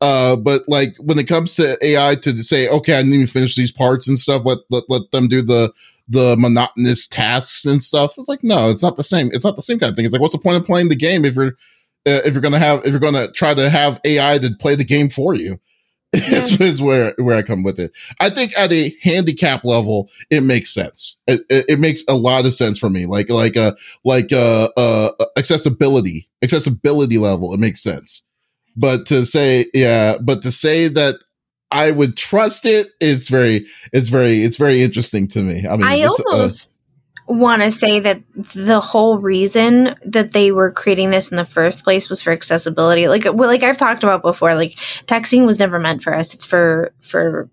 Uh 0.00 0.36
but 0.36 0.62
like 0.68 0.96
when 0.98 1.18
it 1.18 1.28
comes 1.28 1.54
to 1.56 1.76
ai 1.82 2.14
to 2.16 2.42
say 2.42 2.68
okay 2.68 2.98
i 2.98 3.02
need 3.02 3.26
to 3.26 3.32
finish 3.32 3.54
these 3.56 3.72
parts 3.72 4.08
and 4.08 4.18
stuff 4.18 4.42
let 4.44 4.58
let, 4.70 4.84
let 4.88 5.10
them 5.10 5.28
do 5.28 5.42
the 5.42 5.72
the 6.08 6.36
monotonous 6.38 7.06
tasks 7.06 7.64
and 7.64 7.82
stuff 7.82 8.14
it's 8.18 8.28
like 8.28 8.42
no 8.42 8.70
it's 8.70 8.82
not 8.82 8.96
the 8.96 9.04
same. 9.04 9.30
It's 9.32 9.44
not 9.44 9.56
the 9.56 9.62
same 9.62 9.78
kind 9.78 9.90
of 9.90 9.96
thing. 9.96 10.04
It's 10.04 10.12
like 10.12 10.20
what's 10.20 10.34
the 10.34 10.40
point 10.40 10.56
of 10.56 10.64
playing 10.64 10.88
the 10.88 10.96
game 10.96 11.24
if 11.24 11.34
you're 11.34 11.56
uh, 12.06 12.24
if 12.24 12.32
you're 12.32 12.42
gonna 12.42 12.58
have 12.58 12.80
if 12.84 12.90
you're 12.90 12.98
gonna 12.98 13.30
try 13.32 13.52
to 13.52 13.68
have 13.68 14.00
ai 14.04 14.38
to 14.38 14.50
play 14.58 14.74
the 14.74 14.84
game 14.84 15.10
for 15.10 15.34
you 15.34 15.60
is, 16.12 16.60
is 16.60 16.82
where 16.82 17.14
where 17.18 17.36
I 17.36 17.42
come 17.42 17.62
with 17.62 17.78
it. 17.78 17.92
I 18.18 18.30
think 18.30 18.56
at 18.58 18.72
a 18.72 18.94
handicap 19.00 19.64
level, 19.64 20.10
it 20.28 20.42
makes 20.42 20.74
sense. 20.74 21.16
It, 21.28 21.42
it, 21.48 21.66
it 21.68 21.78
makes 21.78 22.04
a 22.08 22.16
lot 22.16 22.46
of 22.46 22.54
sense 22.54 22.78
for 22.78 22.90
me. 22.90 23.06
Like 23.06 23.30
like 23.30 23.56
uh 23.56 23.72
like 24.04 24.32
uh 24.32 24.68
uh 24.76 25.10
accessibility 25.36 26.28
accessibility 26.42 27.16
level, 27.16 27.54
it 27.54 27.60
makes 27.60 27.80
sense. 27.80 28.24
But 28.76 29.06
to 29.06 29.24
say 29.24 29.66
yeah, 29.72 30.16
but 30.20 30.42
to 30.42 30.50
say 30.50 30.88
that 30.88 31.16
I 31.70 31.92
would 31.92 32.16
trust 32.16 32.66
it, 32.66 32.88
it's 33.00 33.28
very 33.28 33.66
it's 33.92 34.08
very 34.08 34.42
it's 34.42 34.56
very 34.56 34.82
interesting 34.82 35.28
to 35.28 35.42
me. 35.42 35.64
I 35.64 35.76
mean, 35.76 35.86
I 35.86 35.94
it's, 35.94 36.20
uh, 36.20 36.24
almost 36.32 36.72
want 37.30 37.62
to 37.62 37.70
say 37.70 38.00
that 38.00 38.22
the 38.34 38.80
whole 38.80 39.18
reason 39.18 39.94
that 40.04 40.32
they 40.32 40.52
were 40.52 40.70
creating 40.70 41.10
this 41.10 41.30
in 41.30 41.36
the 41.36 41.44
first 41.44 41.84
place 41.84 42.08
was 42.08 42.20
for 42.20 42.32
accessibility. 42.32 43.08
Like, 43.08 43.24
well, 43.24 43.48
like 43.48 43.62
I've 43.62 43.78
talked 43.78 44.02
about 44.02 44.22
before, 44.22 44.54
like 44.54 44.72
texting 45.06 45.46
was 45.46 45.58
never 45.58 45.78
meant 45.78 46.02
for 46.02 46.14
us. 46.14 46.34
It's 46.34 46.44
for 46.44 46.92
for 47.00 47.48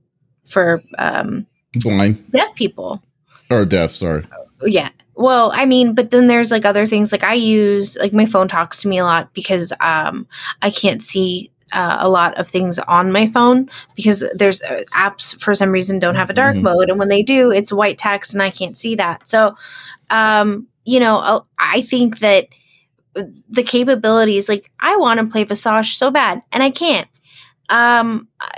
for 0.46 0.82
um, 0.98 1.46
blind 1.76 2.30
deaf 2.32 2.56
people. 2.56 3.04
or 3.50 3.66
deaf. 3.66 3.92
Sorry. 3.92 4.24
Yeah. 4.64 4.90
Well, 5.16 5.52
I 5.54 5.66
mean, 5.66 5.94
but 5.94 6.12
then 6.12 6.28
there's 6.28 6.52
like 6.52 6.66
other 6.66 6.86
things. 6.86 7.12
Like 7.12 7.24
I 7.24 7.34
use 7.34 7.98
like 7.98 8.14
my 8.14 8.26
phone 8.26 8.48
talks 8.48 8.82
to 8.82 8.88
me 8.88 8.98
a 8.98 9.04
lot 9.04 9.34
because 9.34 9.74
um 9.80 10.28
I 10.62 10.70
can't 10.70 11.02
see 11.02 11.52
uh, 11.74 11.98
a 12.00 12.10
lot 12.10 12.38
of 12.38 12.48
things 12.48 12.80
on 12.80 13.12
my 13.12 13.28
phone 13.28 13.70
because 13.96 14.24
there's 14.36 14.62
uh, 14.62 14.84
apps 14.94 15.40
for 15.42 15.54
some 15.54 15.70
reason 15.72 16.00
don't 16.00 16.16
have 16.16 16.30
a 16.30 16.34
dark 16.34 16.56
Mhm. 16.56 16.62
mode 16.64 16.90
and 16.90 16.98
when 17.00 17.10
they 17.10 17.22
do 17.24 17.52
it's 17.52 17.72
white 17.72 17.98
text 17.98 18.34
and 18.34 18.42
I 18.42 18.50
can't 18.50 18.78
see 18.78 18.96
that. 18.96 19.28
So 19.28 19.56
um 20.10 20.68
you 20.86 21.00
know, 21.02 21.18
uh, 21.18 21.42
I 21.60 21.82
think 21.82 22.20
that 22.20 22.48
the 23.50 23.64
capabilities 23.64 24.48
like 24.48 24.72
I 24.80 24.96
want 24.98 25.20
to 25.20 25.26
play 25.26 25.44
Visage 25.44 25.96
so 25.96 26.12
bad 26.12 26.42
and 26.52 26.64
I 26.64 26.70
can't. 26.70 27.08
Um 27.70 28.28
I- 28.40 28.52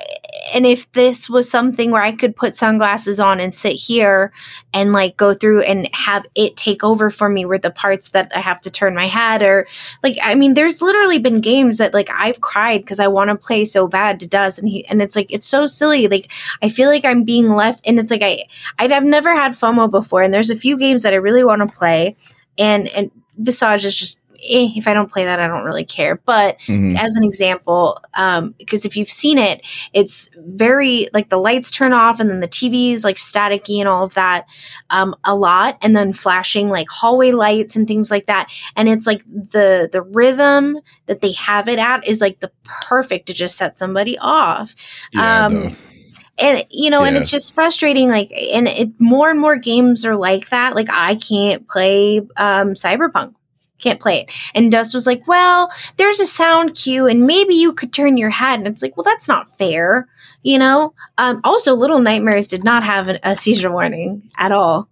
and 0.54 0.66
if 0.66 0.91
this 0.93 1.30
was 1.30 1.50
something 1.50 1.91
where 1.91 2.02
I 2.02 2.12
could 2.12 2.36
put 2.36 2.56
sunglasses 2.56 3.20
on 3.20 3.39
and 3.39 3.54
sit 3.54 3.74
here 3.74 4.32
and 4.74 4.93
like 4.93 5.18
go 5.18 5.34
through 5.34 5.62
and 5.64 5.89
have 5.93 6.26
it 6.36 6.56
take 6.58 6.84
over 6.84 7.10
for 7.10 7.30
me 7.30 7.45
with 7.45 7.62
the 7.62 7.72
parts 7.72 8.12
that 8.12 8.32
I 8.36 8.39
have 8.39 8.62
to 8.62 8.72
turn 8.72 8.95
my 8.95 9.08
head 9.08 9.41
or 9.41 9.68
like 10.04 10.18
I 10.24 10.36
mean 10.36 10.54
there's 10.54 10.82
literally 10.82 11.20
been 11.20 11.41
games 11.41 11.78
that 11.78 11.93
like 11.93 12.10
I've 12.14 12.41
cried 12.41 12.82
because 12.82 13.00
I 13.00 13.08
want 13.08 13.30
to 13.30 13.36
play 13.36 13.66
so 13.66 13.88
bad 13.88 14.20
to 14.20 14.28
does 14.28 14.60
and 14.60 14.68
he 14.68 14.86
and 14.88 15.02
it's 15.02 15.16
like 15.16 15.32
it's 15.32 15.47
so 15.47 15.66
silly. 15.66 16.08
Like 16.08 16.32
I 16.62 16.70
feel 16.70 16.89
like 16.89 17.06
I'm 17.06 17.24
being 17.24 17.50
left 17.50 17.82
and 17.86 18.00
it's 18.00 18.12
like 18.12 18.24
I 18.24 18.43
I've 18.78 19.04
never 19.04 19.36
had 19.36 19.54
FOMO 19.54 19.89
before 19.89 20.22
and 20.22 20.34
there's 20.34 20.50
a 20.50 20.56
few 20.56 20.78
games 20.78 21.04
that 21.04 21.14
I 21.14 21.18
really 21.18 21.43
want 21.43 21.62
to 21.62 21.76
play 21.76 22.16
and 22.58 22.88
and 22.89 23.12
Visage 23.39 23.86
is 23.86 23.95
just 23.95 24.19
eh, 24.44 24.70
if 24.76 24.88
I 24.88 24.94
don't 24.94 25.12
play 25.12 25.26
that, 25.26 25.40
I 25.40 25.48
don't 25.48 25.64
really 25.64 25.86
care. 25.86 26.16
But 26.26 26.60
Mhm. 26.62 27.00
as 27.00 27.16
an 27.16 27.24
example, 27.24 28.02
um, 28.16 28.56
because 28.58 28.86
if 28.86 28.96
you've 28.98 29.10
seen 29.12 29.38
it, 29.38 29.66
it's 29.94 30.30
very 30.38 31.08
like 31.14 31.30
the 31.30 31.38
lights 31.38 31.72
turn 31.72 31.94
off 31.94 32.20
and 32.20 32.30
then 32.30 32.40
the 32.40 32.48
TV's 32.48 33.04
like 33.04 33.18
staticky 33.18 33.80
and 33.80 33.88
all 33.88 34.04
of 34.04 34.14
that 34.16 34.46
um, 34.90 35.16
a 35.24 35.36
lot, 35.36 35.78
and 35.82 35.96
then 35.96 36.14
flashing 36.14 36.70
like 36.70 36.90
hallway 36.90 37.32
lights 37.32 37.76
and 37.76 37.88
things 37.88 38.10
like 38.12 38.26
that. 38.28 38.52
And 38.76 38.90
it's 38.90 39.08
like 39.08 39.26
the 39.26 39.90
the 39.92 40.02
rhythm 40.02 40.80
that 41.08 41.22
they 41.22 41.32
have 41.34 41.68
it 41.68 41.80
at 41.80 42.08
is 42.08 42.22
like 42.22 42.40
the 42.40 42.52
perfect 42.64 43.28
to 43.28 43.34
just 43.34 43.58
set 43.58 43.76
somebody 43.78 44.18
off 44.20 44.76
Yeah, 45.12 45.46
um, 45.46 45.70
and 46.38 46.64
you 46.70 46.90
know 46.90 47.04
and 47.04 47.18
it's 47.18 47.30
just 47.30 47.54
frustrating 47.54 48.10
like 48.10 48.32
and 48.32 48.68
it 48.68 48.90
more 49.00 49.30
and 49.30 49.40
more 49.40 49.58
games 49.58 50.06
are 50.06 50.16
like 50.16 50.50
that 50.50 50.76
like 50.76 50.88
i 50.92 51.16
can't 51.16 51.68
play 51.68 52.20
um 52.38 52.74
cyberpunk 52.74 53.34
can't 53.80 54.00
play 54.00 54.20
it 54.22 54.32
and 54.56 54.72
dust 54.72 54.94
was 54.94 55.06
like 55.08 55.28
well 55.28 55.70
there's 55.98 56.20
a 56.20 56.26
sound 56.26 56.76
cue 56.76 57.08
and 57.08 57.26
maybe 57.26 57.54
you 57.56 57.74
could 57.74 57.92
turn 57.94 58.18
your 58.18 58.30
head 58.30 58.60
and 58.60 58.68
it's 58.68 58.82
like 58.84 58.96
well 58.98 59.04
that's 59.04 59.28
not 59.28 59.50
fair 59.50 60.08
you 60.44 60.58
know 60.58 60.94
um 61.18 61.40
also 61.44 61.74
little 61.74 62.00
nightmares 62.00 62.48
did 62.48 62.64
not 62.64 62.84
have 62.84 63.08
an, 63.08 63.18
a 63.24 63.36
seizure 63.36 63.72
warning 63.72 64.30
at 64.38 64.52
all 64.52 64.88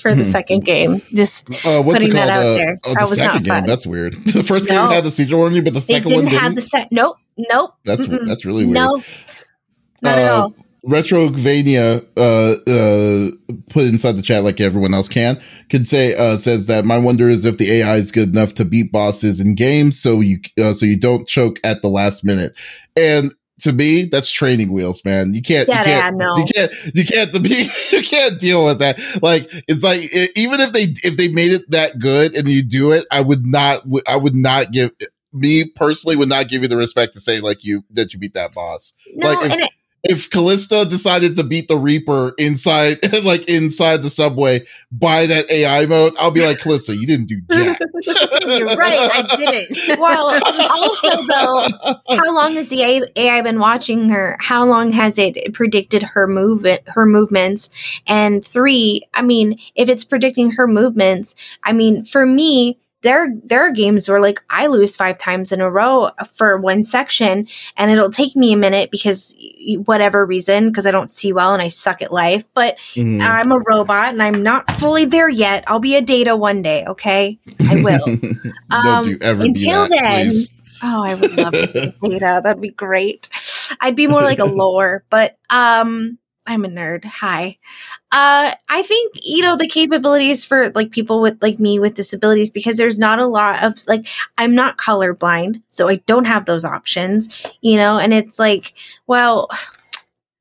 for 0.00 0.14
the 0.14 0.22
Hmm. 0.24 0.30
second 0.30 0.64
game 0.64 1.02
just 1.14 1.50
Uh, 1.66 1.82
what's 1.82 1.98
putting 2.04 2.14
that 2.14 2.30
out 2.30 2.38
Uh, 2.38 2.54
there. 2.54 2.76
oh, 2.86 2.94
That 2.94 3.00
the 3.04 3.10
was 3.10 3.18
not 3.18 3.24
second 3.26 3.42
game. 3.44 3.54
fun. 3.54 3.66
That's 3.66 3.86
weird. 3.86 4.14
The 4.24 4.42
first 4.42 4.68
No. 4.68 4.82
game 4.88 4.90
had 4.90 5.04
the 5.04 5.10
seizure 5.10 5.36
warning, 5.36 5.62
but 5.64 5.74
the 5.74 5.80
second 5.82 6.08
didn't 6.08 6.24
one 6.24 6.30
didn't. 6.32 6.42
have 6.42 6.54
the 6.54 6.62
set 6.62 6.88
nope 6.90 7.16
nope 7.36 7.74
that's 7.84 8.06
mm-mm. 8.06 8.26
that's 8.26 8.44
really 8.46 8.64
weird. 8.64 8.74
no 8.74 9.02
not 10.02 10.18
at 10.18 10.30
Uh, 10.30 10.34
all 10.42 10.54
Retrovania 10.86 12.04
uh, 12.16 12.70
uh, 12.70 13.30
put 13.70 13.84
inside 13.84 14.12
the 14.16 14.22
chat 14.22 14.42
like 14.42 14.60
everyone 14.60 14.94
else 14.94 15.08
can 15.08 15.38
could 15.70 15.86
say 15.86 16.14
uh, 16.16 16.38
says 16.38 16.66
that 16.66 16.84
my 16.84 16.98
wonder 16.98 17.28
is 17.28 17.44
if 17.44 17.58
the 17.58 17.70
AI 17.72 17.96
is 17.96 18.10
good 18.10 18.30
enough 18.30 18.52
to 18.54 18.64
beat 18.64 18.90
bosses 18.90 19.40
in 19.40 19.54
games, 19.54 20.00
so 20.00 20.20
you 20.20 20.38
uh, 20.60 20.74
so 20.74 20.84
you 20.84 20.96
don't 20.98 21.28
choke 21.28 21.60
at 21.62 21.82
the 21.82 21.88
last 21.88 22.24
minute. 22.24 22.56
And 22.96 23.32
to 23.60 23.72
me, 23.72 24.04
that's 24.04 24.32
training 24.32 24.72
wheels, 24.72 25.04
man. 25.04 25.34
You 25.34 25.42
can't, 25.42 25.68
Yeah, 25.68 25.78
you 25.78 25.84
can't, 25.84 26.16
yeah, 26.18 26.26
no. 26.26 26.36
you 26.36 26.44
can't, 26.52 26.72
you 26.94 27.04
can't, 27.04 27.32
you 27.92 28.02
can't 28.02 28.40
deal 28.40 28.64
with 28.64 28.80
that. 28.80 28.98
Like 29.22 29.48
it's 29.68 29.84
like 29.84 30.00
e- 30.00 30.30
even 30.34 30.58
if 30.60 30.72
they 30.72 30.94
if 31.04 31.16
they 31.16 31.28
made 31.28 31.52
it 31.52 31.70
that 31.70 32.00
good 32.00 32.34
and 32.34 32.48
you 32.48 32.62
do 32.64 32.90
it, 32.90 33.06
I 33.12 33.20
would 33.20 33.46
not, 33.46 33.84
I 34.08 34.16
would 34.16 34.34
not 34.34 34.72
give 34.72 34.90
me 35.32 35.64
personally 35.76 36.16
would 36.16 36.28
not 36.28 36.48
give 36.48 36.62
you 36.62 36.68
the 36.68 36.76
respect 36.76 37.14
to 37.14 37.20
say 37.20 37.40
like 37.40 37.64
you 37.64 37.82
that 37.90 38.12
you 38.12 38.18
beat 38.18 38.34
that 38.34 38.52
boss 38.52 38.92
no 39.14 39.30
like, 39.30 39.50
if- 39.50 39.58
it, 39.60 39.70
if 40.04 40.30
Kallista 40.30 40.88
decided 40.88 41.36
to 41.36 41.44
beat 41.44 41.68
the 41.68 41.76
Reaper 41.76 42.32
inside, 42.36 42.98
like 43.24 43.48
inside 43.48 43.98
the 43.98 44.10
subway 44.10 44.66
by 44.90 45.26
that 45.26 45.50
AI 45.50 45.86
mode, 45.86 46.14
I'll 46.18 46.32
be 46.32 46.44
like, 46.44 46.58
Kallista, 46.58 46.98
you 46.98 47.06
didn't 47.06 47.26
do 47.26 47.40
jack. 47.50 47.78
You're 48.46 48.66
right. 48.66 49.10
I 49.12 49.36
didn't. 49.36 49.98
well 50.00 50.40
also 50.72 51.26
though 51.26 51.66
how 52.10 52.34
long 52.34 52.54
has 52.54 52.68
the 52.68 52.82
AI, 52.82 53.02
AI 53.16 53.40
been 53.42 53.58
watching 53.58 54.08
her? 54.08 54.36
How 54.40 54.64
long 54.64 54.90
has 54.92 55.18
it 55.18 55.52
predicted 55.54 56.02
her 56.02 56.26
movement, 56.26 56.82
her 56.86 57.06
movements? 57.06 57.70
And 58.06 58.44
three, 58.44 59.02
I 59.14 59.22
mean, 59.22 59.58
if 59.74 59.88
it's 59.88 60.04
predicting 60.04 60.52
her 60.52 60.66
movements, 60.66 61.34
I 61.62 61.72
mean, 61.72 62.04
for 62.04 62.26
me, 62.26 62.78
there 63.02 63.28
there 63.44 63.60
are 63.66 63.70
games 63.70 64.08
where 64.08 64.20
like 64.20 64.40
I 64.50 64.66
lose 64.68 64.96
five 64.96 65.18
times 65.18 65.52
in 65.52 65.60
a 65.60 65.70
row 65.70 66.10
for 66.34 66.56
one 66.56 66.82
section, 66.84 67.46
and 67.76 67.90
it'll 67.90 68.10
take 68.10 68.34
me 68.34 68.52
a 68.52 68.56
minute 68.56 68.90
because 68.90 69.36
whatever 69.84 70.24
reason, 70.24 70.68
because 70.68 70.86
I 70.86 70.90
don't 70.90 71.10
see 71.12 71.32
well 71.32 71.52
and 71.52 71.62
I 71.62 71.68
suck 71.68 72.00
at 72.02 72.12
life. 72.12 72.44
But 72.54 72.78
Mhm. 72.94 73.20
I'm 73.22 73.52
a 73.52 73.58
robot 73.58 74.08
and 74.08 74.22
I'm 74.22 74.42
not 74.42 74.70
fully 74.72 75.04
there 75.04 75.28
yet. 75.28 75.64
I'll 75.66 75.78
be 75.80 75.96
a 75.96 76.00
data 76.02 76.34
one 76.36 76.62
day. 76.62 76.84
Okay, 76.86 77.38
I 77.68 77.82
will. 77.82 78.04
Um, 78.72 79.06
you 79.06 79.18
ever 79.20 79.42
until 79.42 79.84
do 79.84 79.88
that, 79.90 80.00
then- 80.00 80.24
please. 80.26 80.48
Oh, 80.84 81.04
I 81.04 81.14
would 81.14 81.36
love 81.36 81.52
to 81.52 81.94
data. 82.02 82.40
That'd 82.42 82.60
be 82.60 82.70
great. 82.70 83.28
I'd 83.80 83.94
be 83.94 84.08
more 84.08 84.22
like 84.22 84.40
a 84.40 84.44
lore, 84.62 85.04
but 85.10 85.36
um 85.50 86.18
I'm 86.46 86.64
a 86.64 86.68
nerd. 86.68 87.04
Hi. 87.04 87.58
Uh 88.10 88.52
I 88.68 88.82
think, 88.82 89.14
you 89.22 89.42
know, 89.42 89.56
the 89.56 89.68
capabilities 89.68 90.44
for 90.44 90.70
like 90.70 90.90
people 90.90 91.20
with 91.20 91.40
like 91.40 91.58
me 91.60 91.78
with 91.78 91.94
disabilities 91.94 92.50
because 92.50 92.76
there's 92.76 92.98
not 92.98 93.20
a 93.20 93.26
lot 93.26 93.62
of 93.62 93.80
like 93.86 94.06
I'm 94.38 94.54
not 94.54 94.76
colorblind, 94.76 95.62
so 95.68 95.88
I 95.88 95.96
don't 96.06 96.24
have 96.24 96.46
those 96.46 96.64
options, 96.64 97.42
you 97.60 97.76
know, 97.76 97.98
and 97.98 98.12
it's 98.12 98.38
like, 98.38 98.74
well, 99.06 99.48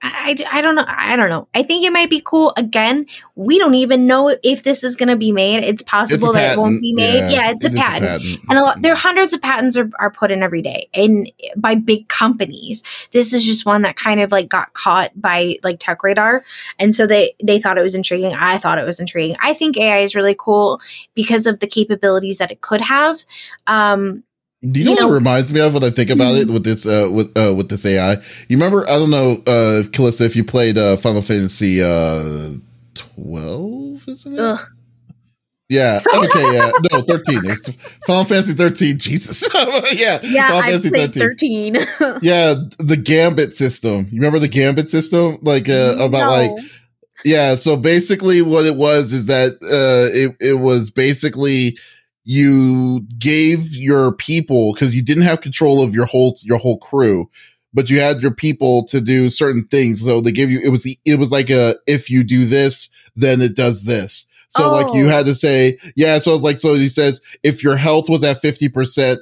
I, 0.03 0.35
I, 0.51 0.61
don't 0.61 0.75
know. 0.75 0.85
I 0.87 1.15
don't 1.15 1.29
know. 1.29 1.47
I 1.53 1.63
think 1.63 1.85
it 1.85 1.91
might 1.91 2.09
be 2.09 2.21
cool. 2.23 2.53
Again, 2.57 3.05
we 3.35 3.57
don't 3.57 3.75
even 3.75 4.07
know 4.07 4.35
if 4.43 4.63
this 4.63 4.83
is 4.83 4.95
going 4.95 5.09
to 5.09 5.15
be 5.15 5.31
made. 5.31 5.63
It's 5.63 5.81
It's 5.81 5.81
a 5.83 5.85
possible 5.85 6.33
that 6.33 6.53
it 6.53 6.59
won't 6.59 6.81
be 6.81 6.93
made. 6.93 7.31
Yeah, 7.31 7.51
it's 7.51 7.63
a 7.65 7.67
it 7.67 7.73
is 7.73 7.79
patent 7.79 8.39
and 8.49 8.57
a 8.57 8.61
lot 8.61 8.81
there 8.81 8.93
are 8.93 8.97
hundreds 8.97 9.33
of 9.33 9.41
patents 9.41 9.77
are, 9.77 9.89
are 9.99 10.11
put 10.11 10.31
in 10.31 10.43
every 10.43 10.61
day 10.61 10.89
and 10.93 11.31
by 11.55 11.75
big 11.75 12.07
companies 12.07 12.83
this 13.11 13.33
is 13.33 13.45
just 13.45 13.65
one 13.65 13.81
that 13.81 13.95
kind 13.95 14.19
of 14.19 14.31
like 14.31 14.49
got 14.49 14.73
caught 14.73 15.11
by 15.19 15.57
like 15.63 15.79
tech 15.79 16.03
radar 16.03 16.43
and 16.79 16.93
so 16.93 17.07
they 17.07 17.33
they 17.43 17.59
thought 17.59 17.77
it 17.77 17.81
was 17.81 17.95
intriguing 17.95 18.33
i 18.35 18.57
thought 18.57 18.77
it 18.77 18.85
was 18.85 18.99
intriguing 18.99 19.35
i 19.39 19.53
think 19.53 19.77
ai 19.77 19.99
is 19.99 20.15
really 20.15 20.35
cool 20.37 20.79
because 21.13 21.45
of 21.45 21.59
the 21.59 21.67
capabilities 21.67 22.37
that 22.37 22.51
it 22.51 22.61
could 22.61 22.81
have 22.81 23.25
um 23.67 24.23
Do 24.63 24.79
you 24.79 24.85
know, 24.85 24.91
you 24.91 24.97
what 25.07 25.11
it 25.11 25.15
reminds 25.15 25.53
me 25.53 25.59
of 25.59 25.73
when 25.73 25.83
I 25.83 25.89
think 25.89 26.11
about 26.11 26.35
it 26.35 26.47
with 26.47 26.63
this 26.63 26.85
uh 26.85 27.09
with 27.11 27.35
uh 27.35 27.53
with 27.55 27.69
this 27.69 27.85
AI? 27.85 28.13
You 28.47 28.57
remember 28.57 28.87
I 28.87 28.97
don't 28.97 29.09
know 29.09 29.31
uh 29.47 29.83
Kallista 29.89 30.21
if 30.21 30.35
you 30.35 30.43
played 30.43 30.77
uh 30.77 30.97
Final 30.97 31.23
Fantasy 31.23 31.81
uh 31.81 32.51
twelve, 32.93 34.07
isn't 34.07 34.33
it? 34.33 34.39
ugh. 34.39 34.59
Yeah. 35.71 36.01
Okay. 36.13 36.53
Yeah. 36.53 36.71
No, 36.91 37.01
thirteen. 37.01 37.39
It's 37.45 37.69
Final 38.05 38.25
Fantasy 38.25 38.53
thirteen. 38.53 38.99
Jesus. 38.99 39.49
yeah. 39.93 40.19
Yeah, 40.21 40.49
Final 40.49 40.57
I 40.57 40.61
Fantasy 40.63 40.89
played 40.89 41.13
13. 41.13 41.75
Yeah, 42.21 42.55
the 42.77 42.97
Gambit 42.97 43.55
system. 43.55 44.07
You 44.11 44.19
remember 44.19 44.37
the 44.37 44.47
Gambit 44.49 44.89
system? 44.89 45.39
Like 45.41 45.69
uh, 45.69 45.95
about 45.99 46.29
like 46.29 46.51
yeah. 47.25 47.55
So 47.55 47.77
basically, 47.77 48.41
what 48.41 48.65
it 48.65 48.75
was 48.75 49.13
is 49.13 49.25
that 49.27 49.53
uh, 49.63 50.13
it 50.13 50.35
it 50.39 50.59
was 50.59 50.91
basically 50.91 51.77
you 52.23 53.01
gave 53.17 53.75
your 53.75 54.15
people 54.15 54.73
because 54.73 54.95
you 54.95 55.01
didn't 55.01 55.23
have 55.23 55.41
control 55.41 55.83
of 55.83 55.93
your 55.95 56.05
whole 56.05 56.35
your 56.43 56.57
whole 56.57 56.77
crew, 56.79 57.29
but 57.73 57.89
you 57.89 57.99
had 57.99 58.21
your 58.21 58.33
people 58.33 58.85
to 58.87 59.01
do 59.01 59.29
certain 59.29 59.65
things. 59.65 60.03
So 60.03 60.21
they 60.21 60.31
gave 60.31 60.51
you 60.51 60.59
it 60.63 60.69
was 60.69 60.83
the 60.83 60.97
it 61.05 61.15
was 61.19 61.31
like 61.31 61.49
a 61.49 61.75
if 61.87 62.09
you 62.09 62.23
do 62.23 62.45
this, 62.45 62.89
then 63.15 63.41
it 63.41 63.55
does 63.55 63.85
this. 63.85 64.27
So 64.49 64.69
like 64.71 64.93
you 64.93 65.05
Oh. 65.05 65.09
had 65.09 65.25
to 65.25 65.35
say 65.35 65.77
yeah. 65.95 66.19
So 66.19 66.33
it's 66.33 66.43
like 66.43 66.59
so 66.59 66.75
he 66.75 66.89
says 66.89 67.21
if 67.41 67.63
your 67.63 67.77
health 67.77 68.09
was 68.09 68.23
at 68.23 68.41
fifty 68.41 68.69
percent 68.69 69.19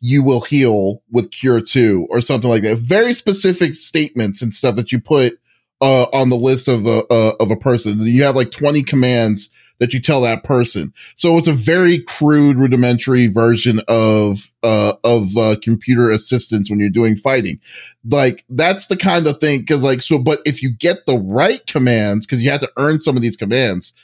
you 0.00 0.22
will 0.22 0.40
heal 0.42 1.02
with 1.10 1.32
cure 1.32 1.60
two 1.60 2.06
or 2.08 2.20
something 2.20 2.48
like 2.48 2.62
that. 2.62 2.78
Very 2.78 3.12
specific 3.12 3.74
statements 3.74 4.40
and 4.40 4.54
stuff 4.54 4.76
that 4.76 4.92
you 4.92 5.00
put 5.00 5.32
uh, 5.80 6.04
on 6.12 6.28
the 6.30 6.36
list 6.36 6.68
of 6.68 6.86
a 6.86 7.02
uh, 7.10 7.32
of 7.40 7.50
a 7.50 7.56
person. 7.56 7.98
You 8.00 8.22
have 8.22 8.36
like 8.36 8.52
twenty 8.52 8.82
commands 8.84 9.50
that 9.78 9.92
you 9.92 10.00
tell 10.00 10.20
that 10.22 10.44
person. 10.44 10.92
So 11.16 11.38
it's 11.38 11.48
a 11.48 11.52
very 11.52 12.00
crude, 12.02 12.56
rudimentary 12.56 13.28
version 13.28 13.80
of 13.88 14.50
uh, 14.62 14.94
of 15.04 15.36
uh, 15.36 15.56
computer 15.62 16.10
assistance 16.10 16.70
when 16.70 16.80
you're 16.80 16.88
doing 16.88 17.16
fighting. 17.16 17.60
Like 18.08 18.44
that's 18.48 18.86
the 18.86 18.96
kind 18.96 19.26
of 19.26 19.38
thing 19.38 19.60
because 19.60 19.82
like 19.82 20.02
so. 20.02 20.18
But 20.18 20.40
if 20.44 20.62
you 20.62 20.70
get 20.70 21.06
the 21.06 21.18
right 21.18 21.64
commands, 21.66 22.26
because 22.26 22.42
you 22.42 22.50
have 22.50 22.60
to 22.60 22.72
earn 22.76 23.00
some 23.00 23.16
of 23.16 23.22
these 23.22 23.36
commands 23.36 23.94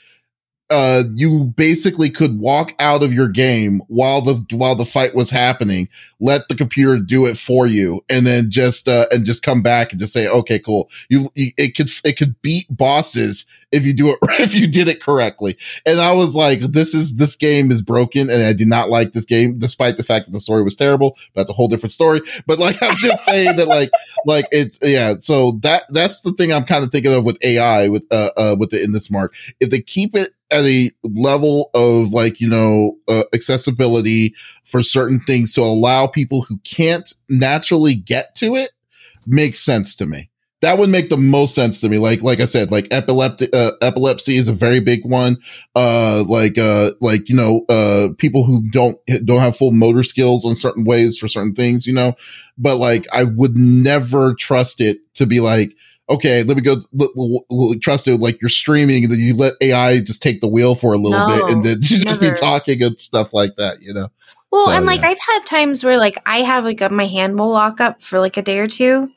uh 0.69 1.03
you 1.13 1.45
basically 1.55 2.09
could 2.09 2.39
walk 2.39 2.73
out 2.79 3.03
of 3.03 3.13
your 3.13 3.27
game 3.27 3.81
while 3.87 4.21
the 4.21 4.43
while 4.51 4.75
the 4.75 4.85
fight 4.85 5.13
was 5.13 5.29
happening 5.29 5.87
let 6.19 6.47
the 6.47 6.55
computer 6.55 6.97
do 6.97 7.25
it 7.25 7.37
for 7.37 7.67
you 7.67 8.03
and 8.09 8.25
then 8.25 8.49
just 8.49 8.87
uh 8.87 9.05
and 9.11 9.25
just 9.25 9.43
come 9.43 9.61
back 9.61 9.91
and 9.91 9.99
just 9.99 10.13
say 10.13 10.27
okay 10.27 10.59
cool. 10.59 10.89
You, 11.09 11.29
you 11.35 11.51
it 11.57 11.75
could 11.75 11.89
it 12.03 12.17
could 12.17 12.41
beat 12.41 12.65
bosses 12.69 13.45
if 13.71 13.85
you 13.85 13.93
do 13.93 14.09
it 14.09 14.19
if 14.39 14.55
you 14.55 14.67
did 14.67 14.87
it 14.87 15.01
correctly. 15.01 15.57
And 15.85 15.99
i 15.99 16.11
was 16.13 16.35
like 16.35 16.59
this 16.61 16.93
is 16.93 17.17
this 17.17 17.35
game 17.35 17.71
is 17.71 17.81
broken 17.81 18.29
and 18.29 18.41
i 18.41 18.53
did 18.53 18.67
not 18.67 18.89
like 18.89 19.13
this 19.13 19.25
game 19.25 19.59
despite 19.59 19.97
the 19.97 20.03
fact 20.03 20.25
that 20.25 20.31
the 20.31 20.39
story 20.39 20.63
was 20.63 20.75
terrible 20.75 21.17
that's 21.35 21.49
a 21.49 21.53
whole 21.53 21.67
different 21.67 21.91
story. 21.91 22.21
But 22.47 22.59
like 22.59 22.81
i'm 22.81 22.95
just 22.95 23.25
saying 23.25 23.57
that 23.57 23.67
like 23.67 23.91
like 24.25 24.45
it's 24.51 24.79
yeah 24.81 25.15
so 25.19 25.53
that 25.61 25.83
that's 25.89 26.21
the 26.21 26.31
thing 26.33 26.53
i'm 26.53 26.65
kind 26.65 26.83
of 26.83 26.91
thinking 26.91 27.13
of 27.13 27.25
with 27.25 27.37
ai 27.43 27.89
with 27.89 28.05
uh 28.11 28.29
uh 28.37 28.55
with 28.57 28.71
the 28.71 28.81
in 28.81 28.93
this 28.93 29.11
mark. 29.11 29.33
If 29.59 29.69
they 29.69 29.81
keep 29.81 30.15
it 30.15 30.33
at 30.51 30.63
a 30.63 30.91
level 31.03 31.69
of 31.73 32.11
like 32.11 32.39
you 32.39 32.49
know 32.49 32.97
uh, 33.09 33.23
accessibility 33.33 34.33
for 34.63 34.81
certain 34.81 35.19
things 35.21 35.53
to 35.53 35.61
allow 35.61 36.07
people 36.07 36.41
who 36.43 36.57
can't 36.59 37.13
naturally 37.29 37.95
get 37.95 38.35
to 38.35 38.55
it 38.55 38.71
makes 39.27 39.59
sense 39.59 39.95
to 39.95 40.05
me. 40.05 40.29
That 40.61 40.77
would 40.79 40.89
make 40.89 41.09
the 41.09 41.17
most 41.17 41.53
sense 41.53 41.79
to 41.81 41.89
me. 41.89 41.99
Like 41.99 42.21
like 42.21 42.39
i 42.39 42.45
said 42.45 42.71
like 42.71 42.87
epileptic 42.89 43.53
uh, 43.53 43.71
epilepsy 43.81 44.37
is 44.37 44.47
a 44.47 44.53
very 44.53 44.79
big 44.79 45.05
one. 45.05 45.37
Uh 45.75 46.23
like 46.27 46.57
uh 46.57 46.91
like 47.01 47.29
you 47.29 47.35
know 47.35 47.65
uh 47.69 48.09
people 48.17 48.45
who 48.45 48.63
don't 48.71 48.97
don't 49.25 49.41
have 49.41 49.57
full 49.57 49.71
motor 49.71 50.01
skills 50.01 50.45
on 50.45 50.55
certain 50.55 50.83
ways 50.83 51.17
for 51.17 51.27
certain 51.27 51.53
things 51.53 51.85
you 51.85 51.93
know? 51.93 52.13
But 52.57 52.77
like 52.77 53.05
i 53.13 53.23
would 53.23 53.55
never 53.55 54.33
trust 54.33 54.81
it 54.81 54.97
to 55.15 55.25
be 55.25 55.39
like 55.39 55.75
okay, 56.09 56.43
let 56.43 56.55
me 56.57 56.63
go 56.63 56.73
l- 56.99 57.09
l- 57.17 57.45
l- 57.51 57.75
trust 57.81 58.07
it 58.07 58.19
like 58.19 58.41
you're 58.41 58.49
streaming 58.49 59.03
and 59.03 59.13
then 59.13 59.19
you 59.19 59.35
let 59.35 59.53
AI 59.61 59.99
just 60.01 60.21
take 60.21 60.41
the 60.41 60.47
wheel 60.47 60.75
for 60.75 60.93
a 60.93 60.97
little 60.97 61.19
No, 61.19 61.25
bit 61.25 61.49
and 61.49 61.63
then 61.63 61.77
you 61.81 62.03
just 62.05 62.19
be 62.19 62.31
talking 62.31 62.81
and 62.83 62.99
stuff 62.99 63.33
like 63.33 63.55
that, 63.57 63.81
you 63.81 63.93
know? 63.93 64.09
Well, 64.51 64.69
So, 64.69 64.77
and 64.77 64.85
like 64.85 65.01
yeah. 65.01 65.09
I've 65.09 65.19
had 65.19 65.39
times 65.45 65.83
where 65.83 65.97
like 65.97 66.17
I 66.25 66.37
have 66.37 66.63
like 66.63 66.81
a, 66.81 66.89
my 66.89 67.07
hand 67.07 67.37
will 67.37 67.49
lock 67.49 67.81
up 67.81 68.01
for 68.01 68.19
like 68.19 68.37
a 68.37 68.41
day 68.41 68.59
or 68.59 68.67
two, 68.67 69.11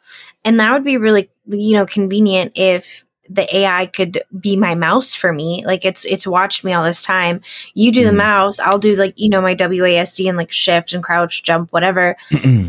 and 0.45 0.59
that 0.59 0.73
would 0.73 0.85
be 0.85 0.97
really 0.97 1.31
you 1.47 1.75
know 1.75 1.87
convenient 1.87 2.53
if 2.57 3.05
the 3.31 3.57
AI 3.59 3.87
could 3.87 4.23
be 4.41 4.57
my 4.57 4.75
mouse 4.75 5.15
for 5.15 5.33
me. 5.33 5.65
Like 5.67 5.85
it's 5.85 6.05
it's 6.07 6.27
watched 6.27 6.65
me 6.65 6.73
all 6.73 6.85
this 6.85 7.03
time. 7.03 7.41
You 7.75 7.93
do 7.93 8.05
the 8.05 8.11
Mhm. 8.11 8.17
mouse, 8.17 8.59
I'll 8.59 8.79
do 8.79 8.95
like 8.97 9.13
you 9.17 9.29
know 9.29 9.41
my 9.41 9.55
WASD 9.55 10.29
and 10.29 10.39
like 10.39 10.51
shift 10.53 10.93
and 10.93 11.03
crouch, 11.03 11.43
jump, 11.43 11.73
whatever. 11.73 12.17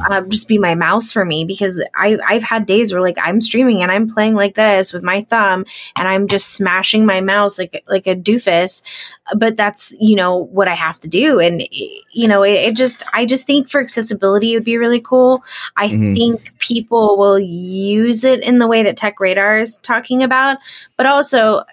um, 0.09 0.29
just 0.29 0.47
be 0.47 0.57
my 0.57 0.75
mouse 0.75 1.11
for 1.11 1.25
me 1.25 1.45
because 1.45 1.81
I 1.95 2.17
I've 2.27 2.43
had 2.43 2.65
days 2.65 2.91
where 2.91 3.01
like 3.01 3.17
I'm 3.21 3.41
streaming 3.41 3.81
and 3.81 3.91
I'm 3.91 4.07
playing 4.09 4.35
like 4.35 4.55
this 4.55 4.91
with 4.93 5.03
my 5.03 5.25
thumb 5.29 5.65
and 5.97 6.07
I'm 6.07 6.27
just 6.27 6.51
smashing 6.55 7.05
my 7.05 7.21
mouse 7.21 7.57
like 7.57 7.83
like 7.87 8.07
a 8.07 8.15
doofus, 8.15 8.83
but 9.37 9.55
that's 9.57 9.95
you 9.99 10.15
know 10.15 10.35
what 10.51 10.67
I 10.67 10.73
have 10.73 10.99
to 10.99 11.07
do 11.07 11.39
and 11.39 11.61
you 12.11 12.27
know 12.27 12.43
it, 12.43 12.51
it 12.53 12.75
just 12.75 13.03
I 13.13 13.25
just 13.25 13.45
think 13.47 13.69
for 13.69 13.81
accessibility 13.81 14.53
it 14.53 14.57
would 14.57 14.63
be 14.65 14.77
really 14.77 15.01
cool. 15.01 15.43
I 15.77 15.87
Mhm. 15.89 16.15
think 16.15 16.53
people 16.59 17.17
will 17.17 17.39
use 17.39 18.23
it 18.23 18.41
in 18.43 18.59
the 18.59 18.67
way 18.67 18.83
that 18.83 18.97
Tech 18.97 19.19
Radar 19.19 19.59
is 19.59 19.77
talking 19.77 20.23
about, 20.23 20.57
but 20.97 21.05
also 21.05 21.63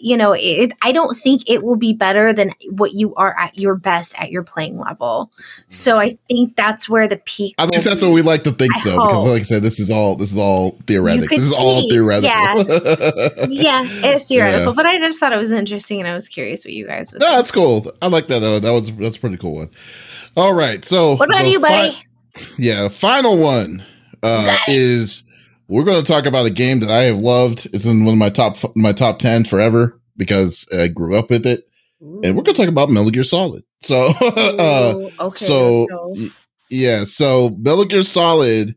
you 0.00 0.16
know 0.16 0.32
it, 0.36 0.72
I 0.82 0.92
don't 0.92 1.16
think 1.16 1.48
it 1.48 1.62
will 1.62 1.76
be 1.76 1.92
better 1.92 2.32
than 2.32 2.52
what 2.70 2.94
you 2.94 3.14
are 3.16 3.34
at 3.38 3.58
your 3.58 3.74
best 3.74 4.14
at 4.20 4.30
your 4.30 4.42
playing 4.42 4.78
level. 4.78 5.30
So 5.68 5.98
I 5.98 6.18
think 6.28 6.56
that's 6.56 6.88
where 6.88 7.08
the 7.08 7.16
peak. 7.18 7.54
i 7.58 7.64
will 7.64 7.70
that's 7.72 8.00
be. 8.00 8.06
what 8.06 8.14
we 8.14 8.22
like 8.22 8.42
to 8.44 8.52
think 8.52 8.74
I 8.76 8.80
so. 8.80 8.90
Because, 8.92 9.30
like 9.30 9.40
I 9.40 9.44
said, 9.44 9.62
this 9.62 9.80
is 9.80 9.90
all 9.90 10.16
this 10.16 10.32
is 10.32 10.38
all 10.38 10.72
theoretical 10.86 11.36
This 11.36 11.46
is 11.50 11.56
all 11.56 11.88
theoretical. 11.88 12.28
yeah, 13.48 13.82
it's 14.04 14.28
theoretical, 14.28 14.66
Yeah. 14.68 14.72
but 14.74 14.86
I 14.86 14.98
just 14.98 15.18
thought 15.20 15.32
it 15.32 15.36
was 15.36 15.52
interesting, 15.52 16.00
and 16.00 16.08
I 16.08 16.14
was 16.14 16.28
curious 16.28 16.64
what 16.64 16.72
you 16.74 16.86
guys 16.86 17.05
would. 17.12 17.20
No, 17.20 17.36
that's 17.36 17.52
cool. 17.52 17.90
I 18.02 18.08
like 18.08 18.26
that 18.28 18.40
though. 18.40 18.58
That 18.60 18.72
was 18.72 18.94
that's 18.96 19.16
a 19.16 19.20
pretty 19.20 19.36
cool 19.36 19.56
one. 19.56 19.70
All 20.36 20.54
right, 20.54 20.84
so 20.84 21.16
What 21.16 21.28
about 21.30 21.48
you, 21.48 21.60
buddy? 21.60 21.92
fi- 22.34 22.44
yeah, 22.58 22.88
final 22.88 23.38
one 23.38 23.82
uh, 24.22 24.56
is 24.68 25.26
we're 25.68 25.84
going 25.84 26.02
to 26.02 26.12
talk 26.12 26.26
about 26.26 26.46
a 26.46 26.50
game 26.50 26.80
that 26.80 26.90
I 26.90 27.02
have 27.04 27.16
loved. 27.16 27.66
It's 27.72 27.86
in 27.86 28.04
one 28.04 28.14
of 28.14 28.18
my 28.18 28.28
top 28.28 28.56
my 28.76 28.92
top 28.92 29.18
ten 29.18 29.44
forever 29.44 29.98
because 30.16 30.68
I 30.78 30.88
grew 30.88 31.16
up 31.16 31.30
with 31.30 31.46
it, 31.46 31.68
and 32.00 32.36
we're 32.36 32.42
going 32.42 32.54
to 32.54 32.60
talk 32.60 32.68
about 32.68 32.90
Metal 32.90 33.10
Gear 33.10 33.24
Solid. 33.24 33.64
So, 33.82 34.12
uh, 34.20 35.08
okay. 35.20 35.44
so 35.44 35.86
yeah, 36.70 37.04
so 37.04 37.50
Metal 37.58 37.84
Gear 37.84 38.02
Solid 38.02 38.76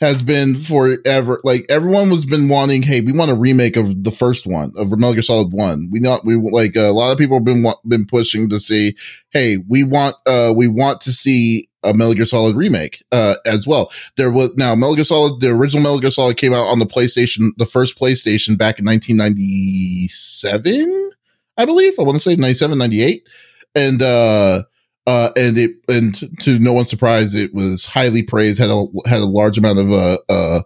has 0.00 0.22
been 0.22 0.56
forever. 0.56 1.40
Like 1.44 1.66
everyone 1.68 2.08
was 2.10 2.26
been 2.26 2.48
wanting, 2.48 2.82
hey, 2.82 3.00
we 3.00 3.12
want 3.12 3.30
a 3.30 3.34
remake 3.34 3.76
of 3.76 4.02
the 4.02 4.10
first 4.10 4.44
one 4.46 4.72
of 4.76 4.90
Metal 4.90 5.14
Gear 5.14 5.22
Solid 5.22 5.52
One. 5.52 5.88
We 5.90 6.00
not 6.00 6.24
we 6.24 6.34
like 6.36 6.74
a 6.76 6.92
lot 6.92 7.12
of 7.12 7.18
people 7.18 7.36
have 7.36 7.44
been 7.44 7.64
been 7.86 8.06
pushing 8.06 8.48
to 8.50 8.58
see, 8.58 8.96
hey, 9.30 9.58
we 9.68 9.84
want 9.84 10.16
uh 10.26 10.52
we 10.54 10.68
want 10.68 11.00
to 11.02 11.12
see 11.12 11.68
a 11.84 11.94
Metal 11.94 12.14
Gear 12.14 12.26
Solid 12.26 12.56
remake 12.56 13.04
uh 13.12 13.36
as 13.46 13.66
well. 13.66 13.92
There 14.16 14.32
was 14.32 14.54
now 14.56 14.74
Metal 14.74 14.96
Gear 14.96 15.04
Solid, 15.04 15.40
the 15.40 15.50
original 15.50 15.82
Metal 15.82 16.00
Gear 16.00 16.10
Solid 16.10 16.36
came 16.36 16.52
out 16.52 16.66
on 16.66 16.80
the 16.80 16.86
PlayStation, 16.86 17.50
the 17.56 17.66
first 17.66 17.98
PlayStation 17.98 18.58
back 18.58 18.80
in 18.80 18.84
1997, 18.84 21.10
I 21.56 21.64
believe. 21.64 21.94
I 22.00 22.02
want 22.02 22.16
to 22.16 22.20
say 22.20 22.34
97, 22.34 22.76
98. 22.76 23.28
And 23.76 24.02
uh 24.02 24.64
uh, 25.06 25.30
and 25.36 25.58
it, 25.58 25.70
and 25.88 26.14
to 26.40 26.58
no 26.58 26.72
one's 26.72 26.90
surprise, 26.90 27.34
it 27.34 27.52
was 27.54 27.84
highly 27.84 28.22
praised. 28.22 28.58
had 28.58 28.70
a 28.70 28.84
had 29.06 29.20
a 29.20 29.26
large 29.26 29.58
amount 29.58 29.78
of 29.78 29.90
uh, 29.90 30.18
uh 30.28 30.60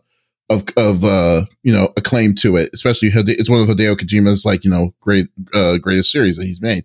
of 0.51 0.65
of 0.77 1.05
uh 1.05 1.43
you 1.63 1.73
know 1.73 1.93
acclaim 1.97 2.35
to 2.37 2.57
it. 2.57 2.71
Especially 2.73 3.11
it's 3.13 3.51
one 3.51 3.61
of 3.61 3.69
Hideo 3.69 3.97
Kojima's 3.97 4.45
like 4.45 4.65
you 4.65 4.71
know 4.71 4.95
great 5.01 5.29
uh 5.55 5.79
greatest 5.79 6.11
series 6.11 6.37
that 6.37 6.45
he's 6.45 6.61
made. 6.61 6.85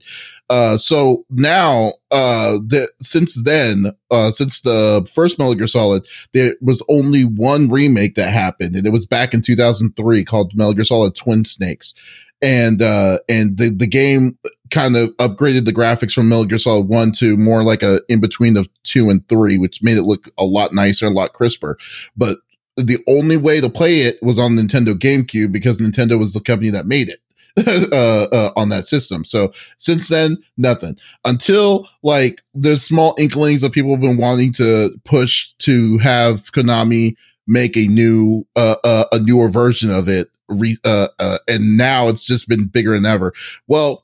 Uh, 0.49 0.77
so 0.77 1.25
now 1.29 1.93
uh 2.11 2.57
the 2.67 2.89
since 3.01 3.41
then 3.43 3.87
uh 4.11 4.31
since 4.31 4.61
the 4.61 5.07
first 5.13 5.39
Metal 5.39 5.55
Gear 5.55 5.67
Solid, 5.67 6.05
there 6.33 6.55
was 6.61 6.83
only 6.89 7.23
one 7.23 7.69
remake 7.69 8.15
that 8.15 8.31
happened, 8.31 8.75
and 8.75 8.85
it 8.85 8.91
was 8.91 9.05
back 9.05 9.33
in 9.33 9.41
2003 9.41 10.25
called 10.25 10.55
Metal 10.55 10.73
Gear 10.73 10.85
Solid 10.85 11.15
Twin 11.15 11.45
Snakes. 11.45 11.93
And 12.41 12.81
uh 12.81 13.19
and 13.29 13.57
the 13.57 13.69
the 13.69 13.87
game 13.87 14.37
kind 14.73 14.97
of 14.97 15.15
upgraded 15.17 15.65
the 15.65 15.71
graphics 15.71 16.13
from 16.13 16.27
Metal 16.27 16.45
Gear 16.45 16.57
Solid 16.57 16.87
1 16.87 17.11
to 17.13 17.37
more 17.37 17.63
like 17.63 17.83
a 17.83 18.01
in 18.09 18.19
between 18.19 18.57
of 18.57 18.67
2 18.83 19.09
and 19.09 19.27
3, 19.29 19.57
which 19.59 19.83
made 19.83 19.97
it 19.97 20.03
look 20.03 20.29
a 20.37 20.43
lot 20.43 20.73
nicer, 20.73 21.05
a 21.05 21.11
lot 21.11 21.33
crisper. 21.33 21.77
But 22.17 22.37
the 22.75 22.97
only 23.07 23.37
way 23.37 23.61
to 23.61 23.69
play 23.69 24.01
it 24.01 24.17
was 24.23 24.39
on 24.39 24.57
Nintendo 24.57 24.95
GameCube 24.95 25.51
because 25.53 25.79
Nintendo 25.79 26.17
was 26.17 26.33
the 26.33 26.41
company 26.41 26.71
that 26.71 26.87
made 26.87 27.07
it. 27.07 27.19
uh, 27.93 28.25
uh, 28.35 28.49
on 28.57 28.69
that 28.69 28.87
system. 28.87 29.23
So 29.23 29.53
since 29.77 30.07
then, 30.07 30.39
nothing 30.57 30.97
until 31.23 31.87
like 32.01 32.41
there's 32.55 32.81
small 32.81 33.13
inklings 33.19 33.61
that 33.61 33.73
people 33.73 33.91
have 33.91 34.01
been 34.01 34.17
wanting 34.17 34.53
to 34.53 34.89
push 35.05 35.53
to 35.59 35.99
have 35.99 36.51
Konami 36.51 37.13
make 37.45 37.77
a 37.77 37.85
new, 37.85 38.47
uh, 38.55 38.77
uh 38.83 39.05
a 39.11 39.19
newer 39.19 39.49
version 39.49 39.91
of 39.91 40.09
it. 40.09 40.29
Re, 40.49 40.77
uh, 40.83 41.09
uh, 41.19 41.37
and 41.47 41.77
now 41.77 42.07
it's 42.07 42.25
just 42.25 42.49
been 42.49 42.65
bigger 42.65 42.95
than 42.95 43.05
ever. 43.05 43.33
Well, 43.67 44.02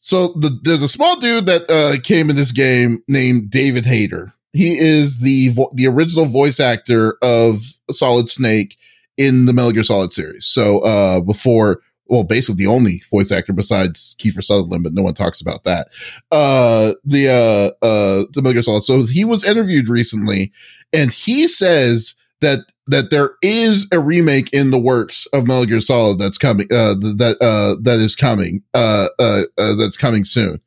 so 0.00 0.28
the, 0.28 0.58
there's 0.62 0.82
a 0.82 0.88
small 0.88 1.18
dude 1.20 1.46
that 1.46 1.70
uh, 1.70 2.00
came 2.02 2.30
in 2.30 2.36
this 2.36 2.52
game 2.52 3.02
named 3.06 3.50
David 3.50 3.84
Hayter. 3.86 4.32
He 4.52 4.78
is 4.78 5.18
the 5.20 5.48
vo- 5.48 5.70
the 5.74 5.86
original 5.86 6.24
voice 6.24 6.58
actor 6.58 7.16
of 7.22 7.62
Solid 7.90 8.28
Snake 8.28 8.76
in 9.16 9.44
the 9.44 9.52
Metal 9.52 9.72
Gear 9.72 9.84
Solid 9.84 10.12
series. 10.12 10.46
So 10.46 10.80
uh, 10.80 11.20
before, 11.20 11.82
well, 12.06 12.24
basically 12.24 12.64
the 12.64 12.70
only 12.70 13.02
voice 13.10 13.30
actor 13.30 13.52
besides 13.52 14.16
Kiefer 14.18 14.42
Sutherland, 14.42 14.82
but 14.82 14.94
no 14.94 15.02
one 15.02 15.14
talks 15.14 15.40
about 15.40 15.64
that. 15.64 15.88
Uh, 16.32 16.94
the 17.04 17.28
uh, 17.28 17.84
uh, 17.84 18.24
the 18.32 18.42
Metal 18.42 18.54
Gear 18.54 18.62
Solid. 18.62 18.82
So 18.82 19.04
he 19.04 19.24
was 19.24 19.44
interviewed 19.44 19.88
recently, 19.88 20.50
and 20.92 21.12
he 21.12 21.46
says 21.46 22.14
that 22.40 22.60
that 22.90 23.10
there 23.10 23.30
is 23.40 23.88
a 23.92 24.00
remake 24.00 24.52
in 24.52 24.72
the 24.72 24.78
works 24.78 25.26
of 25.32 25.46
Metal 25.46 25.64
Gear 25.64 25.80
Solid 25.80 26.18
that's 26.18 26.38
coming. 26.38 26.66
Uh, 26.72 26.94
that 26.94 27.36
uh, 27.40 27.80
that 27.82 28.00
is 28.00 28.16
coming. 28.16 28.62
Uh, 28.74 29.06
uh, 29.18 29.42
uh, 29.56 29.76
that's 29.76 29.96
coming 29.96 30.24
soon. 30.24 30.60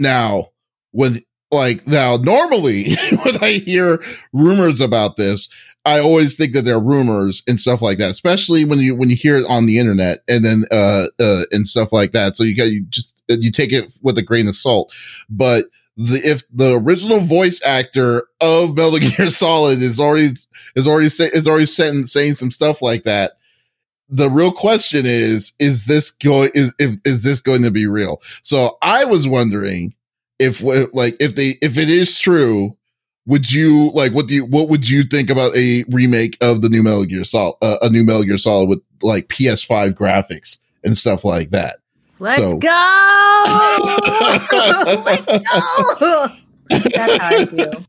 Now, 0.00 0.48
when 0.90 1.22
like 1.52 1.86
now, 1.86 2.16
normally 2.16 2.96
when 3.22 3.36
I 3.42 3.52
hear 3.64 4.02
rumors 4.32 4.80
about 4.80 5.16
this, 5.16 5.48
I 5.84 6.00
always 6.00 6.34
think 6.34 6.54
that 6.54 6.62
they're 6.62 6.80
rumors 6.80 7.44
and 7.46 7.60
stuff 7.60 7.82
like 7.82 7.98
that. 7.98 8.10
Especially 8.10 8.64
when 8.64 8.80
you 8.80 8.96
when 8.96 9.08
you 9.08 9.16
hear 9.16 9.38
it 9.38 9.46
on 9.48 9.66
the 9.66 9.78
internet 9.78 10.18
and 10.28 10.44
then 10.44 10.64
uh, 10.72 11.04
uh 11.20 11.42
and 11.52 11.68
stuff 11.68 11.92
like 11.92 12.10
that. 12.12 12.36
So 12.36 12.42
you 12.42 12.56
got 12.56 12.64
you 12.64 12.84
just 12.86 13.16
you 13.28 13.52
take 13.52 13.72
it 13.72 13.96
with 14.02 14.18
a 14.18 14.22
grain 14.22 14.48
of 14.48 14.56
salt. 14.56 14.92
But 15.30 15.66
the 15.96 16.20
if 16.28 16.42
the 16.52 16.74
original 16.74 17.20
voice 17.20 17.62
actor 17.64 18.24
of 18.40 18.74
Metal 18.74 18.98
Gear 19.16 19.30
Solid 19.30 19.78
is 19.78 20.00
already 20.00 20.34
is 20.74 20.88
already 20.88 21.08
say, 21.08 21.30
is 21.32 21.46
already 21.46 21.66
saying 21.66 22.06
saying 22.06 22.34
some 22.34 22.50
stuff 22.50 22.82
like 22.82 23.04
that. 23.04 23.32
The 24.08 24.30
real 24.30 24.52
question 24.52 25.02
is: 25.04 25.52
Is 25.58 25.86
this 25.86 26.10
going? 26.10 26.50
Is 26.54 26.74
if, 26.78 26.96
is 27.04 27.22
this 27.22 27.40
going 27.40 27.62
to 27.62 27.70
be 27.70 27.86
real? 27.86 28.22
So 28.42 28.78
I 28.82 29.04
was 29.04 29.28
wondering 29.28 29.94
if 30.38 30.62
like 30.62 31.16
if 31.20 31.34
they 31.34 31.58
if 31.60 31.76
it 31.76 31.90
is 31.90 32.18
true, 32.18 32.76
would 33.26 33.52
you 33.52 33.90
like 33.92 34.12
what 34.12 34.26
do 34.26 34.34
you 34.34 34.46
what 34.46 34.68
would 34.68 34.88
you 34.88 35.04
think 35.04 35.30
about 35.30 35.56
a 35.56 35.84
remake 35.88 36.36
of 36.40 36.62
the 36.62 36.68
new 36.68 36.82
Metal 36.82 37.04
Gear 37.04 37.24
Solid, 37.24 37.56
uh, 37.62 37.76
a 37.82 37.90
new 37.90 38.04
Metal 38.04 38.24
Gear 38.24 38.38
Solid 38.38 38.68
with 38.68 38.80
like 39.02 39.28
PS5 39.28 39.92
graphics 39.92 40.58
and 40.84 40.96
stuff 40.96 41.24
like 41.24 41.50
that? 41.50 41.78
Let's 42.18 42.40
so- 42.40 42.58
go. 42.58 42.68
Let's 45.04 46.00
go. 46.00 46.26
That's 46.70 47.16
how 47.16 47.28
I 47.28 47.46
feel. 47.46 47.86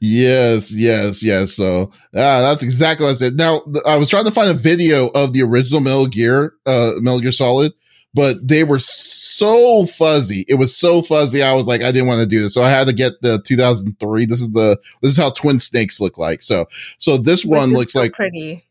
Yes, 0.00 0.72
yes, 0.74 1.22
yes. 1.22 1.52
So 1.54 1.90
ah, 2.14 2.40
that's 2.42 2.62
exactly 2.62 3.04
what 3.04 3.12
I 3.12 3.16
said. 3.16 3.34
Now 3.36 3.60
th- 3.60 3.84
I 3.86 3.96
was 3.96 4.08
trying 4.10 4.24
to 4.24 4.30
find 4.30 4.50
a 4.50 4.54
video 4.54 5.08
of 5.08 5.32
the 5.32 5.42
original 5.42 5.80
Metal 5.80 6.06
Gear, 6.06 6.54
uh, 6.66 6.92
Metal 6.98 7.20
Gear 7.20 7.32
Solid, 7.32 7.72
but 8.14 8.36
they 8.42 8.64
were 8.64 8.78
so 8.78 9.84
fuzzy. 9.86 10.44
It 10.48 10.54
was 10.54 10.76
so 10.76 11.02
fuzzy. 11.02 11.42
I 11.42 11.54
was 11.54 11.66
like, 11.66 11.82
I 11.82 11.92
didn't 11.92 12.08
want 12.08 12.20
to 12.20 12.26
do 12.26 12.40
this, 12.42 12.54
so 12.54 12.62
I 12.62 12.70
had 12.70 12.86
to 12.88 12.92
get 12.92 13.12
the 13.22 13.40
2003. 13.42 14.26
This 14.26 14.40
is 14.40 14.50
the 14.52 14.78
this 15.02 15.12
is 15.12 15.18
how 15.18 15.30
Twin 15.30 15.58
Snakes 15.58 16.00
look 16.00 16.18
like. 16.18 16.42
So 16.42 16.66
so 16.98 17.16
this 17.16 17.44
one 17.44 17.70
Which 17.70 17.72
is 17.72 17.78
looks 17.78 17.92
so 17.94 18.00
like 18.00 18.12
pretty. 18.12 18.64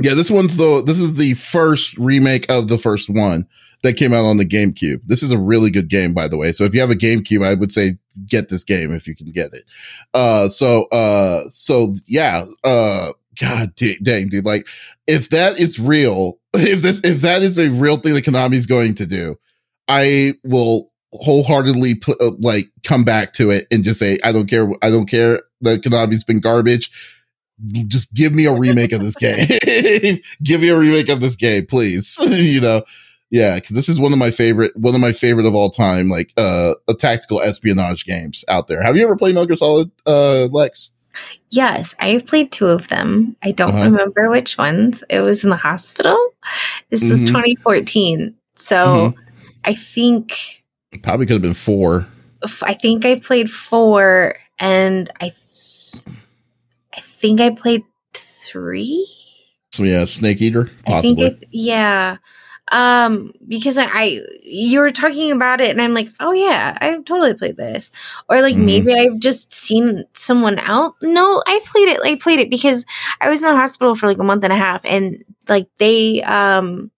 yeah, 0.00 0.14
this 0.14 0.30
one's 0.30 0.56
the 0.56 0.82
this 0.86 1.00
is 1.00 1.14
the 1.14 1.34
first 1.34 1.96
remake 1.98 2.50
of 2.50 2.68
the 2.68 2.78
first 2.78 3.08
one 3.10 3.46
that 3.82 3.96
came 3.96 4.12
out 4.12 4.24
on 4.24 4.36
the 4.36 4.44
GameCube. 4.44 5.00
This 5.06 5.22
is 5.22 5.30
a 5.30 5.38
really 5.38 5.70
good 5.70 5.88
game, 5.88 6.14
by 6.14 6.28
the 6.28 6.36
way. 6.36 6.52
So 6.52 6.64
if 6.64 6.74
you 6.74 6.80
have 6.80 6.90
a 6.90 6.94
GameCube, 6.94 7.44
I 7.44 7.54
would 7.54 7.72
say 7.72 7.98
get 8.26 8.48
this 8.48 8.64
game 8.64 8.92
if 8.94 9.06
you 9.06 9.14
can 9.14 9.30
get 9.30 9.52
it. 9.52 9.64
Uh, 10.14 10.48
so 10.48 10.86
uh, 10.86 11.44
so 11.52 11.94
yeah, 12.06 12.44
uh, 12.64 13.12
God 13.40 13.74
da- 13.76 13.98
dang, 14.02 14.28
dude, 14.28 14.44
like 14.44 14.66
if 15.06 15.30
that 15.30 15.58
is 15.58 15.78
real, 15.78 16.38
if 16.54 16.82
this 16.82 17.00
if 17.04 17.20
that 17.20 17.42
is 17.42 17.58
a 17.58 17.70
real 17.70 17.96
thing 17.96 18.14
that 18.14 18.24
Konami's 18.24 18.66
going 18.66 18.94
to 18.96 19.06
do, 19.06 19.38
I 19.86 20.34
will 20.44 20.90
wholeheartedly 21.12 21.94
put 21.94 22.20
uh, 22.20 22.32
like 22.38 22.66
come 22.84 23.04
back 23.04 23.32
to 23.34 23.50
it 23.50 23.66
and 23.70 23.84
just 23.84 24.00
say 24.00 24.18
I 24.24 24.32
don't 24.32 24.48
care. 24.48 24.68
I 24.82 24.90
don't 24.90 25.06
care 25.06 25.40
that 25.60 25.82
Konami's 25.82 26.24
been 26.24 26.40
garbage 26.40 26.90
just 27.88 28.14
give 28.14 28.32
me 28.32 28.46
a 28.46 28.54
remake 28.54 28.92
of 28.92 29.00
this 29.00 29.16
game. 29.16 29.46
give 30.42 30.60
me 30.60 30.68
a 30.68 30.78
remake 30.78 31.08
of 31.08 31.20
this 31.20 31.36
game, 31.36 31.66
please. 31.66 32.16
you 32.30 32.60
know, 32.60 32.82
Yeah, 33.30 33.56
because 33.56 33.76
this 33.76 33.88
is 33.88 34.00
one 34.00 34.12
of 34.12 34.18
my 34.18 34.30
favorite, 34.30 34.74
one 34.76 34.94
of 34.94 35.00
my 35.00 35.12
favorite 35.12 35.44
of 35.46 35.54
all 35.54 35.68
time, 35.70 36.08
like 36.08 36.32
uh, 36.38 36.72
a 36.88 36.94
tactical 36.94 37.40
espionage 37.42 38.04
games 38.06 38.44
out 38.48 38.68
there. 38.68 38.82
Have 38.82 38.96
you 38.96 39.04
ever 39.04 39.16
played 39.16 39.34
Metal 39.34 39.46
Gear 39.46 39.56
Solid, 39.56 39.90
uh, 40.06 40.46
Lex? 40.46 40.92
Yes, 41.50 41.94
I've 41.98 42.26
played 42.26 42.52
two 42.52 42.66
of 42.68 42.88
them. 42.88 43.36
I 43.42 43.50
don't 43.50 43.70
Uh-huh. 43.74 43.84
remember 43.84 44.30
which 44.30 44.56
ones. 44.56 45.02
It 45.10 45.20
was 45.20 45.44
in 45.44 45.50
the 45.50 45.56
hospital. 45.56 46.16
This 46.90 47.10
was 47.10 47.24
Mhm. 47.24 47.28
2014. 47.28 48.34
So 48.54 48.76
Mm-hmm. 49.16 49.20
I 49.64 49.74
think 49.74 50.62
Probably 51.02 51.26
could 51.26 51.34
have 51.34 51.42
been 51.42 51.54
four. 51.54 52.06
I 52.62 52.72
think 52.72 53.04
I 53.04 53.18
played 53.20 53.50
four, 53.50 54.36
and 54.58 55.10
I 55.20 55.30
th- 55.30 56.02
I 56.96 57.00
think 57.00 57.40
I 57.40 57.50
played 57.50 57.82
three. 58.14 59.06
So 59.72 59.82
yeah, 59.82 60.04
Snake 60.06 60.40
Eater, 60.40 60.70
I 60.86 61.00
think 61.02 61.18
possibly. 61.18 61.26
I 61.26 61.28
th- 61.30 61.42
yeah. 61.50 62.16
Um, 62.72 63.32
because 63.46 63.78
I, 63.78 63.86
I 63.86 64.20
you 64.42 64.80
were 64.80 64.90
talking 64.90 65.32
about 65.32 65.60
it, 65.60 65.70
and 65.70 65.80
I'm 65.80 65.94
like, 65.94 66.08
oh 66.20 66.32
yeah, 66.32 66.76
i've 66.80 67.04
totally 67.04 67.34
played 67.34 67.56
this, 67.56 67.90
or 68.28 68.40
like 68.42 68.56
Mhm. 68.56 68.64
maybe 68.64 68.94
I've 68.94 69.18
just 69.20 69.52
seen 69.52 70.04
someone 70.14 70.58
else. 70.58 70.94
No, 71.02 71.42
I 71.46 71.60
played 71.66 71.88
it. 71.88 72.00
I 72.04 72.16
played 72.16 72.40
it 72.40 72.50
because 72.50 72.84
I 73.20 73.28
was 73.30 73.42
in 73.42 73.48
the 73.50 73.56
hospital 73.56 73.94
for 73.94 74.06
like 74.06 74.18
a 74.18 74.24
month 74.24 74.44
and 74.44 74.52
a 74.52 74.56
half, 74.56 74.84
and 74.84 75.24
like 75.48 75.68
they 75.78 76.22
um 76.22 76.90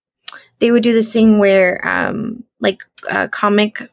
they 0.59 0.71
would 0.71 0.83
do 0.83 0.93
this 0.93 1.11
thing 1.13 1.39
where 1.39 1.85
um 1.87 2.43
like 2.59 2.83
uh, 3.09 3.27
comic 3.29 3.89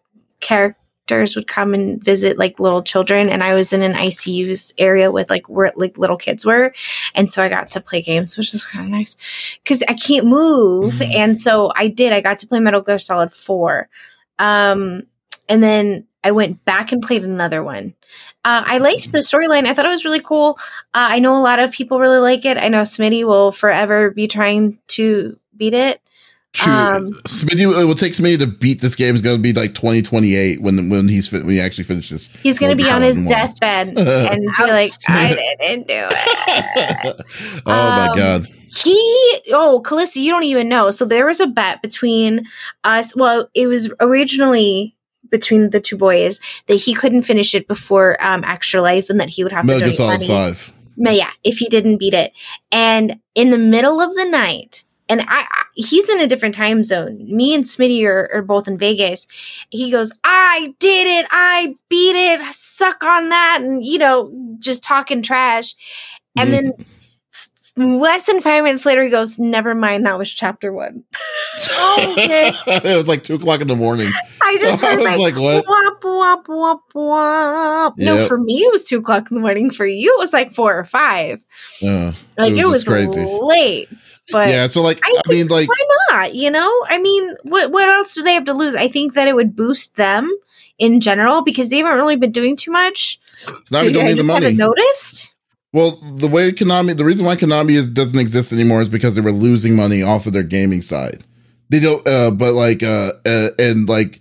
characters 1.09 1.35
would 1.37 1.47
come 1.47 1.75
and 1.75 2.03
visit 2.05 2.39
like 2.39 2.61
little 2.61 2.83
children 2.83 3.29
and 3.31 3.43
i 3.43 3.55
was 3.55 3.73
in 3.73 3.83
an 3.83 3.95
icu's 3.95 4.75
area 4.79 5.11
with 5.11 5.31
like 5.31 5.49
where 5.49 5.73
like 5.77 5.97
little 5.99 6.17
kids 6.17 6.45
were 6.45 6.73
and 7.15 7.31
so 7.31 7.43
i 7.43 7.49
got 7.49 7.69
to 7.69 7.81
play 7.81 8.03
games 8.03 8.37
which 8.37 8.53
is 8.55 8.65
kind 8.65 8.85
of 8.85 8.91
nice 8.91 9.17
because 9.63 9.83
i 9.89 9.95
can't 9.95 10.27
move 10.27 10.93
Mhm. 10.95 11.15
and 11.15 11.39
so 11.39 11.73
i 11.77 11.89
did 11.89 12.13
i 12.13 12.21
got 12.21 12.39
to 12.39 12.47
play 12.47 12.61
metal 12.61 12.83
gear 12.83 12.99
solid 12.99 13.33
4 13.33 13.89
um 14.39 15.03
and 15.49 15.63
then 15.63 16.07
i 16.25 16.31
went 16.31 16.65
back 16.65 16.93
and 16.93 17.03
played 17.03 17.25
another 17.25 17.63
one 17.63 17.95
uh, 18.45 18.63
I 18.65 18.79
liked 18.79 19.13
the 19.13 19.19
storyline. 19.19 19.67
I 19.67 19.75
thought 19.75 19.85
it 19.85 19.91
was 19.91 20.05
really 20.07 20.21
cool. 20.21 20.57
Uh, 20.95 21.11
I 21.11 21.19
know 21.19 21.37
a 21.37 21.43
lot 21.43 21.59
of 21.59 21.73
people 21.73 21.99
really 21.99 22.19
like 22.21 22.45
it. 22.47 22.57
I 22.57 22.69
know 22.69 22.81
Smitty 22.83 23.25
will 23.25 23.53
forever 23.53 24.11
be 24.11 24.27
trying 24.29 24.79
to 24.89 25.37
beat 25.57 25.75
it. 25.75 26.01
Shoot, 26.55 26.71
Um, 26.71 27.11
Smitty, 27.27 27.61
it 27.81 27.85
will 27.85 27.95
take 27.95 28.15
Smitty 28.15 28.39
to 28.39 28.47
beat 28.47 28.81
this 28.81 28.97
game 28.97 29.15
is 29.15 29.23
going 29.23 29.37
to 29.37 29.43
be 29.43 29.53
like 29.53 29.75
2028 29.75 30.63
when 30.63 30.89
when 30.89 31.07
he's 31.09 31.29
fin- 31.29 31.45
when 31.45 31.55
he 31.55 31.61
actually 31.61 31.85
finishes. 31.85 32.31
He's 32.43 32.59
going 32.59 32.77
to 32.77 32.83
be 32.83 32.91
on 32.91 33.03
his 33.03 33.19
one. 33.19 33.29
deathbed 33.29 33.89
and 33.99 34.41
be 34.41 34.63
like, 34.73 34.91
I 35.09 35.55
didn't 35.61 35.89
do 35.89 35.95
it. 36.11 37.27
oh 37.67 37.73
my 37.73 38.09
Um, 38.09 38.17
god! 38.17 38.49
He, 38.83 39.41
oh, 39.53 39.83
Kallista, 39.85 40.17
you 40.17 40.31
don't 40.31 40.45
even 40.45 40.69
know. 40.69 40.91
So 40.91 41.05
there 41.05 41.27
was 41.27 41.41
a 41.41 41.47
bet 41.47 41.81
between 41.83 42.45
us. 42.85 43.15
Well, 43.15 43.49
it 43.55 43.67
was 43.67 43.93
originally 44.01 44.95
between 45.31 45.71
the 45.71 45.81
two 45.81 45.97
boys 45.99 46.41
that 46.67 46.77
he 46.77 46.95
couldn't 46.95 47.23
finish 47.23 47.55
it 47.55 47.69
before 47.69 48.17
um, 48.25 48.43
Extra 48.45 48.81
Life 48.81 49.11
and 49.11 49.21
that 49.21 49.29
he 49.29 49.43
would 49.43 49.53
have 49.53 49.65
Metal 49.67 49.81
to 49.81 49.87
Gear 49.87 49.95
donate 49.95 49.97
Solid 49.97 50.21
money. 50.21 50.53
Five. 50.55 50.73
No, 50.97 51.11
yeah, 51.11 51.31
if 51.45 51.59
he 51.59 51.69
didn't 51.69 51.99
beat 51.99 52.15
it. 52.15 52.33
And 52.73 53.21
in 53.35 53.51
the 53.51 53.59
middle 53.59 54.01
of 54.01 54.15
the 54.15 54.25
night, 54.25 54.85
and 55.09 55.23
I, 55.23 55.47
I 55.51 55.65
he's 55.75 56.09
in 56.11 56.21
a 56.21 56.27
different 56.27 56.55
time 56.55 56.83
zone. 56.85 57.19
Me 57.35 57.55
and 57.55 57.65
Smitty 57.65 58.05
are, 58.05 58.29
are 58.35 58.43
both 58.43 58.67
in 58.69 58.79
Vegas. 58.79 59.27
He 59.71 59.91
goes, 59.91 60.13
I 60.25 60.75
did 60.81 61.07
it, 61.07 61.27
I 61.31 61.75
beat 61.89 62.17
it, 62.17 62.41
suck 62.55 63.03
on 63.05 63.29
that, 63.31 63.61
and 63.63 63.85
you 63.85 63.99
know, 63.99 64.33
just 64.59 64.83
talking 64.83 65.23
trash. 65.23 65.75
And 66.37 66.49
Mhm. 66.49 66.53
then 66.53 66.73
f- 67.33 67.73
less 67.77 68.27
than 68.27 68.41
five 68.41 68.65
minutes 68.65 68.85
later, 68.87 69.03
he 69.05 69.11
goes, 69.11 69.39
Never 69.39 69.75
mind, 69.75 70.07
that 70.07 70.19
was 70.19 70.31
chapter 70.33 70.73
one. 70.73 71.05
Oh, 71.71 72.15
okay. 72.19 72.53
it 72.67 72.97
was 72.97 73.09
like 73.09 73.23
two 73.23 73.35
o'clock 73.37 73.61
in 73.61 73.69
the 73.69 73.77
morning. 73.77 74.11
I 74.43 74.59
just 74.61 74.79
So 74.81 74.87
I 74.91 74.97
was 74.97 75.05
like, 75.05 75.19
like, 75.19 75.37
what? 75.37 75.65
wop 75.67 76.05
wop 76.05 76.49
wop 76.49 76.83
wop. 76.95 77.95
No, 77.99 78.27
for 78.27 78.39
me 78.39 78.55
it 78.61 78.73
was 78.73 78.85
two 78.85 78.99
o'clock 78.99 79.31
in 79.31 79.35
the 79.37 79.41
morning. 79.41 79.71
For 79.71 79.87
you, 79.87 80.15
it 80.15 80.19
was 80.19 80.33
like 80.33 80.53
four 80.53 80.77
or 80.79 80.85
five. 80.85 81.45
Uh, 81.83 82.13
Like 82.37 82.53
It 82.53 82.59
it 82.59 82.67
was 82.67 82.87
was, 82.87 82.89
crazy. 82.89 83.27
late. 83.43 83.89
But 84.31 84.49
yeah, 84.49 84.67
so 84.67 84.83
like 84.83 85.01
I, 85.05 85.21
I, 85.27 85.29
mean, 85.31 85.47
like 85.47 85.69
why 85.69 85.87
not? 86.11 86.35
You 86.35 86.51
know, 86.51 86.73
I 86.89 86.99
mean, 86.99 87.35
what 87.43 87.71
what 87.71 87.89
else 87.89 88.15
do 88.15 88.23
they 88.23 88.35
have 88.35 88.45
to 88.45 88.55
lose? 88.55 88.75
I 88.75 88.89
think 88.89 89.15
that 89.15 89.29
it 89.29 89.35
would 89.35 89.57
boost 89.57 89.97
them 89.97 90.31
in 90.79 91.01
general 91.01 91.43
because 91.43 91.71
they 91.71 91.79
haven't 91.79 91.97
really 91.97 92.17
been 92.17 92.33
doing 92.33 92.57
too 92.57 92.71
much. 92.71 93.21
don't 93.93 93.97
I 93.97 94.09
need 94.09 94.19
the 94.19 94.25
money. 94.25 94.53
noticed. 94.53 95.35
Well, 95.73 95.93
the 96.17 96.29
way 96.29 96.51
Konami, 96.51 96.97
the 96.97 97.05
reason 97.05 97.27
why 97.27 97.37
Konami 97.37 97.73
is, 97.73 97.91
doesn't 97.91 98.19
exist 98.19 98.53
anymore 98.53 98.81
is 98.81 98.89
because 98.89 99.15
they 99.15 99.21
were 99.21 99.33
losing 99.33 99.77
money 99.77 100.03
off 100.03 100.27
of 100.27 100.33
their 100.33 100.43
gaming 100.43 100.81
side. 100.81 101.25
They 101.69 101.81
don't, 101.81 102.07
uh, 102.09 102.31
but 102.31 102.55
like, 102.55 102.83
uh, 102.83 103.13
uh, 103.27 103.49
and 103.59 103.87
like, 103.87 104.21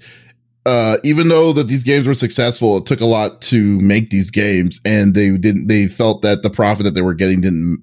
uh, 0.65 0.97
even 1.05 1.29
though 1.29 1.53
that 1.53 1.67
these 1.67 1.85
games 1.85 2.05
were 2.05 2.13
successful, 2.13 2.77
it 2.77 2.85
took 2.85 2.99
a 2.99 3.05
lot 3.05 3.39
to 3.39 3.79
make 3.79 4.09
these 4.09 4.29
games, 4.29 4.81
and 4.83 5.15
they 5.15 5.37
didn't. 5.37 5.67
They 5.67 5.87
felt 5.87 6.21
that 6.23 6.43
the 6.43 6.49
profit 6.49 6.83
that 6.83 6.93
they 6.93 7.01
were 7.01 7.13
getting 7.13 7.39
didn't 7.39 7.81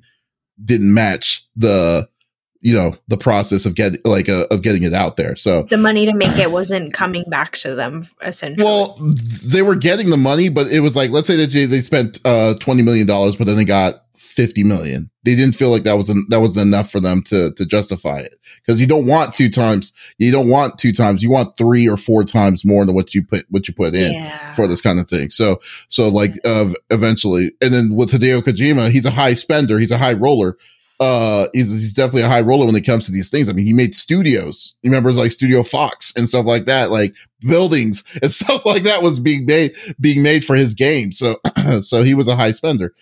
didn't 0.63 0.93
match 0.93 1.49
the, 1.57 2.07
you 2.65 2.75
know, 2.75 2.97
the 3.09 3.19
process 3.19 3.67
of 3.67 3.75
getting 3.75 4.01
like 4.07 4.27
uh, 4.31 4.47
of 4.51 4.63
getting 4.63 4.85
it 4.85 4.95
out 4.95 5.19
there. 5.19 5.37
So 5.37 5.65
The 5.65 5.77
money 5.77 6.07
to 6.07 6.15
make 6.15 6.39
it 6.39 6.51
wasn't 6.51 6.95
coming 6.95 7.25
back 7.29 7.53
to 7.59 7.75
them 7.75 8.07
essentially. 8.23 8.65
Well, 8.65 8.97
they 9.45 9.61
were 9.61 9.75
getting 9.75 10.09
the 10.09 10.17
money, 10.17 10.49
but 10.49 10.69
it 10.69 10.81
was 10.81 10.97
like, 10.97 11.11
let's 11.11 11.27
say 11.27 11.37
that 11.37 11.53
they 11.53 11.67
they 11.67 11.83
spent 11.83 12.19
uh 12.25 12.55
twenty 12.61 12.83
million 12.83 13.07
dollars, 13.07 13.37
but 13.37 13.47
then 13.47 13.57
they 13.57 13.67
got 13.67 14.07
fifty 14.15 14.65
million. 14.65 15.11
They 15.25 15.37
didn't 15.37 15.57
feel 15.57 15.71
like 15.71 15.83
that 15.83 15.99
was 15.99 16.07
that 16.31 16.41
was 16.41 16.57
enough 16.57 16.91
for 16.91 17.01
them 17.01 17.21
to 17.25 17.53
to 17.53 17.67
justify 17.67 18.21
it 18.21 18.35
because 18.65 18.81
you 18.81 18.87
don't 18.87 19.05
want 19.05 19.35
two 19.35 19.51
times. 19.51 19.93
You 20.17 20.33
don't 20.33 20.49
want 20.49 20.79
two 20.79 20.93
times. 20.93 21.23
You 21.23 21.31
want 21.31 21.59
three 21.59 21.87
or 21.87 21.99
four 21.99 22.25
times 22.25 22.65
more 22.65 22.87
than 22.87 22.95
what 22.95 23.15
you 23.15 23.23
put 23.23 23.45
what 23.51 23.69
you 23.69 23.75
put 23.75 23.95
in 23.95 24.15
yeah. 24.15 24.53
for 24.53 24.67
this 24.67 24.81
kind 24.81 24.99
of 24.99 25.07
thing. 25.07 25.29
So 25.29 25.61
so 25.91 26.09
like 26.09 26.33
uh, 26.47 26.71
eventually, 26.89 27.53
and 27.61 27.75
then 27.75 27.95
with 27.95 28.11
Hideo 28.11 28.41
Kojima, 28.41 28.91
he's 28.91 29.05
a 29.05 29.11
high 29.11 29.35
spender. 29.35 29.79
He's 29.79 29.93
a 29.93 29.99
high 29.99 30.15
roller. 30.15 30.57
Uh, 31.01 31.47
he's, 31.53 31.71
he's 31.71 31.93
definitely 31.93 32.23
a 32.23 32.29
high 32.29 32.41
roller 32.41 32.67
when 32.67 32.77
it 32.77 32.83
comes 32.83 33.07
to 33.07 33.13
these 33.13 33.29
things. 33.29 33.49
I 33.49 33.53
mean, 33.53 33.67
he 33.67 33.73
made 33.73 33.95
studios. 33.95 34.77
He 34.83 34.89
remembers 34.89 35.19
like 35.19 35.33
Studio 35.33 35.65
Fox 35.65 36.15
and 36.17 36.29
stuff 36.29 36.47
like 36.47 36.67
that, 36.67 36.91
like 36.91 37.15
buildings 37.41 38.05
and 38.23 38.33
stuff 38.33 38.65
like 38.65 38.85
that 38.85 39.03
was 39.03 39.19
being 39.19 39.47
made 39.47 39.75
being 40.01 40.23
made 40.23 40.45
for 40.45 40.55
his 40.55 40.75
game. 40.75 41.13
So 41.13 41.37
so 41.81 42.05
he 42.05 42.15
was 42.15 42.29
a 42.29 42.37
high 42.37 42.53
spender. 42.53 42.95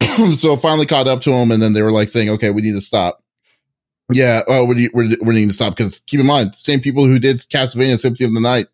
so 0.34 0.56
finally 0.56 0.86
caught 0.86 1.08
up 1.08 1.20
to 1.22 1.32
him, 1.32 1.50
and 1.50 1.62
then 1.62 1.72
they 1.72 1.82
were 1.82 1.92
like 1.92 2.08
saying, 2.08 2.28
"Okay, 2.30 2.50
we 2.50 2.62
need 2.62 2.74
to 2.74 2.80
stop." 2.80 3.22
Yeah, 4.10 4.42
oh, 4.48 4.64
we 4.64 4.88
we're, 4.92 5.16
we 5.22 5.34
need 5.34 5.48
to 5.48 5.52
stop 5.52 5.76
because 5.76 6.00
keep 6.00 6.20
in 6.20 6.26
mind, 6.26 6.54
same 6.54 6.80
people 6.80 7.06
who 7.06 7.18
did 7.18 7.38
Castlevania 7.38 7.98
Symphony 7.98 8.26
of 8.26 8.34
the 8.34 8.40
Night, 8.40 8.66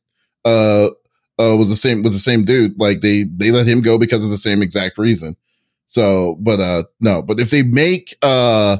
uh, 0.45 0.87
uh, 1.39 1.57
was 1.57 1.68
the 1.68 1.76
same 1.76 2.03
was 2.03 2.12
the 2.12 2.18
same 2.18 2.45
dude. 2.45 2.79
Like 2.79 3.01
they 3.01 3.24
they 3.24 3.51
let 3.51 3.66
him 3.66 3.81
go 3.81 3.99
because 3.99 4.24
of 4.24 4.31
the 4.31 4.39
same 4.39 4.62
exact 4.62 4.99
reason. 4.99 5.37
So, 5.89 6.36
but 6.41 6.61
uh, 6.61 6.84
no, 7.01 7.22
but 7.22 7.41
if 7.41 7.51
they 7.51 7.62
make 7.62 8.16
uh 8.22 8.76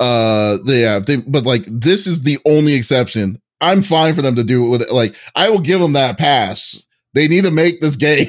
uh 0.00 0.56
they 0.66 0.80
have 0.80 1.06
they 1.06 1.16
but 1.16 1.44
like 1.44 1.64
this 1.66 2.06
is 2.06 2.22
the 2.22 2.38
only 2.46 2.74
exception. 2.74 3.40
I'm 3.60 3.82
fine 3.82 4.14
for 4.14 4.22
them 4.22 4.34
to 4.36 4.44
do 4.44 4.66
it 4.66 4.70
with 4.70 4.90
like 4.90 5.14
I 5.34 5.48
will 5.50 5.60
give 5.60 5.80
them 5.80 5.92
that 5.94 6.18
pass. 6.18 6.84
They 7.14 7.28
need 7.28 7.44
to 7.44 7.50
make 7.50 7.80
this 7.80 7.96
game. 7.96 8.26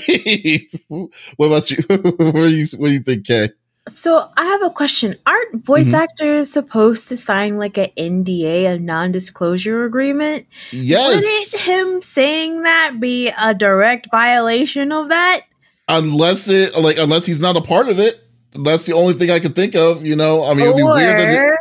what 1.35 1.47
about 1.47 1.71
you? 1.71 1.77
what 1.89 2.33
do 2.33 2.55
you 2.55 2.65
what 2.77 2.87
do 2.87 2.93
you 2.93 2.99
think, 3.01 3.25
Kay? 3.25 3.49
So 3.89 4.29
I 4.37 4.43
have 4.45 4.63
a 4.63 4.69
question. 4.69 5.15
Aren't 5.25 5.63
voice 5.65 5.89
Mhm. 5.89 5.99
actors 5.99 6.51
supposed 6.51 7.07
to 7.09 7.15
sign 7.17 7.57
like 7.57 7.77
an 7.77 7.87
NDA, 7.97 8.65
a 8.65 8.77
non-disclosure 8.79 9.85
agreement? 9.85 10.45
Yes. 10.71 11.15
Wouldn't 11.15 11.63
him 11.65 12.01
saying 12.01 12.63
that 12.63 12.97
be 12.99 13.29
a 13.41 13.53
direct 13.53 14.09
violation 14.11 14.91
of 14.91 15.07
that? 15.09 15.41
Unless 15.87 16.47
it 16.47 16.75
like 16.77 16.97
unless 16.97 17.25
he's 17.25 17.41
not 17.41 17.55
a 17.57 17.61
part 17.61 17.89
of 17.89 17.99
it. 17.99 18.21
That's 18.53 18.85
the 18.85 18.93
only 18.93 19.13
thing 19.13 19.29
I 19.29 19.39
could 19.39 19.55
think 19.55 19.75
of. 19.75 20.05
You 20.05 20.15
know, 20.15 20.43
I 20.45 20.53
mean, 20.53 20.63
it'd 20.65 20.77
be 20.77 20.83
weird. 20.83 21.19
That 21.19 21.37
Or 21.37 21.57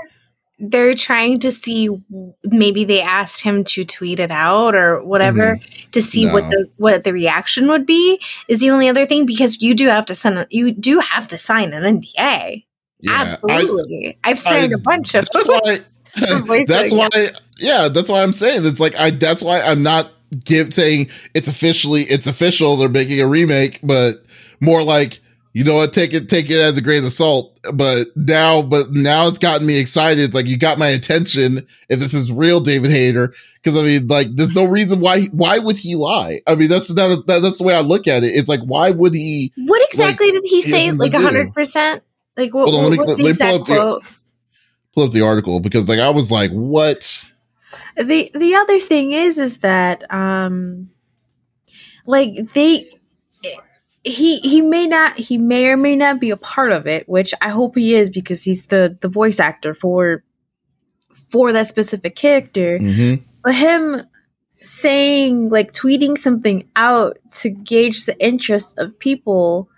they're 0.59 0.95
trying 0.95 1.39
to 1.41 1.53
see 1.53 1.91
maybe 2.45 2.85
they 2.85 3.03
asked 3.03 3.43
him 3.43 3.63
to 3.65 3.85
tweet 3.85 4.19
it 4.21 4.31
out 4.31 4.75
or 4.75 5.05
whatever 5.05 5.59
to 5.93 6.01
see 6.01 6.27
what 6.27 6.45
Mm-hmm. 6.45 6.51
The 6.51 6.69
what 6.77 7.05
the 7.05 7.13
reaction 7.13 7.69
would 7.69 7.85
be 7.85 8.21
is 8.49 8.61
the 8.61 8.71
only 8.71 8.89
other 8.89 9.05
thing 9.05 9.27
because 9.27 9.61
you 9.61 9.75
do 9.75 9.89
have 9.89 10.07
to 10.07 10.15
send 10.15 10.39
a, 10.39 10.47
you 10.51 10.73
do 10.73 11.01
have 11.01 11.29
to 11.29 11.37
sign 11.39 11.75
an 11.75 11.83
NDA. 12.01 12.65
yeah, 13.01 13.37
Absolutely. 13.43 14.17
I, 14.25 14.29
have 14.29 14.41
signed 14.41 14.73
I- 14.73 14.77
a 14.77 14.79
bunch 14.79 15.15
of 15.15 15.27
that's 15.33 15.47
why 15.49 15.79
that's 16.67 16.93
why 16.93 17.09
yeah 17.59 17.89
that's 17.89 18.09
why 18.09 18.23
i'm 18.23 18.33
saying 18.33 18.65
it's 18.65 18.81
like 18.81 18.97
i 18.97 19.11
that's 19.11 19.43
why 19.43 19.61
i'm 19.61 19.83
not 19.83 20.11
give 20.45 20.75
saying 20.75 21.09
it's 21.35 21.49
officially 21.49 22.03
it's 22.03 22.27
official 22.27 22.77
they're 22.77 22.89
making 22.89 23.21
a 23.21 23.27
remake 23.27 23.79
but 23.83 24.17
more 24.61 24.83
like 24.83 25.21
you 25.53 25.63
know 25.65 25.75
what 25.77 25.93
take 25.93 26.13
it 26.13 26.29
take 26.29 26.51
it 26.51 26.59
as 26.59 26.77
a 26.77 26.83
grain 26.83 27.05
of 27.05 27.13
salt 27.13 27.57
but 27.73 28.09
now 28.17 28.61
but 28.61 28.91
now 28.93 29.27
it's 29.29 29.39
gotten 29.39 29.67
me 29.67 29.79
excited 29.79 30.23
it's 30.23 30.35
like 30.35 30.47
you 30.47 30.57
got 30.59 30.79
my 30.79 30.89
attention 30.89 31.67
if 31.89 31.99
this 32.01 32.13
is 32.13 32.31
real 32.33 32.61
david 32.61 32.91
hayter 32.91 33.33
because 33.63 33.79
i 33.79 33.83
mean 33.85 34.07
like 34.09 34.27
there's 34.35 34.55
no 34.55 34.65
reason 34.65 35.01
why 35.01 35.23
why 35.27 35.59
would 35.59 35.77
he 35.77 35.95
lie 35.95 36.41
i 36.47 36.55
mean 36.55 36.69
that's 36.69 36.93
not 36.93 37.25
that, 37.27 37.41
that's 37.41 37.59
the 37.59 37.65
way 37.65 37.75
i 37.75 37.81
look 37.81 38.07
at 38.09 38.25
it 38.25 38.29
it's 38.35 38.49
like 38.49 38.61
why 38.61 38.91
would 38.91 39.15
he 39.15 39.53
What 39.57 39.83
exactly 39.89 40.31
did 40.33 40.43
he 40.45 40.61
say? 40.61 40.91
Like 40.93 41.13
do. 41.13 41.23
hundred 41.23 41.55
percent? 41.55 42.03
Like 42.37 42.53
what, 42.53 42.69
Hold 42.69 42.75
on, 42.75 42.83
let 42.83 42.93
me- 42.93 42.99
what's 42.99 43.11
let 43.11 43.17
the 43.19 43.23
me 43.23 43.29
pull 43.29 43.31
exact 43.31 43.61
up 43.61 43.67
the- 43.67 43.75
quote? 43.75 44.03
pull 44.95 45.05
up 45.05 45.11
the 45.13 45.23
article 45.23 45.61
because 45.61 45.89
like 45.89 45.99
i 46.01 46.11
was 46.11 46.31
like 46.33 46.51
what 46.51 47.25
the 47.97 48.31
the 48.35 48.55
other 48.55 48.81
thing 48.81 49.13
is 49.13 49.39
is 49.39 49.59
that 49.59 50.05
um 50.13 50.91
like 52.07 52.53
they 52.53 52.91
he 54.05 54.39
he 54.41 54.61
may 54.61 54.87
not 54.87 55.17
he 55.19 55.37
may 55.39 55.67
or 55.67 55.77
may 55.77 55.97
not 55.97 56.21
be 56.21 56.31
a 56.31 56.37
part 56.37 56.71
of 56.73 56.87
it 56.87 57.09
which 57.09 57.35
i 57.41 57.49
hope 57.49 57.75
he 57.77 57.95
is 57.95 58.09
because 58.11 58.45
he's 58.45 58.67
the 58.67 58.97
the 59.01 59.09
voice 59.09 59.41
actor 59.41 59.75
for 59.75 60.23
for 61.13 61.53
that 61.53 61.67
specific 61.67 62.15
character 62.15 62.79
Mm-hmm. 62.79 63.25
but 63.43 63.55
him 63.55 64.03
saying 64.61 65.49
like 65.49 65.73
tweeting 65.73 66.17
something 66.17 66.69
out 66.77 67.19
to 67.31 67.51
gauge 67.51 68.05
the 68.05 68.17
interest 68.25 68.79
of 68.79 68.99
people 68.99 69.69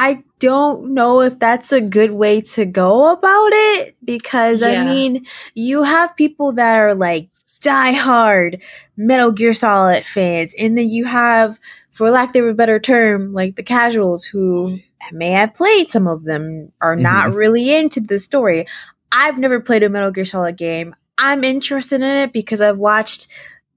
i 0.00 0.22
don't 0.38 0.92
know 0.94 1.20
if 1.20 1.38
that's 1.38 1.72
a 1.72 1.80
good 1.80 2.12
way 2.12 2.40
to 2.40 2.64
go 2.64 3.12
about 3.12 3.50
it 3.52 3.96
because 4.04 4.62
i 4.62 4.84
mean 4.84 5.24
you 5.54 5.82
have 5.82 6.16
people 6.16 6.52
that 6.52 6.78
are 6.78 6.94
like 6.94 7.28
die 7.60 7.92
hard 7.92 8.62
metal 8.96 9.30
gear 9.30 9.52
solid 9.52 10.04
fans 10.04 10.54
and 10.58 10.78
then 10.78 10.88
you 10.88 11.04
have 11.04 11.60
for 11.92 12.10
lack 12.10 12.34
of 12.34 12.46
a 12.46 12.54
better 12.54 12.78
term 12.78 13.32
like 13.32 13.56
the 13.56 13.62
casuals 13.62 14.24
who 14.24 14.78
may 15.12 15.30
have 15.30 15.54
played 15.54 15.90
some 15.90 16.06
of 16.06 16.24
them 16.24 16.72
are 16.80 16.94
mm-hmm. 16.94 17.02
not 17.02 17.34
really 17.34 17.74
into 17.74 18.00
the 18.00 18.18
story. 18.18 18.66
I've 19.12 19.38
never 19.38 19.60
played 19.60 19.82
a 19.82 19.88
metal 19.88 20.10
gear 20.10 20.24
solid 20.24 20.56
game. 20.56 20.94
I'm 21.18 21.44
interested 21.44 22.00
in 22.00 22.08
it 22.08 22.32
because 22.32 22.60
i've 22.60 22.78
watched 22.78 23.28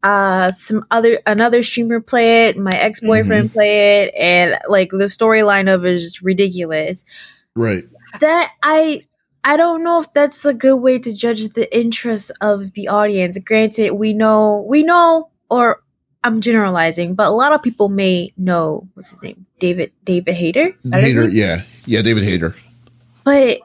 uh 0.03 0.51
some 0.51 0.85
other 0.91 1.19
another 1.25 1.63
streamer 1.63 1.99
play 2.01 2.47
it 2.47 2.57
my 2.57 2.71
ex-boyfriend 2.71 3.51
play 3.53 4.03
it 4.03 4.13
and 4.19 4.57
like 4.67 4.89
the 4.91 5.05
storyline 5.05 5.73
of 5.73 5.85
it 5.85 5.93
is 5.93 6.03
just 6.03 6.21
ridiculous 6.21 7.03
Right. 7.55 7.83
that 8.19 8.51
I 8.63 9.05
I 9.43 9.57
don't 9.57 9.83
know 9.83 9.99
if 9.99 10.11
that's 10.13 10.45
a 10.45 10.53
good 10.53 10.77
way 10.77 10.99
to 10.99 11.11
judge 11.13 11.49
the 11.49 11.67
interest 11.77 12.31
of 12.39 12.71
the 12.73 12.87
audience. 12.87 13.37
Granted, 13.39 13.91
we 13.91 14.13
know 14.13 14.65
we 14.69 14.83
know 14.83 15.29
or 15.49 15.83
I'm 16.23 16.39
generalizing, 16.39 17.15
but 17.15 17.27
a 17.27 17.31
lot 17.35 17.51
of 17.51 17.61
people 17.61 17.89
may 17.89 18.31
know 18.37 18.87
what's 18.93 19.09
his 19.09 19.21
name? 19.21 19.45
David 19.59 19.91
David 20.05 20.35
Hayter? 20.35 20.71
Is 20.81 20.91
Hayter. 20.93 21.27
Yeah. 21.29 21.63
Yeah. 21.85 22.01
David 22.01 22.23
Hayter. 22.23 22.55
But 23.25 23.59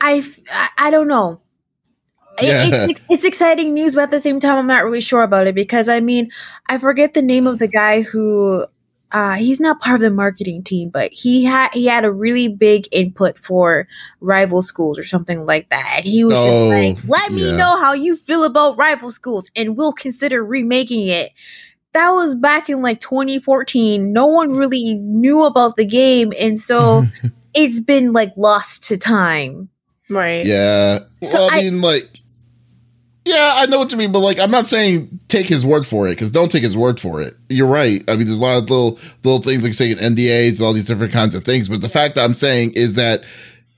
I, 0.00 0.24
I 0.78 0.90
don't 0.90 1.06
know. 1.08 1.40
It- 2.38 2.46
Yeah. 2.46 2.86
it's, 2.88 3.00
it's 3.10 3.24
exciting 3.24 3.74
news, 3.74 3.94
but 3.94 4.04
at 4.04 4.10
the 4.10 4.20
same 4.20 4.40
time, 4.40 4.56
I'm 4.58 4.66
not 4.66 4.84
really 4.84 5.00
sure 5.00 5.22
about 5.22 5.46
it 5.46 5.54
because 5.54 5.88
I 5.88 6.00
mean, 6.00 6.30
I 6.68 6.78
forget 6.78 7.14
the 7.14 7.22
name 7.22 7.46
of 7.46 7.58
the 7.58 7.68
guy 7.68 8.02
who 8.02 8.66
uh, 9.14 9.34
he's 9.34 9.60
not 9.60 9.78
part 9.82 9.96
of 9.96 10.00
the 10.00 10.10
marketing 10.10 10.62
team, 10.62 10.88
but 10.88 11.12
he 11.12 11.44
had 11.44 11.68
he 11.74 11.84
had 11.86 12.06
a 12.06 12.10
really 12.10 12.48
big 12.48 12.88
input 12.92 13.36
for 13.36 13.86
rival 14.22 14.62
schools 14.62 14.98
or 14.98 15.04
something 15.04 15.44
like 15.44 15.68
that. 15.68 15.92
And 15.98 16.04
he 16.06 16.24
was 16.24 16.34
Oh, 16.38 16.46
just 16.46 16.96
like, 16.98 17.06
"Let 17.06 17.30
me 17.30 17.54
know 17.54 17.78
how 17.78 17.92
you 17.92 18.16
feel 18.16 18.44
about 18.44 18.78
rival 18.78 19.10
schools, 19.10 19.50
and 19.54 19.76
we'll 19.76 19.92
consider 19.92 20.42
remaking 20.42 21.08
it." 21.08 21.30
That 21.92 22.08
was 22.12 22.34
back 22.34 22.70
in 22.70 22.80
like 22.80 23.00
2014. 23.00 24.14
No 24.14 24.26
one 24.28 24.52
really 24.52 24.94
knew 24.94 25.44
about 25.44 25.76
the 25.76 25.84
game, 25.84 26.32
and 26.40 26.58
so 26.58 27.04
it's 27.54 27.80
been 27.80 28.14
like 28.14 28.32
lost 28.38 28.84
to 28.84 28.96
time. 28.96 29.68
Right. 30.08 30.46
Yeah. 30.46 31.00
So 31.22 31.40
well, 31.40 31.50
I, 31.52 31.58
I- 31.58 31.62
mean, 31.64 31.82
like, 31.82 32.08
yeah, 33.24 33.52
I 33.56 33.66
know 33.66 33.78
what 33.78 33.92
you 33.92 33.98
mean, 33.98 34.10
but 34.10 34.18
like, 34.18 34.40
I'm 34.40 34.50
not 34.50 34.66
saying 34.66 35.20
take 35.28 35.46
his 35.46 35.64
word 35.64 35.86
for 35.86 36.08
it 36.08 36.12
because 36.12 36.30
don't 36.32 36.50
take 36.50 36.64
his 36.64 36.76
word 36.76 36.98
for 36.98 37.22
it. 37.22 37.34
You're 37.48 37.68
right. 37.68 38.02
I 38.08 38.16
mean, 38.16 38.26
there's 38.26 38.38
a 38.38 38.42
lot 38.42 38.58
of 38.58 38.68
little 38.68 38.98
little 39.22 39.40
things 39.40 39.62
like 39.62 39.74
saying 39.74 39.96
NDAs, 39.96 40.58
and 40.58 40.60
all 40.62 40.72
these 40.72 40.88
different 40.88 41.12
kinds 41.12 41.34
of 41.34 41.44
things. 41.44 41.68
But 41.68 41.82
the 41.82 41.88
fact 41.88 42.16
that 42.16 42.24
I'm 42.24 42.34
saying 42.34 42.72
is 42.74 42.94
that, 42.94 43.24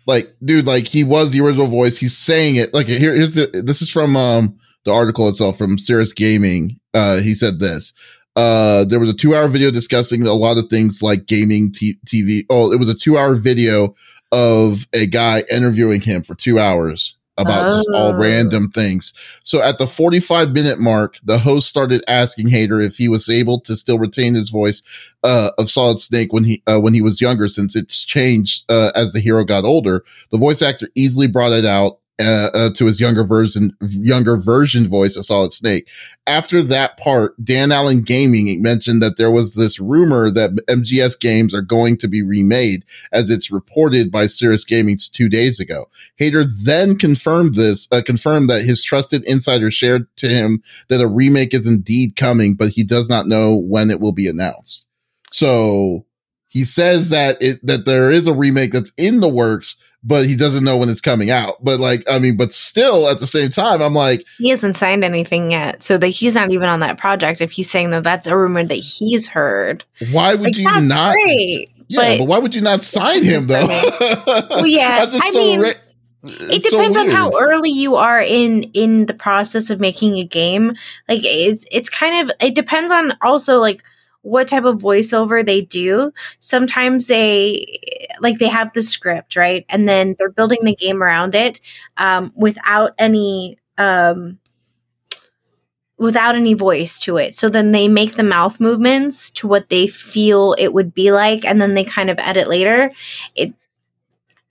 like, 0.07 0.35
dude, 0.43 0.67
like 0.67 0.89
he 0.89 1.05
was 1.05 1.33
the 1.33 1.43
original 1.43 1.67
voice. 1.67 1.99
He's 1.99 2.17
saying 2.17 2.57
it. 2.57 2.73
Like, 2.73 2.87
here, 2.87 3.15
here's 3.15 3.35
the. 3.35 3.63
This 3.63 3.83
is 3.83 3.91
from 3.91 4.17
um 4.17 4.59
the 4.85 4.93
article 4.93 5.29
itself 5.29 5.59
from 5.59 5.77
Sirus 5.77 6.15
Gaming. 6.15 6.81
Uh, 6.95 7.19
he 7.19 7.35
said 7.35 7.59
this. 7.59 7.93
Uh, 8.37 8.85
there 8.85 8.99
was 8.99 9.11
a 9.11 9.15
two 9.15 9.35
hour 9.35 9.47
video 9.49 9.71
discussing 9.71 10.27
a 10.27 10.33
lot 10.33 10.57
of 10.57 10.69
things 10.69 11.03
like 11.03 11.27
gaming 11.27 11.71
t- 11.71 11.99
TV. 12.07 12.47
Oh, 12.49 12.73
it 12.73 12.79
was 12.79 12.89
a 12.89 12.95
two 12.95 13.19
hour 13.19 13.35
video 13.35 13.95
of 14.33 14.89
a 14.95 15.07
guy 15.07 15.43
interviewing 15.51 16.01
him 16.01 16.23
for 16.23 16.35
two 16.35 16.59
hours 16.59 17.17
about 17.37 17.73
just 17.73 17.89
all 17.95 18.13
Oh. 18.13 18.17
random 18.17 18.71
things. 18.71 19.13
So 19.43 19.61
at 19.63 19.79
the 19.79 19.87
45 19.87 20.53
minute 20.53 20.79
mark, 20.79 21.17
the 21.25 21.39
host 21.39 21.69
started 21.69 22.03
asking 22.07 22.49
Hayter 22.49 22.81
if 22.81 22.97
he 22.97 23.09
was 23.09 23.29
able 23.29 23.61
to 23.61 23.77
still 23.77 23.99
retain 23.99 24.35
his 24.35 24.51
voice 24.51 24.83
uh, 25.25 25.51
of 25.59 25.71
Solid 25.71 25.99
Snake 25.99 26.33
when 26.33 26.45
he 26.45 26.63
uh, 26.67 26.79
when 26.81 26.95
he 26.95 27.03
was 27.03 27.21
younger, 27.21 27.49
since 27.49 27.75
it's 27.75 28.05
changed 28.05 28.65
uh, 28.71 28.91
as 28.95 29.13
the 29.13 29.21
hero 29.21 29.45
got 29.45 29.65
older. 29.65 30.05
The 30.31 30.39
voice 30.39 30.63
actor 30.63 30.89
easily 30.95 31.27
brought 31.27 31.53
it 31.53 31.65
out. 31.65 31.99
Uh, 32.23 32.49
uh, 32.55 32.71
to 32.71 32.87
his 32.87 33.01
younger 33.01 33.25
version, 33.25 33.77
younger 33.81 34.37
version 34.37 34.87
voice 34.87 35.17
of 35.17 35.27
Solid 35.27 35.53
Snake. 35.53 35.89
After 36.29 36.63
that 36.63 36.97
part, 36.97 37.35
Dan 37.45 37.73
Allen 37.73 38.03
Gaming 38.03 38.63
mentioned 38.63 39.03
that 39.03 39.17
there 39.17 39.33
was 39.33 39.57
this 39.57 39.81
rumor 39.81 40.31
that 40.31 40.53
MGS 40.69 41.19
games 41.19 41.53
are 41.53 41.61
going 41.61 41.97
to 41.97 42.07
be 42.07 42.23
remade, 42.23 42.85
as 43.11 43.31
it's 43.31 43.51
reported 43.51 44.13
by 44.13 44.27
Sirus 44.27 44.65
Gaming 44.65 44.97
two 45.13 45.29
days 45.29 45.59
ago. 45.59 45.87
Hayter 46.15 46.45
then 46.45 46.97
confirmed 46.97 47.57
this, 47.57 47.89
uh, 47.91 48.01
confirmed 48.01 48.49
that 48.49 48.63
his 48.63 48.85
trusted 48.85 49.25
insider 49.25 49.73
shared 49.73 50.07
to 50.19 50.29
him 50.29 50.63
that 50.87 51.01
a 51.01 51.09
remake 51.09 51.53
is 51.53 51.67
indeed 51.67 52.15
coming, 52.15 52.55
but 52.55 52.69
he 52.69 52.85
does 52.85 53.11
not 53.11 53.27
know 53.27 53.57
when 53.57 53.91
it 53.91 53.99
will 53.99 54.15
be 54.15 54.29
announced. 54.29 54.87
So 55.33 56.07
he 56.49 56.63
says 56.63 57.11
that 57.11 57.37
it, 57.43 57.59
that 57.67 57.87
there 57.87 58.13
is 58.13 58.29
a 58.29 58.33
remake 58.33 58.71
that's 58.71 58.93
in 58.97 59.19
the 59.19 59.29
works, 59.29 59.75
but 60.05 60.27
he 60.27 60.37
doesn't 60.37 60.63
know 60.65 60.77
when 60.77 60.89
it's 60.89 61.01
coming 61.01 61.31
out. 61.31 61.63
But 61.65 61.81
like, 61.81 62.05
I 62.09 62.19
mean, 62.19 62.37
but 62.37 62.53
still 62.53 63.09
at 63.09 63.21
the 63.21 63.27
same 63.27 63.51
time, 63.51 63.81
I'm 63.83 63.95
like, 63.95 64.25
He 64.39 64.51
hasn't 64.51 64.77
signed 64.77 65.03
anything 65.03 65.51
yet, 65.51 65.83
so 65.83 65.97
that 65.99 66.09
he's 66.09 66.35
not 66.35 66.51
even 66.51 66.69
on 66.69 66.81
that 66.81 66.99
project. 66.99 67.41
If 67.41 67.51
he's 67.53 67.71
saying 67.71 67.91
that 67.91 68.05
that's 68.05 68.27
a 68.27 68.37
rumor 68.37 68.65
that 68.65 68.75
he's 68.75 69.27
heard, 69.29 69.85
why 70.13 70.35
would 70.35 70.45
like 70.45 70.57
you 70.59 70.65
that's 70.65 70.83
not? 70.87 71.13
great. 71.15 71.71
Yeah, 71.89 72.01
but, 72.01 72.19
but- 72.19 72.25
why 72.29 72.39
would 72.39 72.55
you 72.55 72.61
not 72.61 72.83
sign 72.83 73.25
him 73.25 73.47
though? 73.47 73.67
Well, 74.27 74.67
yeah, 74.67 75.07
I 75.11 75.31
so 75.31 75.39
mean, 75.39 75.61
ra- 75.61 75.69
it 75.69 75.79
it's 76.25 76.71
so 76.71 76.79
depends 76.79 76.97
on 76.99 77.11
how 77.11 77.33
early 77.39 77.71
you 77.71 77.97
are 77.97 78.21
in 78.21 78.63
in 78.75 79.07
the 79.07 79.15
process 79.15 79.69
of 79.69 79.79
making 79.81 80.17
a 80.17 80.25
game 80.25 80.71
like 81.09 81.21
it's 81.23 81.67
it's 81.71 81.91
kind 81.91 82.27
of 82.31 82.35
it 82.41 82.55
depends 82.55 82.91
on 82.91 83.13
also 83.21 83.59
like 83.59 83.83
what 84.25 84.49
type 84.49 84.65
of 84.65 84.81
voiceover 84.81 85.45
they 85.45 85.61
do 85.61 86.11
sometimes 86.39 87.09
they 87.09 87.79
like 88.21 88.39
they 88.39 88.49
have 88.49 88.73
the 88.73 88.83
script 88.83 89.37
right? 89.37 89.67
And 89.69 89.87
then 89.87 90.17
they're 90.19 90.31
building 90.31 90.61
the 90.65 90.75
game 90.75 91.03
around 91.03 91.35
it 91.35 91.61
um 91.99 92.33
without 92.35 92.93
any 92.99 93.59
um 93.79 94.39
without 95.99 96.35
any 96.35 96.55
voice 96.55 96.99
to 97.01 97.19
it. 97.19 97.37
So 97.37 97.49
then 97.49 97.71
they 97.71 97.87
make 97.87 98.15
the 98.15 98.25
mouth 98.25 98.59
movements 98.59 99.31
to 99.33 99.47
what 99.47 99.69
they 99.69 99.87
feel 99.87 100.55
it 100.59 100.73
would 100.73 100.93
be 100.93 101.13
like 101.13 101.45
and 101.45 101.61
then 101.61 101.75
they 101.75 101.85
kind 101.85 102.11
of 102.11 102.19
edit 102.19 102.49
later. 102.49 102.91
It 103.37 103.55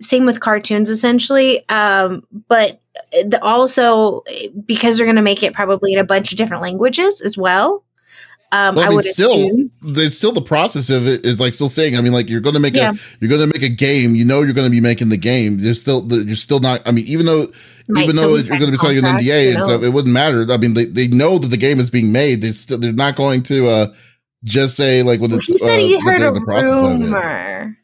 same 0.01 0.25
with 0.25 0.39
cartoons 0.39 0.89
essentially 0.89 1.67
um 1.69 2.25
but 2.47 2.79
the, 3.11 3.39
also 3.41 4.21
because 4.65 4.97
they're 4.97 5.05
going 5.05 5.15
to 5.15 5.21
make 5.21 5.43
it 5.43 5.53
probably 5.53 5.93
in 5.93 5.99
a 5.99 6.03
bunch 6.03 6.31
of 6.31 6.37
different 6.37 6.61
languages 6.61 7.21
as 7.21 7.37
well 7.37 7.83
um 8.53 8.75
Well, 8.75 8.85
I 8.85 8.87
i, 8.87 8.89
mean, 8.89 8.95
would 8.97 9.05
still, 9.05 9.31
assume 9.33 9.71
it's 9.83 10.17
still 10.17 10.31
the 10.31 10.41
process 10.41 10.89
of 10.89 11.07
it 11.07 11.25
is 11.25 11.39
like 11.39 11.53
still 11.53 11.69
saying. 11.69 11.97
I 11.97 12.01
mean, 12.01 12.13
like 12.13 12.29
you're 12.29 12.41
going 12.41 12.53
to 12.55 12.59
make 12.59 12.75
Yeah. 12.75 12.91
a 12.91 12.95
you're 13.19 13.29
going 13.29 13.41
to 13.41 13.47
make 13.47 13.63
a 13.63 13.73
game. 13.73 14.15
You 14.15 14.25
know, 14.25 14.41
you're 14.41 14.53
going 14.53 14.67
to 14.67 14.71
be 14.71 14.81
making 14.81 15.09
the 15.09 15.17
game. 15.17 15.59
You're 15.59 15.73
still 15.75 16.05
you're 16.11 16.35
still 16.35 16.59
not. 16.59 16.81
I 16.87 16.91
mean, 16.91 17.05
even 17.07 17.25
though 17.25 17.51
Might 17.87 18.03
even 18.03 18.15
though 18.15 18.35
you're 18.35 18.59
going 18.59 18.71
to 18.71 18.71
be 18.71 18.77
signing 18.77 18.99
an 19.05 19.17
NDA 19.17 19.53
and 19.55 19.63
stuff, 19.63 19.83
it 19.83 19.89
wouldn't 19.89 20.13
matter. 20.13 20.45
I 20.51 20.57
mean, 20.57 20.73
they, 20.73 20.85
they 20.85 21.07
know 21.07 21.37
that 21.39 21.47
the 21.49 21.57
game 21.57 21.79
is 21.79 21.89
being 21.89 22.11
made. 22.11 22.41
They 22.41 22.51
still 22.53 22.77
they're 22.77 22.93
not 22.93 23.15
going 23.15 23.43
to 23.43 23.67
uh 23.67 23.87
just 24.43 24.75
say 24.77 25.03
like 25.03 25.19
when 25.21 25.31
Well, 25.31 25.39
it's 25.39 25.47
he 25.47 25.57
said 25.57 25.79
uh, 25.79 25.79
he 25.79 25.99
heard 26.01 26.21
a 26.21 26.31
the 26.31 26.41
process 26.41 26.83
of 26.83 27.01
it. 27.01 27.09
rumor 27.09 27.77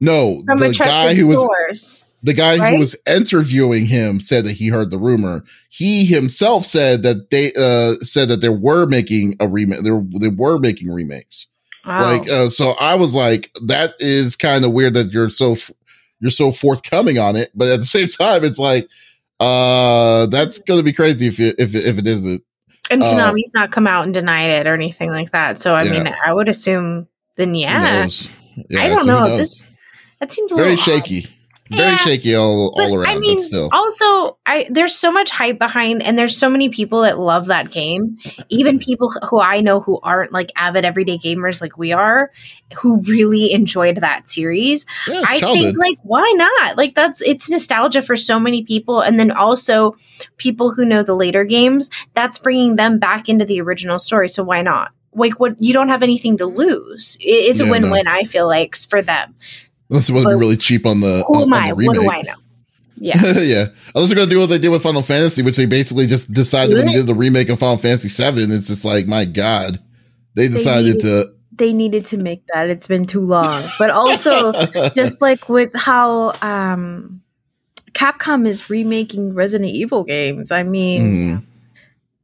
No, 0.00 0.42
from 0.46 0.58
the 0.58 0.70
guy 0.70 1.14
who 1.14 1.28
was 1.28 1.40
source 1.40 2.04
the 2.22 2.32
guy 2.34 2.56
right? 2.58 2.72
who 2.74 2.78
was 2.78 2.96
interviewing 3.06 3.86
him 3.86 4.20
said 4.20 4.44
that 4.44 4.52
he 4.52 4.68
heard 4.68 4.90
the 4.90 4.98
rumor. 4.98 5.44
He 5.70 6.04
himself 6.04 6.64
said 6.64 7.02
that 7.02 7.30
they 7.30 7.52
uh 7.54 7.94
said 8.04 8.28
that 8.28 8.40
they 8.40 8.48
were 8.48 8.86
making 8.86 9.36
a 9.40 9.48
remake. 9.48 9.82
They 9.82 9.90
were, 9.90 10.04
they 10.20 10.28
were 10.28 10.58
making 10.58 10.90
remakes. 10.90 11.48
Wow. 11.84 12.00
Like 12.18 12.28
uh, 12.30 12.48
so, 12.48 12.74
I 12.80 12.94
was 12.94 13.14
like, 13.14 13.50
that 13.66 13.94
is 13.98 14.36
kind 14.36 14.64
of 14.64 14.72
weird 14.72 14.94
that 14.94 15.12
you're 15.12 15.30
so 15.30 15.52
f- 15.52 15.72
you're 16.20 16.30
so 16.30 16.52
forthcoming 16.52 17.18
on 17.18 17.34
it, 17.34 17.50
but 17.56 17.68
at 17.68 17.80
the 17.80 17.84
same 17.86 18.06
time, 18.20 18.44
it's 18.44 18.58
like, 18.58 18.88
uh, 19.40 20.26
that's 20.26 20.58
gonna 20.60 20.84
be 20.84 20.92
crazy 20.92 21.26
if 21.26 21.40
it, 21.40 21.56
if 21.58 21.74
it, 21.74 21.84
if 21.84 21.98
it 21.98 22.06
isn't. 22.06 22.42
and 22.90 23.02
uh, 23.02 23.06
konami's 23.06 23.52
not 23.54 23.72
come 23.72 23.88
out 23.88 24.04
and 24.04 24.14
denied 24.14 24.50
it 24.50 24.66
or 24.68 24.74
anything 24.74 25.10
like 25.10 25.32
that 25.32 25.58
so 25.58 25.74
i 25.74 25.82
Yeah. 25.82 25.90
mean 26.04 26.14
i 26.24 26.32
would 26.32 26.48
assume 26.48 27.08
then 27.36 27.52
Who 27.54 27.60
yeah? 27.60 28.06
I 28.78 28.88
don't 28.88 29.06
know. 29.06 29.36
This- 29.36 29.64
that 30.20 30.32
seems 30.32 30.52
a 30.52 30.54
very 30.56 30.76
little 30.76 30.94
odd. 30.94 31.34
Very 31.72 31.90
Yeah, 31.90 31.96
shaky 31.96 32.34
all, 32.34 32.74
all 32.80 32.94
around. 32.94 33.06
I 33.08 33.18
mean, 33.18 33.36
but 33.36 33.42
still, 33.42 33.68
also, 33.72 34.38
I 34.46 34.66
there's 34.70 34.94
so 34.94 35.10
much 35.12 35.30
hype 35.30 35.58
behind, 35.58 36.02
and 36.02 36.18
there's 36.18 36.36
so 36.36 36.48
many 36.50 36.68
people 36.68 37.02
that 37.02 37.18
love 37.18 37.46
that 37.46 37.70
game. 37.70 38.18
Even 38.48 38.78
people 38.88 39.10
who 39.28 39.40
I 39.40 39.60
know 39.60 39.80
who 39.80 39.98
aren't 40.02 40.32
like 40.32 40.50
avid 40.56 40.84
everyday 40.84 41.18
gamers 41.18 41.60
like 41.60 41.76
we 41.78 41.92
are, 41.92 42.30
who 42.76 43.00
really 43.02 43.52
enjoyed 43.52 43.96
that 43.96 44.28
series. 44.28 44.86
yeah, 45.08 45.22
I 45.26 45.38
childhood. 45.40 45.62
think 45.62 45.78
like 45.78 45.98
why 46.02 46.32
not? 46.36 46.76
Like 46.76 46.94
that's 46.94 47.20
it's 47.22 47.50
nostalgia 47.50 48.02
for 48.02 48.16
so 48.16 48.38
many 48.38 48.62
people, 48.62 49.00
and 49.00 49.18
then 49.18 49.30
also 49.30 49.96
people 50.36 50.72
who 50.72 50.84
know 50.84 51.02
the 51.02 51.14
later 51.16 51.44
games. 51.44 51.90
That's 52.14 52.38
bringing 52.38 52.76
them 52.76 52.98
back 52.98 53.28
into 53.28 53.44
the 53.44 53.60
original 53.60 53.98
story. 53.98 54.28
So 54.28 54.42
why 54.44 54.62
not? 54.62 54.92
Like 55.14 55.38
what 55.40 55.60
you 55.60 55.72
don't 55.74 55.88
have 55.90 56.02
anything 56.02 56.38
to 56.38 56.46
lose. 56.46 57.16
It- 57.20 57.24
It's 57.50 57.60
Yeah, 57.60 57.66
a 57.66 57.68
no. 57.68 57.72
win-win. 57.72 58.06
I 58.08 58.24
feel 58.24 58.46
like 58.46 58.74
for 58.76 59.02
them. 59.02 59.34
That's 59.92 60.06
supposed 60.06 60.26
to 60.26 60.30
be 60.34 60.38
really 60.40 60.56
cheap 60.56 60.86
on 60.86 61.00
the 61.00 61.24
Who 61.28 61.34
on, 61.36 61.42
am 61.42 61.52
I? 61.54 61.68
the 61.68 61.74
What 61.86 61.94
do 61.94 62.00
remake. 62.02 62.10
I 62.10 62.22
know? 62.22 62.34
Yeah. 62.96 63.22
yeah. 63.40 63.64
Unless 63.94 64.10
they're 64.10 64.16
gonna 64.16 64.30
do 64.30 64.38
what 64.40 64.48
they 64.48 64.58
did 64.58 64.68
with 64.68 64.82
Final 64.82 65.02
Fantasy, 65.02 65.42
which 65.42 65.56
they 65.56 65.66
basically 65.66 66.06
just 66.06 66.32
decided 66.32 66.76
when 66.76 66.86
they 66.86 66.92
did 66.94 67.06
the 67.06 67.14
remake 67.14 67.48
of 67.48 67.58
Final 67.58 67.76
Fantasy 67.76 68.08
VII. 68.08 68.42
It's 68.54 68.68
just 68.68 68.84
like, 68.84 69.06
my 69.06 69.24
God, 69.24 69.78
they 70.34 70.48
decided 70.48 71.00
to. 71.00 71.26
They 71.54 71.72
needed 71.72 72.06
to 72.06 72.16
make 72.16 72.46
that. 72.54 72.70
It's 72.70 72.86
been 72.88 73.04
too 73.04 73.20
long. 73.20 73.62
But 73.78 73.90
also, 73.90 74.52
just 74.94 75.20
like 75.20 75.48
with 75.48 75.70
how 75.74 76.32
um 76.42 77.20
Capcom 77.92 78.46
is 78.48 78.70
remaking 78.70 79.34
Resident 79.34 79.70
Evil 79.70 80.02
games. 80.04 80.50
I 80.50 80.62
mean, 80.62 81.02
Mhm. 81.02 81.42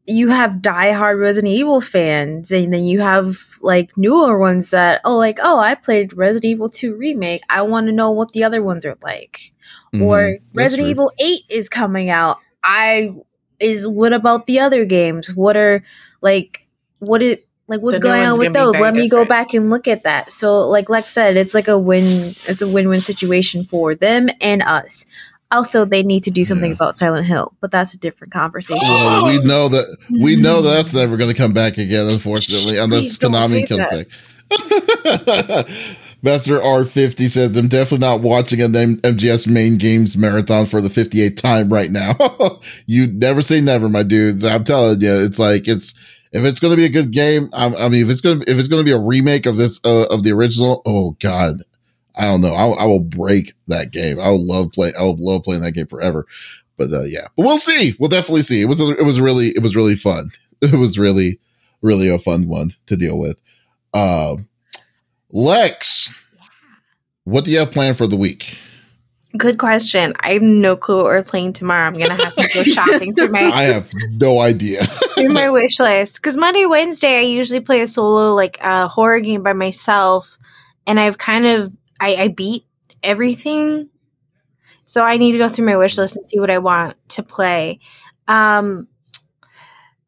You 0.09 0.30
have 0.30 0.62
diehard 0.62 1.20
Resident 1.20 1.52
Evil 1.52 1.80
fans, 1.80 2.50
and 2.50 2.72
then 2.72 2.84
you 2.84 3.00
have 3.00 3.36
like 3.61 3.96
newer 3.96 4.38
ones 4.38 4.70
that 4.70 5.00
oh, 5.04 5.16
like 5.16 5.38
oh, 5.42 5.59
I 5.59 5.74
played 5.74 6.12
Resident 6.14 6.46
Evil 6.46 6.68
Two 6.68 6.94
remake. 6.94 7.42
I 7.50 7.62
want 7.62 7.86
to 7.86 7.92
know 7.92 8.11
what 8.11 8.32
the 8.32 8.44
other 8.44 8.62
ones 8.62 8.84
are 8.86 8.96
like. 9.02 9.52
Mhm. 9.94 10.02
Or 10.02 10.38
Resident. 10.54 10.88
Evil 10.88 11.12
Eight 11.20 11.42
is 11.50 11.68
coming 11.68 12.11
out. 12.11 12.38
I 12.64 13.14
is 13.61 13.86
what 13.86 14.12
about 14.12 14.46
the 14.46 14.61
other 14.61 14.84
games? 14.84 15.34
What 15.34 15.56
are 15.56 15.82
like 16.20 16.66
what 16.98 17.22
is 17.22 17.38
like 17.66 17.80
what's 17.80 17.98
The 17.98 18.02
going 18.02 18.24
on 18.24 18.38
with 18.38 18.54
those? 18.54 18.72
very 18.76 18.84
Let 18.84 18.94
me 18.94 19.09
go 19.09 19.24
back 19.24 19.52
and 19.52 19.68
look 19.68 19.86
at 19.86 20.04
that. 20.04 20.32
So 20.32 20.66
like 20.66 20.88
Lex 20.88 21.12
said, 21.12 21.36
it's 21.36 21.54
like 21.54 21.68
a 21.68 21.78
win 21.78 22.34
it's 22.46 22.62
a 22.62 22.68
win-win 22.68 23.00
situation 23.00 23.64
for 23.64 23.94
them 23.94 24.28
and 24.40 24.62
us. 24.62 25.04
Also, 25.51 25.84
they 25.84 26.03
need 26.03 26.22
to 26.24 26.30
do 26.30 26.44
something 26.44 26.70
Yeah. 26.70 26.74
about 26.76 26.94
Silent 26.94 27.26
Hill, 27.26 27.53
but 27.61 27.70
that's 27.70 27.94
a 27.94 27.99
different 27.99 28.32
conversation. 28.32 28.86
Well, 28.86 29.24
we 29.24 29.38
know 29.40 29.68
that 29.68 29.96
we 30.20 30.36
know 30.36 30.61
that's 30.61 30.92
never 30.92 31.16
going 31.16 31.30
to 31.30 31.36
come 31.36 31.53
back 31.53 31.78
again, 31.78 32.07
unfortunately, 32.12 32.76
unless 32.78 33.16
Please 33.16 33.18
Konami 33.18 33.66
say 33.66 33.66
comes 33.66 33.86
back. 33.90 35.66
Master 36.22 36.59
R50 36.59 37.30
says, 37.30 37.57
I'm 37.57 37.68
definitely 37.68 38.05
not 38.07 38.22
watching 38.22 38.61
an 38.61 38.74
M- 38.74 38.96
MGS 39.03 39.46
main 39.46 39.76
games 39.78 40.16
marathon 40.16 40.66
for 40.66 40.80
the 40.80 40.88
58th 40.88 41.36
time 41.36 41.72
right 41.72 41.90
now. 41.92 42.14
you 42.86 43.07
never 43.07 43.40
say 43.40 43.61
never, 43.61 43.88
my 43.88 44.03
dudes. 44.03 44.44
I'm 44.44 44.64
telling 44.64 45.01
you, 45.01 45.14
it's 45.14 45.38
like, 45.38 45.68
it's, 45.68 45.92
if 46.32 46.44
it's 46.44 46.59
going 46.59 46.72
to 46.72 46.76
be 46.76 46.84
a 46.86 46.90
good 46.90 47.12
game, 47.12 47.49
I, 47.53 47.66
I 47.66 47.88
mean, 47.88 48.03
if 48.03 48.11
it's 48.11 48.20
going 48.20 48.40
to, 48.40 48.51
if 48.51 48.59
it's 48.59 48.66
going 48.66 48.80
to 48.80 48.84
be 48.84 48.90
a 48.90 48.99
remake 48.99 49.46
of 49.46 49.57
this, 49.59 49.80
uh, 49.84 50.07
of 50.11 50.24
the 50.24 50.32
original, 50.32 50.82
oh 50.84 51.12
God, 51.20 51.62
I 52.18 52.24
don't 52.24 52.40
know. 52.40 52.52
I, 52.52 52.82
I 52.82 52.84
will 52.86 53.00
break 53.00 53.54
that 53.68 53.92
game. 53.92 54.20
I 54.20 54.30
would 54.30 54.40
love 54.40 54.72
play. 54.72 54.92
I 54.98 55.04
would 55.04 55.20
love 55.20 55.44
playing 55.44 55.62
that 55.62 55.72
game 55.72 55.86
forever. 55.86 56.26
But 56.76 56.92
uh, 56.92 57.04
yeah, 57.04 57.28
but 57.36 57.46
we'll 57.46 57.58
see. 57.58 57.94
We'll 57.98 58.08
definitely 58.08 58.42
see. 58.42 58.60
It 58.60 58.66
was 58.66 58.80
it 58.80 59.04
was 59.04 59.20
really 59.20 59.48
it 59.48 59.62
was 59.62 59.76
really 59.76 59.96
fun. 59.96 60.30
It 60.60 60.74
was 60.74 60.98
really 60.98 61.38
really 61.82 62.08
a 62.08 62.18
fun 62.18 62.48
one 62.48 62.72
to 62.86 62.96
deal 62.96 63.16
with. 63.16 63.40
Um, 63.94 64.48
Lex, 65.30 66.12
what 67.22 67.44
do 67.44 67.52
you 67.52 67.60
have 67.60 67.70
planned 67.70 67.96
for 67.96 68.08
the 68.08 68.16
week? 68.16 68.58
Good 69.36 69.58
question. 69.58 70.14
I 70.18 70.32
have 70.32 70.42
no 70.42 70.76
clue 70.76 70.96
what 70.96 71.04
we're 71.04 71.22
playing 71.22 71.52
tomorrow. 71.52 71.86
I'm 71.86 71.92
gonna 71.92 72.14
have 72.14 72.34
to 72.34 72.50
go 72.54 72.62
shopping 72.64 73.14
through 73.14 73.28
my 73.28 73.42
I 73.42 73.64
have 73.64 73.88
no 74.10 74.40
idea. 74.40 74.84
through 75.14 75.28
my 75.28 75.48
wish 75.48 75.78
list 75.78 76.16
because 76.16 76.36
Monday, 76.36 76.66
Wednesday, 76.66 77.18
I 77.18 77.22
usually 77.22 77.60
play 77.60 77.80
a 77.82 77.86
solo 77.86 78.34
like 78.34 78.58
uh, 78.60 78.88
horror 78.88 79.20
game 79.20 79.44
by 79.44 79.52
myself, 79.52 80.38
and 80.88 80.98
I've 80.98 81.18
kind 81.18 81.46
of 81.46 81.72
I, 82.01 82.14
I 82.16 82.28
beat 82.28 82.64
everything, 83.03 83.88
so 84.84 85.05
I 85.05 85.16
need 85.16 85.32
to 85.32 85.38
go 85.38 85.49
through 85.49 85.66
my 85.66 85.76
wish 85.76 85.99
list 85.99 86.16
and 86.16 86.26
see 86.26 86.38
what 86.40 86.51
I 86.51 86.59
want 86.59 86.96
to 87.11 87.22
play. 87.22 87.80
Um, 88.26 88.88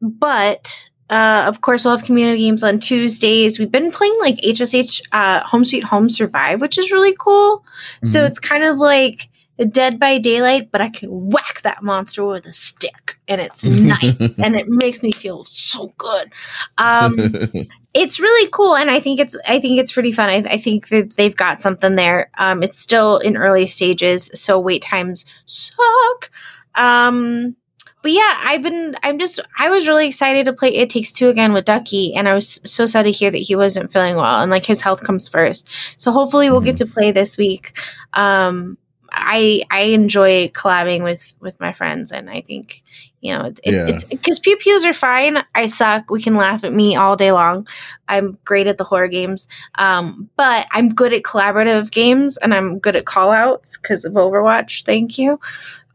but 0.01 0.87
uh, 1.09 1.43
of 1.47 1.61
course, 1.61 1.83
we'll 1.83 1.95
have 1.95 2.05
community 2.05 2.39
games 2.39 2.63
on 2.63 2.79
Tuesdays. 2.79 3.59
We've 3.59 3.71
been 3.71 3.91
playing 3.91 4.17
like 4.19 4.37
HSH 4.37 5.01
uh, 5.11 5.41
Home 5.41 5.65
Sweet 5.65 5.83
Home 5.83 6.09
Survive, 6.09 6.61
which 6.61 6.77
is 6.77 6.91
really 6.91 7.15
cool. 7.19 7.63
So 8.03 8.21
Mhm. 8.21 8.27
it's 8.27 8.39
kind 8.39 8.63
of 8.63 8.77
like 8.77 9.29
Dead 9.69 9.99
by 9.99 10.17
Daylight, 10.17 10.71
but 10.71 10.81
I 10.81 10.89
can 10.89 11.09
whack 11.29 11.61
that 11.63 11.83
monster 11.83 12.25
with 12.25 12.45
a 12.45 12.53
stick, 12.53 13.17
and 13.27 13.39
it's 13.41 13.63
nice, 13.65 14.37
and 14.39 14.55
it 14.55 14.67
makes 14.67 15.03
me 15.03 15.11
feel 15.11 15.45
so 15.45 15.93
good. 15.97 16.31
Um, 16.77 17.17
it's 17.93 18.19
really 18.19 18.49
cool, 18.51 18.75
and 18.75 18.89
I 18.89 18.99
think 18.99 19.19
it's 19.19 19.35
I 19.47 19.59
think 19.59 19.79
it's 19.79 19.91
pretty 19.91 20.11
fun. 20.11 20.29
I, 20.29 20.37
I 20.37 20.57
think 20.57 20.89
that 20.89 21.15
they've 21.15 21.35
got 21.35 21.61
something 21.61 21.95
there. 21.95 22.29
Um, 22.37 22.63
it's 22.63 22.79
still 22.79 23.17
in 23.17 23.35
early 23.35 23.65
stages, 23.65 24.31
so 24.33 24.59
wait 24.59 24.81
times 24.81 25.25
suck. 25.45 26.31
Um, 26.75 27.55
but 28.01 28.11
yeah, 28.11 28.33
I've 28.43 28.63
been 28.63 28.95
I'm 29.03 29.19
just 29.19 29.39
I 29.59 29.69
was 29.69 29.87
really 29.87 30.07
excited 30.07 30.45
to 30.45 30.53
play 30.53 30.69
It 30.69 30.89
Takes 30.89 31.11
Two 31.11 31.27
again 31.27 31.53
with 31.53 31.65
Ducky, 31.65 32.13
and 32.13 32.27
I 32.29 32.33
was 32.33 32.61
so 32.63 32.85
sad 32.85 33.03
to 33.03 33.11
hear 33.11 33.29
that 33.29 33.37
he 33.37 33.55
wasn't 33.55 33.91
feeling 33.91 34.15
well, 34.15 34.41
and 34.41 34.49
like 34.49 34.65
his 34.65 34.81
health 34.81 35.03
comes 35.03 35.27
first. 35.27 35.67
So 35.97 36.11
hopefully 36.11 36.49
we'll 36.49 36.61
get 36.61 36.77
to 36.77 36.85
play 36.85 37.11
this 37.11 37.37
week. 37.37 37.77
Um, 38.13 38.77
I 39.11 39.63
I 39.69 39.81
enjoy 39.81 40.47
collabing 40.49 41.03
with 41.03 41.33
with 41.39 41.59
my 41.59 41.73
friends, 41.73 42.11
and 42.11 42.29
I 42.29 42.41
think 42.41 42.81
you 43.19 43.33
know 43.35 43.45
it's 43.45 43.61
Yeah. 43.65 43.87
it's 43.87 44.03
because 44.05 44.39
pew 44.39 44.55
pews 44.57 44.85
are 44.85 44.93
fine. 44.93 45.43
I 45.53 45.65
suck. 45.65 46.09
We 46.09 46.21
can 46.21 46.35
laugh 46.35 46.63
at 46.63 46.73
me 46.73 46.95
all 46.95 47.15
day 47.15 47.31
long. 47.31 47.67
I'm 48.07 48.37
great 48.45 48.67
at 48.67 48.77
the 48.77 48.83
horror 48.83 49.07
games, 49.09 49.47
um, 49.77 50.29
but 50.37 50.65
I'm 50.71 50.89
good 50.89 51.13
at 51.13 51.23
collaborative 51.23 51.91
games, 51.91 52.37
and 52.37 52.53
I'm 52.53 52.79
good 52.79 52.95
at 52.95 53.05
call 53.05 53.31
outs 53.31 53.77
because 53.77 54.05
of 54.05 54.13
Overwatch. 54.13 54.83
Thank 54.85 55.17
you, 55.17 55.39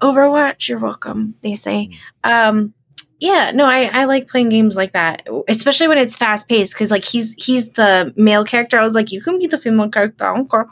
Overwatch. 0.03 0.69
You're 0.69 0.79
welcome. 0.79 1.35
They 1.43 1.55
say. 1.55 1.91
Um, 2.23 2.75
yeah, 3.19 3.51
no, 3.55 3.65
I, 3.65 3.85
I 3.93 4.05
like 4.05 4.29
playing 4.29 4.51
games 4.51 4.77
like 4.77 4.93
that, 4.93 5.27
especially 5.49 5.89
when 5.89 5.97
it's 5.97 6.17
fast 6.17 6.49
paced. 6.49 6.75
Because 6.75 6.91
like 6.91 7.05
he's 7.05 7.35
he's 7.39 7.71
the 7.71 8.13
male 8.17 8.45
character. 8.45 8.79
I 8.79 8.83
was 8.83 8.95
like, 8.95 9.11
you 9.11 9.23
can 9.23 9.39
be 9.39 9.47
the 9.47 9.59
female 9.59 9.89
character, 9.89 10.27
I. 10.27 10.69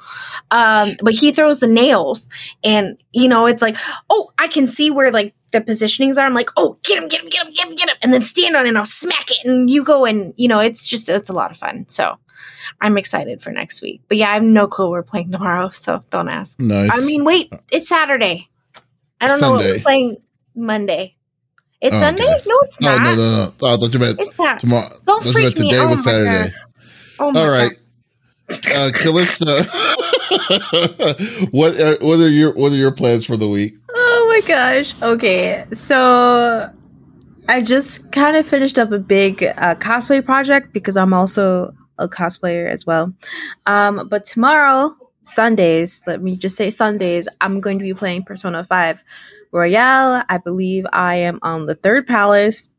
Um, 0.50 0.90
but 1.02 1.14
he 1.14 1.32
throws 1.32 1.60
the 1.60 1.66
nails, 1.66 2.28
and 2.62 2.98
you 3.12 3.28
know, 3.28 3.46
it's 3.46 3.62
like, 3.62 3.76
oh, 4.10 4.30
I 4.38 4.48
can 4.48 4.66
see 4.66 4.90
where 4.90 5.10
like 5.10 5.34
the 5.52 5.62
positionings 5.62 6.18
are. 6.18 6.26
I'm 6.26 6.34
like, 6.34 6.50
oh, 6.56 6.78
get 6.82 7.02
him, 7.02 7.08
get 7.08 7.22
him, 7.22 7.30
get 7.30 7.46
him, 7.46 7.52
get 7.54 7.68
him, 7.68 7.74
get 7.76 7.88
him, 7.88 7.96
and 8.02 8.12
then 8.12 8.20
stand 8.20 8.56
on 8.56 8.66
it 8.66 8.68
and 8.68 8.78
I'll 8.78 8.84
smack 8.84 9.30
it, 9.30 9.38
and 9.44 9.70
you 9.70 9.82
go 9.82 10.04
and 10.04 10.34
you 10.36 10.48
know, 10.48 10.58
it's 10.60 10.86
just 10.86 11.08
it's 11.08 11.30
a 11.30 11.34
lot 11.34 11.50
of 11.50 11.56
fun. 11.56 11.86
So 11.88 12.18
I'm 12.82 12.98
excited 12.98 13.42
for 13.42 13.52
next 13.52 13.80
week. 13.80 14.02
But 14.08 14.18
yeah, 14.18 14.30
I 14.30 14.34
have 14.34 14.42
no 14.42 14.66
clue 14.66 14.90
we're 14.90 15.02
playing 15.02 15.32
tomorrow, 15.32 15.70
so 15.70 16.04
don't 16.10 16.28
ask. 16.28 16.60
nice. 16.60 16.90
I 16.92 17.06
mean, 17.06 17.24
wait, 17.24 17.50
it's 17.72 17.88
Saturday. 17.88 18.50
I 19.20 19.28
don't 19.28 19.40
know 19.40 19.52
what 19.52 19.64
we're 19.64 19.80
playing 19.80 20.18
Monday. 20.54 21.16
It's 21.84 21.94
Oh, 21.96 22.00
Sunday? 22.00 22.24
okay. 22.24 22.42
No, 22.46 22.58
it's 22.62 22.80
no, 22.80 22.96
not. 22.96 23.02
no, 23.04 23.14
no, 23.16 23.52
no. 23.60 23.68
I 23.68 23.76
thought 23.76 23.92
you 23.92 23.98
meant 24.00 24.18
It's 24.20 24.38
not. 24.38 24.58
tomorrow. 24.58 24.88
Don't 25.06 25.20
I 25.20 25.24
thought 25.24 25.26
you 25.26 25.32
freak 25.32 25.44
meant 25.44 25.58
me. 25.58 25.70
today 25.70 25.80
Oh 25.84 25.88
was 25.88 26.06
my 26.06 26.12
Saturday. 26.12 26.50
God. 26.50 26.52
Oh 27.18 27.32
my 27.32 27.40
All 27.40 27.50
right. 27.50 27.72
Uh, 28.48 28.90
Kallista, 28.92 29.64
what 31.52 31.78
uh, 31.80 31.96
what 32.00 32.20
are 32.20 32.28
your 32.28 32.52
what 32.54 32.72
are 32.72 32.76
your 32.76 32.92
plans 32.92 33.24
for 33.26 33.36
the 33.36 33.48
week? 33.48 33.74
Oh 33.94 34.26
my 34.28 34.46
gosh. 34.46 34.94
Okay. 35.02 35.64
So 35.72 36.70
I 37.48 37.62
just 37.62 38.10
kind 38.12 38.36
of 38.36 38.46
finished 38.46 38.78
up 38.78 38.92
a 38.92 38.98
big 38.98 39.42
uh, 39.44 39.74
cosplay 39.76 40.24
project 40.24 40.72
because 40.72 40.96
I'm 40.96 41.12
also 41.14 41.74
a 41.98 42.08
cosplayer 42.08 42.66
as 42.68 42.84
well. 42.86 43.12
Um, 43.66 44.08
but 44.08 44.24
tomorrow, 44.26 44.94
Sundays, 45.24 46.02
let 46.06 46.22
me 46.22 46.36
just 46.36 46.56
say 46.56 46.70
Sundays, 46.70 47.28
I'm 47.40 47.60
going 47.60 47.78
to 47.78 47.84
be 47.84 47.94
playing 47.94 48.24
Persona 48.24 48.64
5 48.64 49.02
Royal. 49.54 50.22
I 50.28 50.38
believe 50.42 50.84
I 50.92 51.14
am 51.14 51.38
on 51.42 51.66
the 51.66 51.74
third 51.76 52.06
palace 52.06 52.70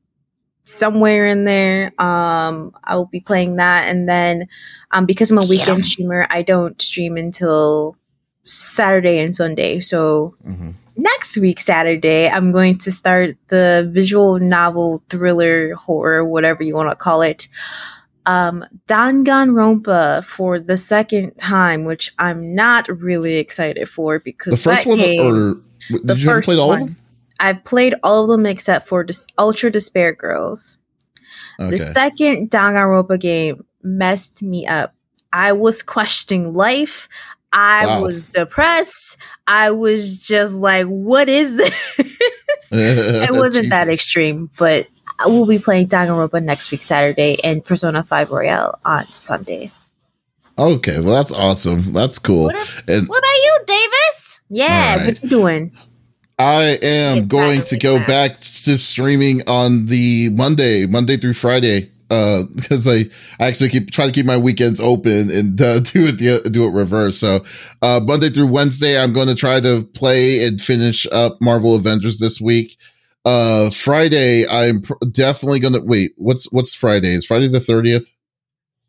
somewhere 0.66 1.26
in 1.28 1.46
there. 1.46 1.94
Um, 2.02 2.74
I 2.84 2.96
will 2.96 3.06
be 3.06 3.22
playing 3.22 3.56
that. 3.58 3.88
And 3.88 4.10
then 4.10 4.48
um, 4.92 5.06
because 5.06 5.32
I'm 5.32 5.38
a 5.38 5.46
weekend 5.46 5.78
Yeah. 5.80 5.84
streamer, 5.84 6.28
I 6.30 6.42
don't 6.42 6.82
stream 6.82 7.18
until 7.18 7.96
Saturday 8.44 9.20
and 9.20 9.34
Sunday. 9.34 9.80
So 9.80 10.36
Mhm. 10.48 10.74
next 10.98 11.38
week 11.38 11.60
Saturday, 11.60 12.28
I'm 12.30 12.52
going 12.52 12.78
to 12.80 12.92
start 12.92 13.36
the 13.48 13.90
visual 13.94 14.40
novel 14.40 15.02
thriller 15.10 15.74
horror, 15.76 16.24
whatever 16.26 16.64
you 16.64 16.76
want 16.76 16.90
to 16.90 16.96
call 16.96 17.22
it. 17.22 17.48
Um, 18.28 18.66
Danganronpa 18.88 20.24
for 20.26 20.60
the 20.60 20.78
second 20.78 21.38
time, 21.38 21.86
which 21.86 22.12
I'm 22.18 22.56
not 22.56 22.88
really 22.88 23.36
excited 23.38 23.88
for 23.88 24.18
because 24.20 24.52
The 24.52 24.58
first 24.58 24.88
one, 24.88 24.98
game- 24.98 25.22
or 25.22 25.62
did 25.90 26.08
the 26.08 26.16
you 26.18 26.26
first 26.26 26.46
play 26.48 26.58
all 26.58 26.70
one. 26.70 26.82
of 26.82 26.88
them? 26.88 26.98
I've 27.40 27.64
played 27.66 27.96
all 28.04 28.24
of 28.24 28.30
them 28.30 28.46
except 28.46 28.88
for 28.88 29.04
Dis- 29.04 29.28
Ultra 29.38 29.72
Despair 29.72 30.14
Girls. 30.14 30.78
Okay. 31.60 31.72
The 31.72 31.80
second 31.80 32.50
Danganronpa 32.50 33.20
game 33.20 33.66
messed 33.84 34.42
me 34.44 34.66
up. 34.68 34.94
I 35.34 35.52
was 35.52 35.84
questioning 35.84 36.54
life. 36.54 37.08
I 37.52 37.86
Wow. 37.86 38.04
was 38.04 38.30
depressed. 38.30 39.18
I 39.48 39.72
was 39.72 40.20
just 40.20 40.56
like, 40.56 40.86
what 40.88 41.30
is 41.30 41.56
this? 41.56 42.00
it 42.72 43.34
wasn't 43.36 43.70
that 43.70 43.88
extreme, 43.90 44.50
but 44.58 44.88
we'll 45.26 45.46
be 45.46 45.60
playing 45.60 45.88
Danganronpa 45.88 46.44
next 46.44 46.72
week, 46.72 46.82
Saturday, 46.82 47.38
and 47.44 47.64
Persona 47.64 48.04
5 48.04 48.32
Royal 48.32 48.78
on 48.86 49.08
Sunday. 49.16 49.72
Okay, 50.58 51.00
well 51.02 51.14
that's 51.16 51.34
awesome. 51.34 51.92
That's 51.94 52.18
cool. 52.20 52.46
What, 52.46 52.56
if- 52.56 52.84
And 52.88 53.08
what 53.10 53.20
about 53.20 53.36
you, 53.36 53.60
Davies? 53.68 54.05
Yeah, 54.56 54.66
All 54.94 54.98
right. 55.00 55.06
what 55.08 55.24
you 55.24 55.30
doing? 55.30 55.72
I 56.40 56.78
am 56.82 57.18
It's 57.20 57.28
going 57.28 57.62
to 57.64 57.78
go 57.78 57.98
track. 57.98 58.08
back 58.08 58.40
to 58.40 58.78
streaming 58.78 59.42
on 59.48 59.86
the 59.88 60.30
Monday, 60.30 60.86
Monday 60.86 61.18
through 61.18 61.34
Friday, 61.34 61.90
uh, 62.10 62.44
because 62.56 62.88
I, 62.88 63.06
I 63.40 63.48
actually 63.48 63.70
keep 63.70 63.92
try 63.92 64.06
to 64.06 64.12
keep 64.12 64.26
my 64.26 64.38
weekends 64.38 64.80
open 64.82 65.30
and 65.32 65.60
uh, 65.62 65.80
do 65.82 66.08
it 66.08 66.18
the 66.20 66.50
do 66.50 66.66
it 66.68 66.72
reverse. 66.72 67.20
So, 67.20 67.46
uh, 67.82 68.00
Monday 68.04 68.30
through 68.30 68.48
Wednesday, 68.48 68.98
I'm 69.02 69.14
going 69.14 69.28
to 69.28 69.36
try 69.36 69.60
to 69.62 69.84
play 69.94 70.46
and 70.46 70.62
finish 70.62 71.06
up 71.12 71.40
Marvel 71.42 71.76
Avengers 71.76 72.20
this 72.20 72.40
week. 72.42 72.78
Uh, 73.26 73.70
Friday, 73.72 74.46
I'm 74.48 74.84
pr- 74.84 74.94
definitely 75.12 75.60
gonna 75.60 75.82
wait. 75.82 76.12
What's 76.18 76.52
what's 76.52 76.74
Friday? 76.76 77.14
Is 77.14 77.26
Friday 77.26 77.48
the 77.48 77.60
thirtieth? 77.60 78.12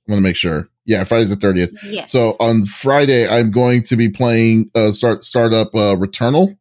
I'm 0.09 0.13
gonna 0.15 0.21
make 0.21 0.37
sure. 0.37 0.69
Yeah, 0.87 1.05
Friday's 1.05 1.31
the 1.31 1.37
thirtieth. 1.37 1.73
Yes. 1.85 2.13
So 2.13 2.35
on 2.41 2.65
Friday, 2.65 3.29
I'm 3.29 3.51
going 3.51 3.83
to 3.83 3.97
be 3.97 4.09
playing 4.09 4.71
uh 4.75 4.93
start 4.93 5.25
start 5.25 5.53
up 5.53 5.75
uh 5.75 5.97
Returnal. 5.97 6.57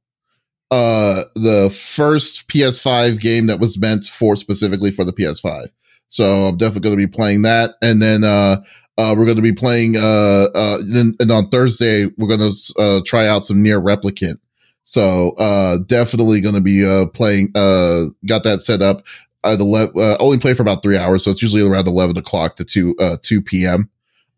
Uh 0.72 1.22
the 1.36 1.70
first 1.70 2.48
PS5 2.48 3.20
game 3.20 3.46
that 3.48 3.60
was 3.60 3.80
meant 3.80 4.06
for 4.06 4.36
specifically 4.36 4.92
for 4.92 5.06
the 5.06 5.14
PS5. 5.14 5.68
So 6.10 6.26
I'm 6.48 6.58
definitely 6.58 6.90
going 6.90 6.98
to 7.00 7.08
be 7.08 7.12
playing 7.12 7.44
that. 7.44 7.76
And 7.82 8.02
then 8.02 8.24
uh 8.24 8.58
uh 8.98 9.14
we're 9.18 9.26
going 9.26 9.38
to 9.38 9.44
be 9.44 9.54
playing 9.54 9.96
uh 9.98 10.48
uh 10.56 10.78
and, 10.82 11.16
and 11.20 11.32
on 11.32 11.50
Thursday 11.50 12.08
we're 12.18 12.28
going 12.28 12.52
to 12.52 12.74
uh 12.80 13.02
try 13.06 13.28
out 13.28 13.46
some 13.46 13.64
NieR 13.64 13.82
Replicant. 13.82 14.40
So 14.84 15.32
uh 15.38 15.78
definitely 15.86 16.42
going 16.42 16.56
to 16.56 16.62
be 16.62 16.84
uh 16.86 17.08
playing 17.14 17.52
uh 17.54 18.06
got 18.26 18.44
that 18.44 18.62
set 18.64 18.82
up 18.82 19.04
at 19.44 19.60
11, 19.60 19.94
uh, 19.96 20.18
only 20.20 20.40
play 20.40 20.56
for 20.56 20.64
about 20.64 20.82
three 20.82 20.98
hours, 20.98 21.24
so 21.24 21.30
it's 21.32 21.42
usually 21.42 21.62
around 21.62 21.88
eleven 21.88 22.18
o'clock 22.18 22.56
to 22.56 22.66
two 22.66 22.96
uh 23.00 23.18
two 23.22 23.42
p.m. 23.42 23.90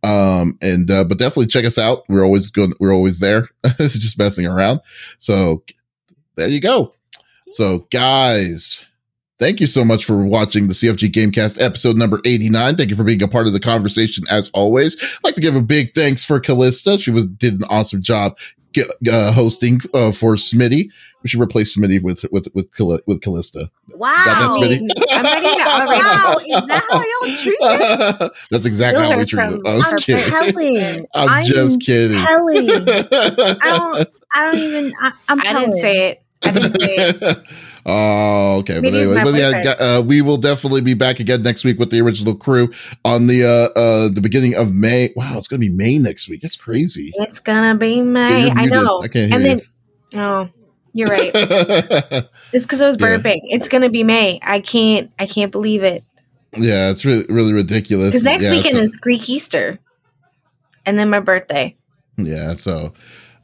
Um 0.04 0.58
and 0.62 0.90
uh, 0.90 1.04
but 1.04 1.18
definitely 1.18 1.48
check 1.48 1.66
us 1.66 1.78
out. 1.78 2.04
We're 2.08 2.24
always 2.24 2.50
good. 2.50 2.74
We're 2.80 2.94
always 2.94 3.20
there, 3.20 3.50
just 3.78 4.18
messing 4.20 4.46
around. 4.46 4.82
So 5.20 5.64
there 6.36 6.48
you 6.48 6.62
go. 6.62 6.94
So 7.50 7.88
guys, 7.92 8.86
thank 9.40 9.60
you 9.60 9.68
so 9.68 9.84
much 9.84 10.06
for 10.06 10.24
watching 10.24 10.68
the 10.68 10.74
CFG 10.74 11.12
Gamecast 11.12 11.62
episode 11.62 11.96
number 11.96 12.22
eighty 12.26 12.50
nine. 12.50 12.76
Thank 12.76 12.90
you 12.90 12.96
for 12.96 13.04
being 13.04 13.24
a 13.24 13.28
part 13.28 13.48
of 13.48 13.54
the 13.54 13.60
conversation 13.60 14.24
as 14.30 14.50
always. 14.54 14.98
I'd 15.02 15.24
like 15.24 15.36
to 15.36 15.42
give 15.42 15.56
a 15.56 15.62
big 15.62 15.94
thanks 15.94 16.24
for 16.24 16.40
Kallista. 16.40 17.00
She 17.00 17.12
was 17.12 17.26
did 17.26 17.56
an 17.56 17.66
awesome 17.70 18.02
job. 18.02 18.38
Get- 18.84 19.14
Uh, 19.14 19.32
hosting 19.32 19.80
uh, 19.94 20.12
for 20.12 20.36
Smitty, 20.36 20.90
we 21.24 21.30
should 21.30 21.40
replace 21.42 21.76
Smitty 21.78 22.02
with 22.02 22.24
with 22.32 22.48
with 22.54 22.72
Call- 22.76 23.00
with 23.08 23.22
Kallista. 23.22 23.70
Wow. 23.94 24.14
That- 24.26 24.40
that's 24.40 24.58
Smitty. 24.58 24.88
I'm 25.12 25.24
ready 25.24 25.48
to 25.48 25.64
Wow, 25.68 26.36
is 26.38 26.68
that 26.68 26.84
how 26.90 27.00
y'all 27.00 27.36
treat 27.42 27.56
it? 27.60 28.32
That's 28.52 28.66
exactly 28.66 29.04
Steal 29.04 29.12
how 29.12 29.18
we 29.18 29.26
treat 29.26 29.44
it. 29.44 29.52
from- 29.52 29.68
I 29.68 29.76
was 29.76 29.94
I'm 29.94 30.00
kidding. 30.00 30.30
telling. 30.32 31.08
I'm 31.16 31.30
I 31.30 31.44
just 31.46 31.82
kidding. 31.86 32.18
telling. 32.18 32.70
I 32.70 33.58
don't. 33.62 34.08
I 34.34 34.52
don't 34.52 34.60
even. 34.62 34.94
I, 35.02 35.12
I'm 35.30 35.40
I 35.42 35.44
telling. 35.44 35.66
didn't 35.72 35.80
say 35.80 36.10
it. 36.10 36.22
I 36.44 36.52
didn't 36.52 36.80
say 36.82 36.96
it. 36.98 37.38
Oh, 37.88 38.60
okay. 38.60 38.80
But 38.82 38.94
anyway, 38.94 39.22
but 39.24 39.34
yeah, 39.34 39.74
uh, 39.80 40.02
we 40.06 40.22
will 40.22 40.38
definitely 40.38 40.82
be 40.82 40.94
back 40.94 41.20
again 41.20 41.42
next 41.42 41.64
week 41.64 41.80
with 41.80 41.90
the 41.90 42.00
original 42.02 42.36
crew 42.36 42.72
on 43.06 43.28
the 43.28 43.44
uh 43.46 43.80
uh 43.80 44.10
the 44.14 44.22
beginning 44.22 44.56
of 44.56 44.74
May. 44.74 45.12
Wow, 45.16 45.38
it's 45.38 45.48
gonna 45.48 45.60
be 45.60 45.70
May 45.70 45.98
next 45.98 46.30
week. 46.30 46.42
That's 46.42 46.56
crazy. 46.58 47.12
It's 47.16 47.40
gonna 47.40 47.76
be 47.76 48.02
May. 48.02 48.52
I 48.52 48.66
know. 48.66 49.00
I 49.02 49.08
can't 49.08 49.32
hear 49.32 49.40
and 49.40 49.62
you. 49.62 49.68
then, 50.12 50.22
oh, 50.22 50.50
you're 50.94 51.08
right. 51.08 51.32
It's 52.54 52.66
because 52.66 52.82
I 52.82 52.88
was 52.88 52.96
Yeah. 53.00 53.18
burping. 53.18 53.40
It's 53.44 53.68
gonna 53.68 53.90
be 53.90 54.04
May. 54.04 54.40
I 54.42 54.60
can't. 54.62 55.12
I 55.20 55.26
can't 55.26 55.52
believe 55.52 55.84
it. 55.84 56.04
yeah, 56.58 56.90
it's 56.90 57.04
really 57.06 57.26
really 57.30 57.52
ridiculous. 57.54 58.10
Because 58.10 58.24
next 58.24 58.46
yeah, 58.46 58.52
weekend 58.52 58.76
so- 58.76 58.82
is 58.82 58.96
Greek 58.96 59.30
Easter, 59.30 59.80
and 60.86 60.98
then 60.98 61.10
my 61.10 61.20
birthday. 61.20 61.76
Yeah, 62.18 62.54
so 62.56 62.94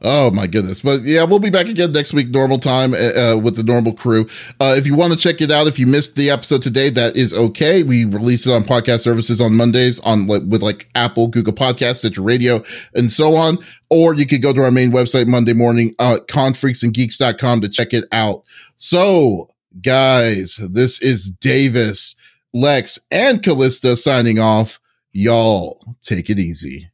oh 0.04 0.30
my 0.30 0.46
goodness. 0.46 0.80
But 0.80 1.02
yeah, 1.02 1.24
we'll 1.24 1.38
be 1.40 1.50
back 1.50 1.66
again 1.66 1.92
next 1.92 2.12
week, 2.12 2.28
normal 2.28 2.58
time, 2.58 2.94
uh, 2.94 2.96
uh, 2.96 3.40
with 3.42 3.56
the 3.56 3.64
normal 3.64 3.94
crew. 3.94 4.28
Uh, 4.60 4.74
if 4.76 4.86
you 4.86 4.94
want 4.94 5.12
to 5.12 5.18
check 5.18 5.40
it 5.40 5.50
out, 5.50 5.66
if 5.66 5.78
you 5.78 5.86
missed 5.86 6.14
the 6.14 6.30
episode 6.30 6.62
today, 6.62 6.90
that 6.90 7.16
is 7.16 7.34
okay. 7.34 7.82
We 7.82 8.04
release 8.04 8.46
it 8.46 8.52
on 8.52 8.62
podcast 8.64 9.00
services 9.00 9.40
on 9.40 9.56
Mondays 9.56 9.98
on 10.00 10.26
with 10.26 10.62
like 10.62 10.88
Apple, 10.94 11.28
Google 11.28 11.54
Podcasts, 11.54 11.96
Stitcher 11.96 12.22
Radio, 12.22 12.62
and 12.94 13.10
so 13.10 13.34
on. 13.34 13.58
Or 13.90 14.14
you 14.14 14.26
could 14.26 14.42
go 14.42 14.52
to 14.52 14.62
our 14.62 14.70
main 14.70 14.92
website 14.92 15.26
Monday 15.26 15.54
morning, 15.54 15.94
uh, 15.98 16.18
confreaksandgeeks.com 16.28 17.62
to 17.62 17.68
check 17.68 17.92
it 17.92 18.04
out. 18.12 18.44
So 18.76 19.50
guys, 19.80 20.56
this 20.56 21.00
is 21.00 21.30
Davies, 21.30 22.16
Lex, 22.52 22.98
and 23.10 23.42
Kallista 23.42 23.96
signing 23.96 24.38
off. 24.38 24.80
Y'all 25.12 25.96
take 26.02 26.28
it 26.28 26.38
easy. 26.38 26.90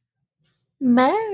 May. 0.81 1.30